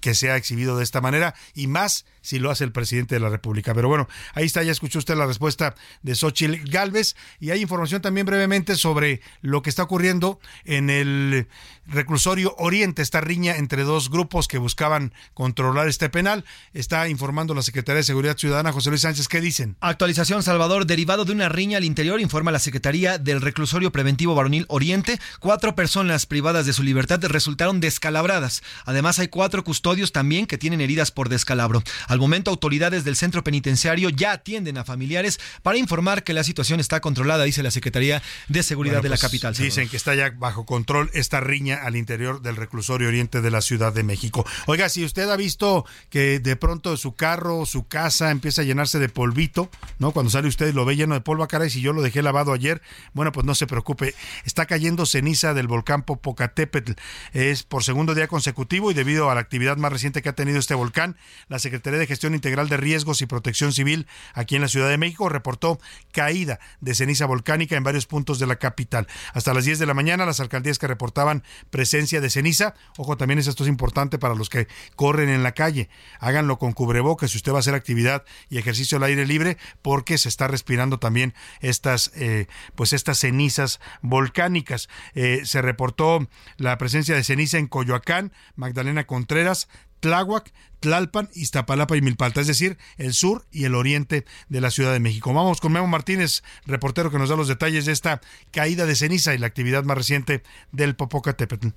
[0.00, 3.28] que sea exhibido de esta manera, y más si lo hace el presidente de la
[3.28, 3.74] República.
[3.74, 8.00] Pero bueno, ahí está, ya escuchó usted la respuesta de Xochitl Galvez, y hay información
[8.00, 11.48] también brevemente sobre lo que está ocurriendo en el
[11.86, 16.46] reclusorio Oriente, esta riña entre dos grupos que buscaban controlar este penal.
[16.72, 19.76] Está informando la Secretaría de Seguridad Ciudadana, José Luis Sánchez, ¿qué dicen?
[19.80, 24.66] Actualización, Salvador derivado de una riña al interior, informa la Secretaría del Reclusorio Preventivo Varonil
[24.68, 28.62] Oriente, cuatro personas privadas de su libertad resultaron descalabradas.
[28.84, 31.82] Además, hay cuatro custodios también que tienen heridas por descalabro.
[32.06, 36.80] Al momento, autoridades del centro penitenciario ya atienden a familiares para informar que la situación
[36.80, 39.54] está controlada, dice la Secretaría de Seguridad bueno, pues, de la capital.
[39.54, 39.74] Salvador.
[39.74, 43.60] Dicen que está ya bajo control esta riña al interior del Reclusorio Oriente de la
[43.60, 44.46] Ciudad de México.
[44.66, 48.98] Oiga, si usted ha visto que de pronto su carro, su casa empieza a llenarse
[48.98, 50.12] de polvito, ¿no?
[50.12, 52.82] Cuando sale usted lo ve lleno de polvo, caray, si yo lo dejé lavado ayer,
[53.12, 54.14] bueno, pues no se preocupe,
[54.44, 56.92] está cayendo ceniza del volcán Popocatépetl,
[57.32, 60.58] es por segundo día consecutivo y debido a la actividad más reciente que ha tenido
[60.58, 61.16] este volcán,
[61.48, 64.98] la Secretaría de Gestión Integral de Riesgos y Protección Civil aquí en la Ciudad de
[64.98, 65.78] México reportó
[66.12, 69.06] caída de ceniza volcánica en varios puntos de la capital.
[69.34, 73.38] Hasta las 10 de la mañana, las alcaldías que reportaban presencia de ceniza, ojo, también
[73.38, 75.88] esto es importante para los que corren en la calle,
[76.20, 77.30] háganlo con cubrebocas.
[77.30, 80.98] Si usted va a hacer actividad y ejercicio al aire libre, porque se está respirando
[80.98, 84.88] también estas, eh, pues estas cenizas volcánicas.
[85.14, 89.68] Eh, se reportó la presencia de ceniza en Coyoacán, Magdalena Contreras,
[90.00, 94.92] Tláhuac, Tlalpan, Iztapalapa y Milpalta, es decir, el sur y el oriente de la Ciudad
[94.92, 95.32] de México.
[95.32, 98.20] Vamos con Memo Martínez, reportero que nos da los detalles de esta
[98.50, 101.68] caída de ceniza y la actividad más reciente del Popocatépetl.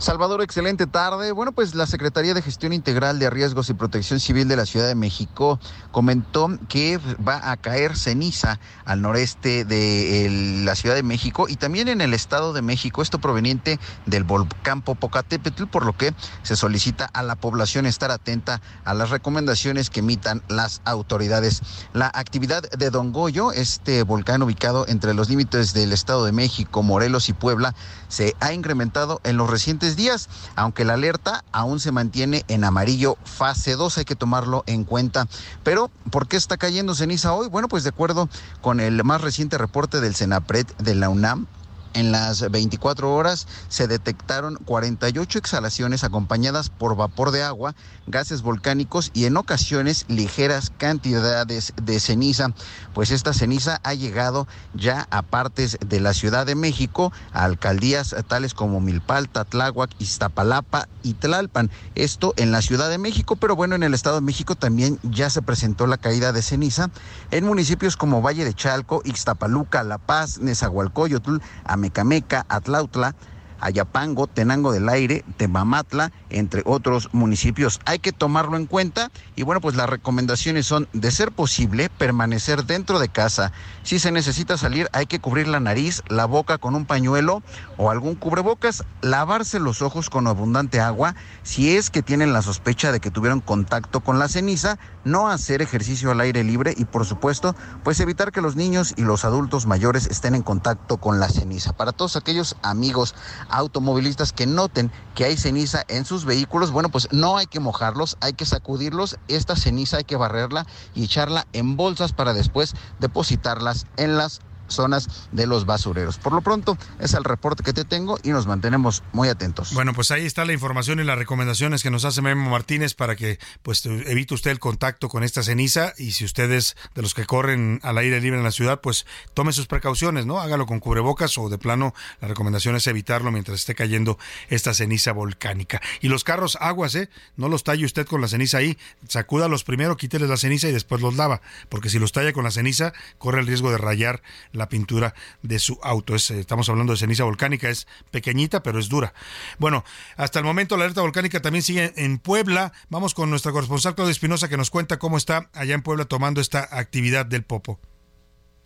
[0.00, 1.30] Salvador, excelente tarde.
[1.32, 4.88] Bueno, pues la Secretaría de Gestión Integral de Riesgos y Protección Civil de la Ciudad
[4.88, 5.60] de México
[5.90, 11.88] comentó que va a caer ceniza al noreste de la Ciudad de México y también
[11.88, 16.14] en el Estado de México, esto proveniente del volcán Popocatépetl, por lo que
[16.44, 21.60] se solicita a la población estar atenta a las recomendaciones que emitan las autoridades.
[21.92, 26.82] La actividad de Don Goyo, este volcán ubicado entre los límites del Estado de México,
[26.82, 27.74] Morelos y Puebla,
[28.08, 33.16] se ha incrementado en los recientes días, aunque la alerta aún se mantiene en amarillo
[33.24, 35.26] fase 2, hay que tomarlo en cuenta.
[35.62, 37.48] Pero, ¿por qué está cayendo ceniza hoy?
[37.48, 38.28] Bueno, pues de acuerdo
[38.60, 41.46] con el más reciente reporte del CENAPRED de la UNAM,
[41.92, 47.74] En las 24 horas se detectaron 48 exhalaciones acompañadas por vapor de agua,
[48.06, 52.52] gases volcánicos y en ocasiones ligeras cantidades de ceniza.
[52.94, 58.14] Pues esta ceniza ha llegado ya a partes de la Ciudad de México, a alcaldías
[58.28, 61.70] tales como Milpalta, Tláhuac, Iztapalapa y Tlalpan.
[61.96, 65.28] Esto en la Ciudad de México, pero bueno, en el Estado de México también ya
[65.28, 66.90] se presentó la caída de ceniza
[67.32, 71.38] en municipios como Valle de Chalco, Ixtapaluca, La Paz, Nezahualcóyotl,
[71.80, 73.14] Amecameca, Atlautla,
[73.60, 77.80] Ayapango, Tenango del Aire, Temamatla, entre otros municipios.
[77.84, 82.64] Hay que tomarlo en cuenta y bueno, pues las recomendaciones son, de ser posible, permanecer
[82.64, 83.52] dentro de casa.
[83.82, 87.42] Si se necesita salir, hay que cubrir la nariz, la boca con un pañuelo
[87.76, 91.14] o algún cubrebocas, lavarse los ojos con abundante agua.
[91.42, 95.62] Si es que tienen la sospecha de que tuvieron contacto con la ceniza, no hacer
[95.62, 99.66] ejercicio al aire libre y por supuesto, pues evitar que los niños y los adultos
[99.66, 101.72] mayores estén en contacto con la ceniza.
[101.72, 103.14] Para todos aquellos amigos
[103.50, 108.16] automovilistas que noten que hay ceniza en sus vehículos, bueno, pues no hay que mojarlos,
[108.20, 113.86] hay que sacudirlos, esta ceniza hay que barrerla y echarla en bolsas para después depositarlas
[113.96, 114.40] en las
[114.74, 116.18] zonas de los basureros.
[116.18, 119.72] Por lo pronto, es el reporte que te tengo y nos mantenemos muy atentos.
[119.74, 123.16] Bueno, pues ahí está la información y las recomendaciones que nos hace Memo Martínez para
[123.16, 127.26] que pues evite usted el contacto con esta ceniza y si ustedes de los que
[127.26, 130.40] corren al aire libre en la ciudad, pues tome sus precauciones, ¿no?
[130.40, 134.18] Hágalo con cubrebocas o de plano la recomendación es evitarlo mientras esté cayendo
[134.48, 135.80] esta ceniza volcánica.
[136.00, 137.08] Y los carros aguas, ¿eh?
[137.36, 138.78] No los talle usted con la ceniza ahí,
[139.08, 142.50] sacúdalos primero, quíteles la ceniza y después los lava, porque si los talla con la
[142.50, 144.22] ceniza corre el riesgo de rayar
[144.52, 146.14] la pintura de su auto.
[146.14, 149.14] Eh, estamos hablando de ceniza volcánica, es pequeñita pero es dura.
[149.58, 149.84] Bueno,
[150.16, 152.72] hasta el momento la alerta volcánica también sigue en Puebla.
[152.88, 156.40] Vamos con nuestra corresponsal Claudia Espinosa que nos cuenta cómo está allá en Puebla tomando
[156.40, 157.78] esta actividad del Popo.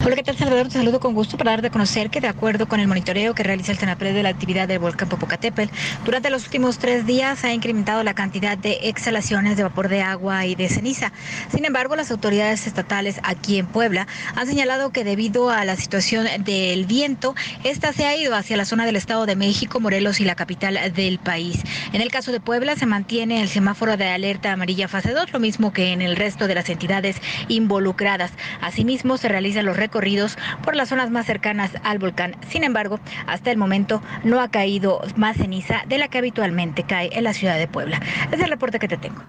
[0.00, 0.68] Hola, ¿qué tal Salvador?
[0.68, 3.42] Te saludo con gusto para dar de conocer que de acuerdo con el monitoreo que
[3.42, 5.72] realiza el TENAPRED de la actividad del volcán Popocatépetl,
[6.04, 10.44] durante los últimos tres días ha incrementado la cantidad de exhalaciones de vapor de agua
[10.44, 11.10] y de ceniza.
[11.50, 14.06] Sin embargo, las autoridades estatales aquí en Puebla
[14.36, 18.66] han señalado que debido a la situación del viento, esta se ha ido hacia la
[18.66, 21.62] zona del Estado de México, Morelos y la capital del país.
[21.94, 25.40] En el caso de Puebla se mantiene el semáforo de alerta amarilla fase 2, lo
[25.40, 27.16] mismo que en el resto de las entidades
[27.48, 28.32] involucradas.
[28.60, 29.78] Asimismo, se realizan los
[30.62, 32.36] por las zonas más cercanas al volcán.
[32.48, 37.10] Sin embargo, hasta el momento no ha caído más ceniza de la que habitualmente cae
[37.12, 38.00] en la ciudad de Puebla.
[38.32, 39.24] Es el reporte que te tengo.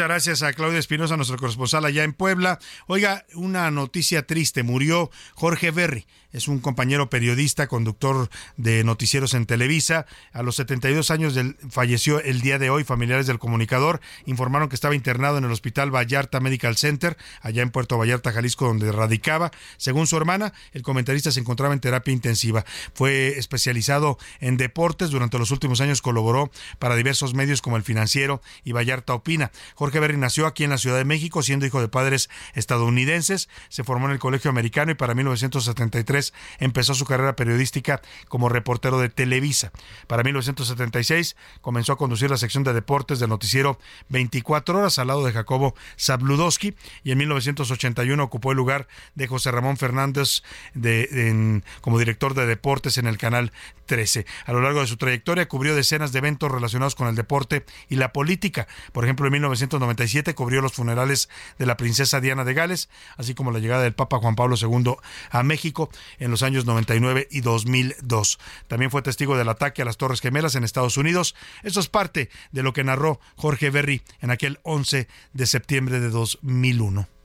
[0.00, 2.58] Muchas gracias a Claudia Espinosa, nuestro corresponsal allá en Puebla.
[2.86, 6.06] Oiga, una noticia triste, murió Jorge Berry.
[6.32, 10.06] Es un compañero periodista, conductor de noticieros en Televisa.
[10.32, 11.36] A los 72 años
[11.70, 12.84] falleció el día de hoy.
[12.84, 17.70] Familiares del comunicador informaron que estaba internado en el Hospital Vallarta Medical Center, allá en
[17.70, 19.50] Puerto Vallarta, Jalisco, donde radicaba.
[19.76, 22.64] Según su hermana, el comentarista se encontraba en terapia intensiva.
[22.94, 25.10] Fue especializado en deportes.
[25.10, 29.50] Durante los últimos años colaboró para diversos medios como El Financiero y Vallarta Opina.
[29.74, 33.48] Jorge Berry nació aquí en la Ciudad de México, siendo hijo de padres estadounidenses.
[33.68, 36.19] Se formó en el Colegio Americano y para 1973
[36.58, 39.72] empezó su carrera periodística como reportero de Televisa.
[40.06, 43.78] Para 1976 comenzó a conducir la sección de deportes del noticiero
[44.08, 46.74] 24 horas al lado de Jacobo Zabludowski
[47.04, 50.42] y en 1981 ocupó el lugar de José Ramón Fernández
[51.80, 53.52] como director de deportes en el canal
[53.86, 54.26] 13.
[54.46, 57.96] A lo largo de su trayectoria cubrió decenas de eventos relacionados con el deporte y
[57.96, 58.68] la política.
[58.92, 61.28] Por ejemplo, en 1997 cubrió los funerales
[61.58, 64.94] de la princesa Diana de Gales, así como la llegada del Papa Juan Pablo II
[65.30, 68.38] a México en los años 99 y 2002.
[68.68, 71.34] También fue testigo del ataque a las Torres Gemelas en Estados Unidos.
[71.62, 76.10] Eso es parte de lo que narró Jorge Berry en aquel 11 de septiembre de
[76.10, 77.19] 2001.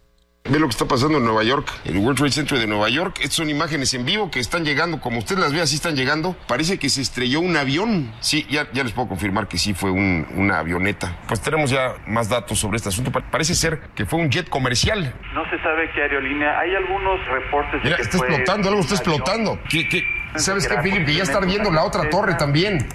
[0.48, 3.18] Ve lo que está pasando en Nueva York, el World Trade Center de Nueva York.
[3.20, 6.36] Estas son imágenes en vivo que están llegando, como usted las ve, así están llegando.
[6.48, 8.14] Parece que se estrelló un avión.
[8.20, 11.18] Sí, ya, ya les puedo confirmar que sí fue un- una avioneta.
[11.28, 13.12] Pues tenemos ya más datos sobre este asunto.
[13.12, 15.16] Pa- Parece ser que fue un jet comercial.
[15.34, 16.60] No se sabe qué aerolínea.
[16.60, 19.60] Hay algunos reportes de Mira, que está fue explotando, algo está explotando.
[19.68, 20.04] ¿Qué, qué?
[20.36, 21.08] ¿Sabes qué, Philip?
[21.08, 22.88] Que ya está ardiendo una la otra torre también.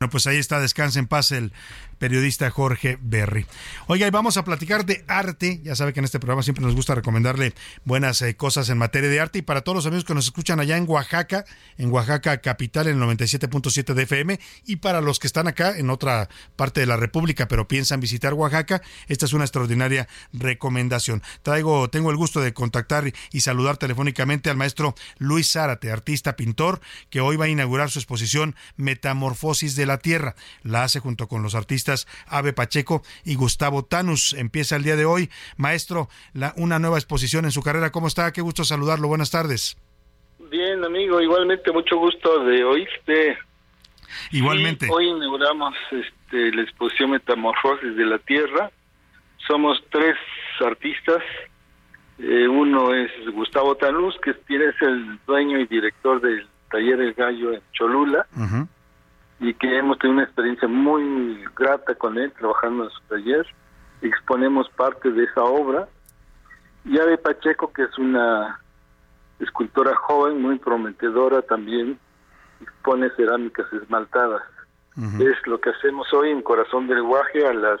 [0.00, 1.52] Bueno, pues ahí está, descansa en paz el
[2.02, 3.46] periodista Jorge Berry.
[3.86, 5.60] Oiga, y vamos a platicar de arte.
[5.62, 7.54] Ya sabe que en este programa siempre nos gusta recomendarle
[7.84, 9.38] buenas eh, cosas en materia de arte.
[9.38, 11.44] Y para todos los amigos que nos escuchan allá en Oaxaca,
[11.78, 15.90] en Oaxaca capital, en el 97.7 de FM, y para los que están acá en
[15.90, 21.22] otra parte de la República, pero piensan visitar Oaxaca, esta es una extraordinaria recomendación.
[21.44, 26.80] Traigo, tengo el gusto de contactar y saludar telefónicamente al maestro Luis Zárate, artista pintor,
[27.10, 30.34] que hoy va a inaugurar su exposición Metamorfosis de la Tierra.
[30.64, 31.91] La hace junto con los artistas
[32.26, 34.34] Ave Pacheco y Gustavo Tanus.
[34.34, 35.30] Empieza el día de hoy.
[35.56, 37.90] Maestro, la, una nueva exposición en su carrera.
[37.90, 38.32] ¿Cómo está?
[38.32, 39.08] Qué gusto saludarlo.
[39.08, 39.76] Buenas tardes.
[40.50, 41.20] Bien, amigo.
[41.20, 43.38] Igualmente, mucho gusto de oírte.
[44.30, 44.88] Igualmente.
[44.90, 48.70] hoy inauguramos este, la exposición Metamorfosis de la Tierra.
[49.46, 50.16] Somos tres
[50.64, 51.22] artistas.
[52.18, 57.52] Eh, uno es Gustavo Tanús, que es el dueño y director del Taller El Gallo
[57.52, 58.26] en Cholula.
[59.42, 63.46] Y que hemos tenido una experiencia muy grata con él, trabajando en su taller.
[64.00, 65.88] Exponemos parte de esa obra.
[66.84, 68.60] Y Ave Pacheco, que es una
[69.40, 71.98] escultora joven, muy prometedora también,
[72.60, 74.42] expone cerámicas esmaltadas.
[75.18, 77.80] Es lo que hacemos hoy en Corazón del Guaje a las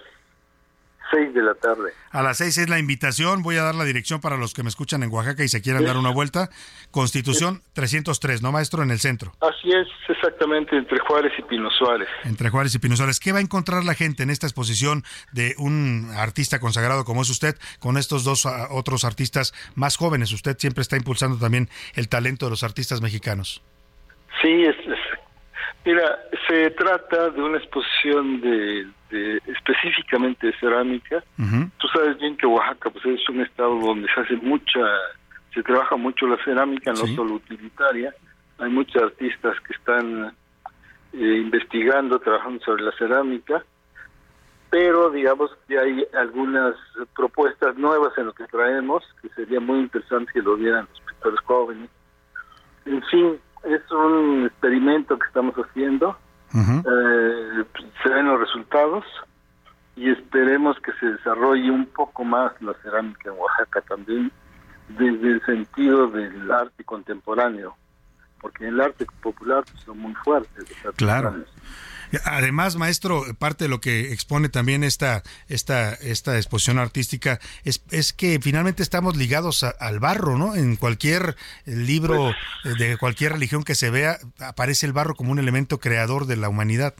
[1.10, 1.92] 6 de la tarde.
[2.10, 3.42] A las seis es la invitación.
[3.42, 5.84] Voy a dar la dirección para los que me escuchan en Oaxaca y se quieran
[5.84, 6.48] dar una vuelta.
[6.90, 8.82] Constitución 303, ¿no, maestro?
[8.82, 9.32] En el centro.
[9.40, 12.08] Así es, exactamente, entre Juárez y Pino Suárez.
[12.24, 13.18] Entre Juárez y Pino Suárez.
[13.20, 17.30] ¿Qué va a encontrar la gente en esta exposición de un artista consagrado como es
[17.30, 20.32] usted, con estos dos ah, otros artistas más jóvenes?
[20.32, 23.62] Usted siempre está impulsando también el talento de los artistas mexicanos.
[24.40, 25.18] Sí, es, es-
[25.84, 26.18] mira,
[26.48, 31.22] se trata de una exposición de, de- específicamente de cerámica.
[31.78, 34.80] Tú sabes bien que Oaxaca pues es un estado donde se hace mucha,
[35.54, 38.14] se trabaja mucho la cerámica, no solo utilitaria.
[38.58, 40.34] Hay muchos artistas que están
[41.12, 43.62] eh, investigando, trabajando sobre la cerámica,
[44.70, 46.74] pero digamos que hay algunas
[47.14, 51.40] propuestas nuevas en lo que traemos que sería muy interesante que lo vieran los pintores
[51.40, 51.90] jóvenes.
[52.86, 56.16] En fin, es un experimento que estamos haciendo.
[56.54, 57.64] Eh,
[58.02, 59.04] se ven los resultados
[59.96, 64.30] y esperemos que se desarrolle un poco más la cerámica en Oaxaca también
[64.88, 67.76] desde el sentido del arte contemporáneo,
[68.40, 70.64] porque en el arte popular pues, son muy fuertes.
[70.84, 71.34] los Claro.
[72.24, 78.12] Además, maestro, parte de lo que expone también esta, esta, esta exposición artística es, es
[78.12, 80.54] que finalmente estamos ligados a- al barro, ¿no?
[80.54, 81.36] En cualquier
[81.66, 82.34] libro eh,
[82.78, 86.48] de cualquier religión que se vea, aparece el barro como un elemento creador de la
[86.48, 86.94] humanidad.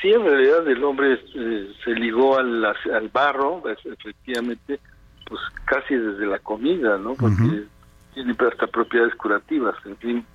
[0.00, 4.78] Sí, en realidad el hombre eh, se ligó al, al barro, efectivamente,
[5.26, 7.14] pues casi desde la comida, ¿no?
[7.14, 7.64] Porque
[8.12, 10.26] tiene hasta propiedades curativas, en fin.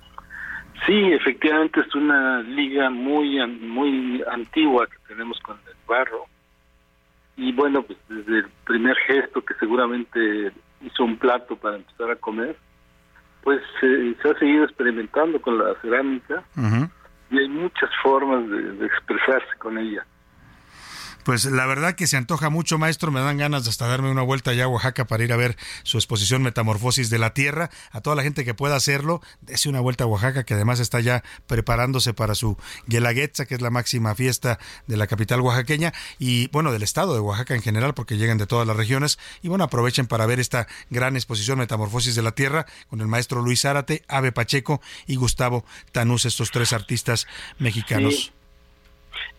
[0.86, 6.24] Sí, efectivamente es una liga muy muy antigua que tenemos con el barro.
[7.36, 10.52] Y bueno, pues desde el primer gesto que seguramente
[10.82, 12.56] hizo un plato para empezar a comer,
[13.42, 16.42] pues eh, se ha seguido experimentando con la cerámica
[17.30, 20.04] y hay muchas formas de, de expresarse con ella.
[21.24, 23.10] Pues la verdad que se antoja mucho, maestro.
[23.10, 25.56] Me dan ganas de hasta darme una vuelta allá a Oaxaca para ir a ver
[25.82, 27.70] su exposición Metamorfosis de la Tierra.
[27.90, 31.00] A toda la gente que pueda hacerlo, dése una vuelta a Oaxaca, que además está
[31.00, 32.56] ya preparándose para su
[32.86, 37.20] Guelaguetza, que es la máxima fiesta de la capital oaxaqueña y, bueno, del estado de
[37.20, 39.18] Oaxaca en general, porque llegan de todas las regiones.
[39.42, 43.42] Y, bueno, aprovechen para ver esta gran exposición Metamorfosis de la Tierra con el maestro
[43.42, 47.26] Luis Zárate, Ave Pacheco y Gustavo Tanús, estos tres artistas
[47.58, 48.32] mexicanos.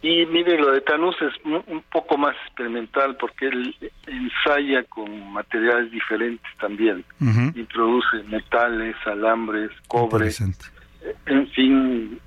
[0.04, 3.76] Y mire, lo de Tanús es un poco más experimental porque él
[4.08, 7.06] ensaya con materiales diferentes también.
[7.56, 10.32] Introduce metales, alambres, cobre,
[11.28, 12.20] en fin,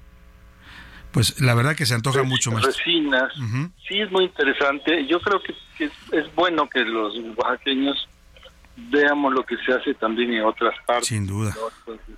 [1.12, 2.72] Pues la verdad que se antoja mucho, maestro.
[2.72, 3.32] resinas.
[3.88, 5.06] Sí, es muy interesante.
[5.06, 8.08] Yo creo que, que es, es bueno que los oaxaqueños
[8.76, 11.06] veamos lo que se hace también en otras partes.
[11.08, 11.52] Sin duda.
[11.54, 11.68] ¿no?
[11.92, 12.16] Entonces,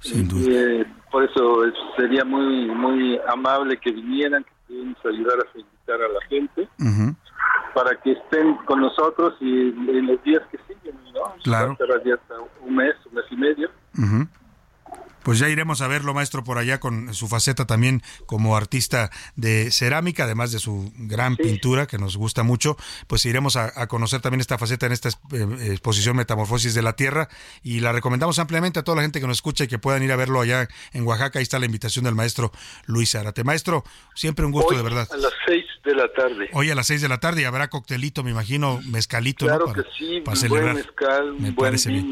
[0.00, 0.42] Sin duda.
[0.48, 6.00] eh, por eso es- sería muy muy amable que vinieran, que pudieran ayudar a felicitar
[6.02, 6.68] a la gente
[7.74, 11.34] para que estén con nosotros y en los días que siguen, ¿no?
[11.44, 11.72] Claro.
[11.72, 13.70] Hasta un mes, un mes y medio.
[13.98, 14.26] Ujú.
[15.22, 19.70] Pues ya iremos a verlo, maestro, por allá con su faceta también como artista de
[19.70, 22.76] cerámica, además de su gran pintura que nos gusta mucho.
[23.06, 26.94] Pues iremos a, a conocer también esta faceta en esta eh, exposición Metamorfosis de la
[26.94, 27.28] Tierra
[27.62, 30.12] y la recomendamos ampliamente a toda la gente que nos escucha y que puedan ir
[30.12, 31.38] a verlo allá en Oaxaca.
[31.38, 32.52] Ahí está la invitación del maestro
[32.86, 33.44] Luis Zárate.
[33.44, 33.84] Maestro,
[34.14, 35.08] siempre un gusto, Hoy de verdad.
[35.12, 36.48] A las seis de la tarde.
[36.52, 39.72] Hoy a las seis de la tarde y habrá coctelito, me imagino, mezcalito, Claro ¿no?
[39.72, 40.72] que sí, para un celebrar.
[40.72, 42.10] buen mezcal, un Me buen parece bien.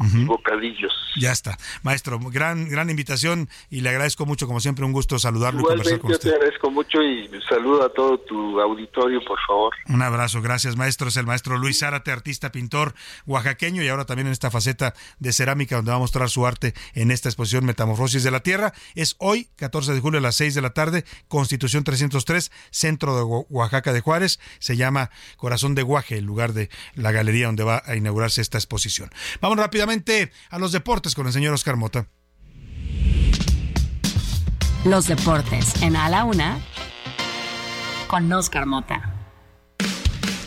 [0.00, 0.26] Ujú.
[0.26, 0.92] bocadillos.
[1.20, 1.58] Ya está.
[1.82, 5.98] Maestro, gran, gran invitación y le agradezco mucho, como siempre, un gusto saludarlo y conversar
[5.98, 6.34] con yo te usted.
[6.40, 9.74] agradezco mucho y saludo a todo tu auditorio, por favor.
[9.88, 11.08] Un abrazo, gracias maestro.
[11.08, 12.94] Es el maestro Luis Zárate, artista, pintor
[13.26, 16.74] oaxaqueño y ahora también en esta faceta de cerámica donde va a mostrar su arte
[16.94, 18.72] en esta exposición Metamorfosis de la Tierra.
[18.94, 23.22] Es hoy, 14 de julio a las 6 de la tarde, Constitución 303, centro de
[23.22, 24.40] Oa- Oaxaca de Juárez.
[24.60, 28.58] Se llama Corazón de Guaje, el lugar de la galería donde va a inaugurarse esta
[28.58, 29.10] exposición.
[29.40, 29.89] Vamos rápidamente
[30.50, 32.08] a los deportes con el señor Oscar Mota.
[34.84, 36.58] Los deportes en A la Una
[38.08, 39.19] con Oscar Mota.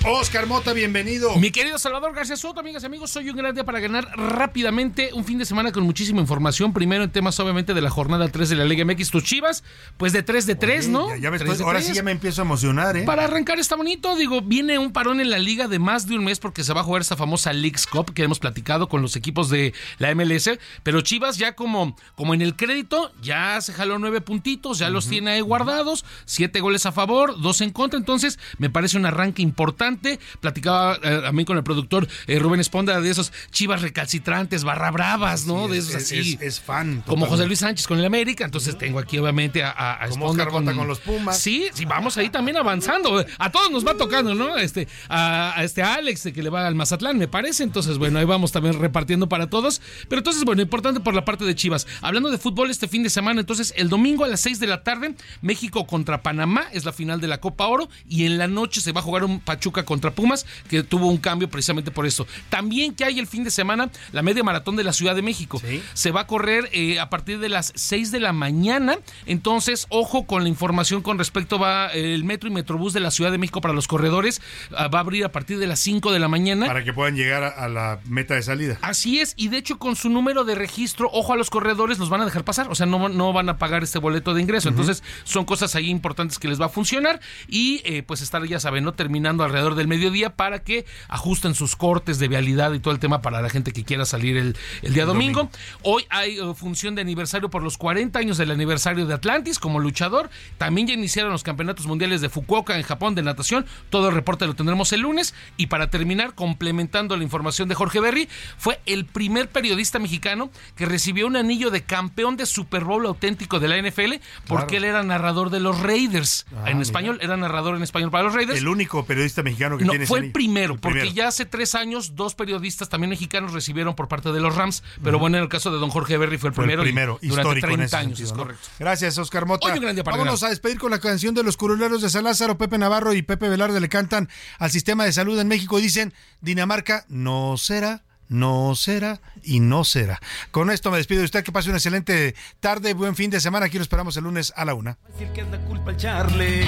[0.06, 1.34] Oscar Mota, bienvenido.
[1.38, 5.12] Mi querido Salvador García Soto, amigas y amigos, soy un gran día para ganar rápidamente
[5.14, 6.74] un fin de semana con muchísima información.
[6.74, 9.12] Primero en temas, obviamente, de la jornada 3 de la Liga MX.
[9.12, 9.64] Tus chivas,
[9.96, 11.08] pues de 3 de 3, ¿no?
[11.08, 11.88] Ya, ya me 3 estoy- de ahora 3.
[11.90, 13.04] sí ya me empiezo a emocionar, ¿eh?
[13.04, 16.26] Para arrancar está bonito, digo, viene un parón en la liga de más de un
[16.26, 19.16] mes porque se va a jugar esta famosa Leagues Cup que hemos platicado con los
[19.16, 24.00] equipos de la MLS, pero Chivas ya como, como en el crédito, ya se jaló
[24.00, 28.38] nueve puntitos, ya los tiene ahí guardados, siete goles a favor, dos en contra, entonces
[28.58, 29.93] me parece un arranque importante.
[30.40, 35.46] Platicaba eh, también con el productor eh, Rubén Esponda de esos Chivas recalcitrantes, barra bravas,
[35.46, 35.68] ¿no?
[35.68, 36.34] de esos es, así.
[36.36, 37.04] es- es fan.
[37.08, 37.46] como José.
[37.48, 40.74] Luis Sánchez con el América, entonces tengo aquí obviamente a, a, a Como Esponda Mota
[40.76, 41.38] con los Pumas.
[41.40, 43.24] Sí, sí, vamos ahí también avanzando.
[43.38, 44.58] A todos nos va tocando, ¿no?
[44.58, 47.64] Este, a, a este Alex que le va al Mazatlán, me parece.
[47.64, 49.82] Entonces, bueno, ahí vamos también repartiendo para todos.
[50.08, 51.86] Pero entonces, bueno, importante por la parte de Chivas.
[52.02, 54.84] Hablando de fútbol este fin de semana, entonces, el domingo a las 6 de la
[54.84, 57.90] tarde, México contra Panamá es la final de la Copa Oro.
[58.08, 61.18] Y en la noche se va a jugar un Pachuca contra Pumas, que tuvo un
[61.18, 62.28] cambio precisamente por eso.
[62.50, 65.62] También que hay el fin de semana la media maratón de la Ciudad de México.
[65.94, 68.98] Se va a correr eh, a partir de las 6 de la mañana.
[69.26, 73.32] Entonces, ojo con la información con respecto va el metro y metrobús de la Ciudad
[73.32, 74.42] de México para los corredores.
[74.76, 76.68] ah, va a abrir a partir de las 5 de la mañana.
[76.68, 78.78] Para que puedan llegar a, a la meta de salida.
[78.82, 82.10] Así es, y de hecho con su número de registro, ojo a los corredores, los
[82.10, 84.70] van a dejar pasar, o sea, no, no van a pagar este boleto de ingreso.
[84.70, 88.60] Entonces, son cosas ahí importantes que les va a funcionar y eh, pues estar, ya
[88.60, 88.94] saben, ¿no?
[88.94, 93.22] Terminando alrededor del mediodía para que ajusten sus cortes de vialidad y todo el tema
[93.22, 95.44] para la gente que quiera salir el, el día domingo.
[95.44, 95.58] domingo.
[95.84, 99.80] Hoy hay eh, función de aniversario por los 40 años del aniversario de Atlantis como
[99.80, 100.30] luchador.
[100.58, 103.66] También ya iniciaron los campeonatos mundiales de Fukuoka en Japón de natación.
[103.90, 105.34] Todo el reporte lo tendremos el lunes.
[105.58, 110.86] Y para terminar, complementando la información de Jorge Berry, fue el primer periodista mexicano que
[110.86, 114.16] recibió un anillo de campeón de Super Bowl auténtico de la NFL
[114.48, 116.46] porque él era narrador de los Raiders.
[116.52, 116.82] Ah, en mira.
[116.82, 118.60] español, era narrador en español para los Raiders.
[118.60, 121.16] El único periodista mexicano que No, fue el primero, El porque primero.
[121.16, 125.20] ya hace tres años dos periodistas también mexicanos recibieron por parte de los Rams, pero
[125.20, 126.82] bueno, en el caso de don Jorge Berry fue el Fue primero.
[126.84, 128.44] el y primero, durante histórico en 30 ese años, sentido, es ¿no?
[128.44, 128.68] correcto.
[128.80, 129.68] Gracias, Oscar Mota.
[129.68, 130.48] Hoy un gran día para Vámonos ganar.
[130.48, 132.58] a despedir con la canción de los curuleros de San Lázaro.
[132.58, 134.30] Pepe Navarro y Pepe Velarde le cantan
[134.60, 135.78] al sistema de salud en México.
[135.80, 140.20] Dicen, Dinamarca no será, no será y no será.
[140.52, 141.44] Con esto me despido de usted.
[141.44, 143.66] Que pase una excelente tarde, buen fin de semana.
[143.68, 144.98] Aquí lo esperamos el lunes a la una.
[145.14, 146.66] decir que es la culpa el Charlie,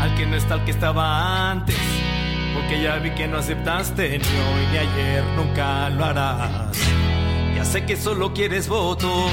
[0.00, 1.76] al que no está el que estaba antes,
[2.54, 6.76] porque ya vi que no aceptaste ni hoy ni ayer, nunca lo harás.
[7.54, 9.30] Ya sé que solo quieres votos,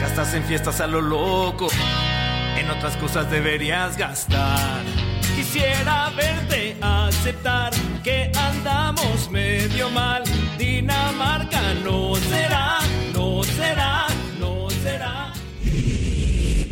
[0.00, 1.68] gastas en fiestas a lo loco,
[2.56, 4.82] en otras cosas deberías gastar.
[5.34, 7.72] Quisiera verte aceptar
[8.02, 10.22] que andamos medio mal.
[10.58, 12.78] Dinamarca no será,
[13.12, 14.06] no será,
[14.38, 15.32] no será.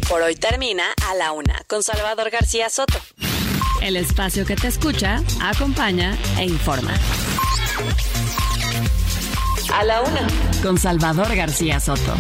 [0.09, 2.99] Por hoy termina A la Una con Salvador García Soto.
[3.82, 6.94] El espacio que te escucha, acompaña e informa.
[9.74, 10.28] A la Una
[10.62, 12.16] con Salvador García Soto.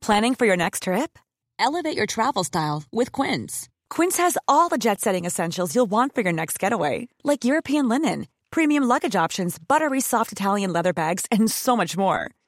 [0.00, 1.18] Planning for your next trip?
[1.58, 3.68] Elevate your travel style with Quince.
[3.90, 7.86] Quince has all the jet setting essentials you'll want for your next getaway, like European
[7.86, 12.30] linen, premium luggage options, buttery soft Italian leather bags, and so much more.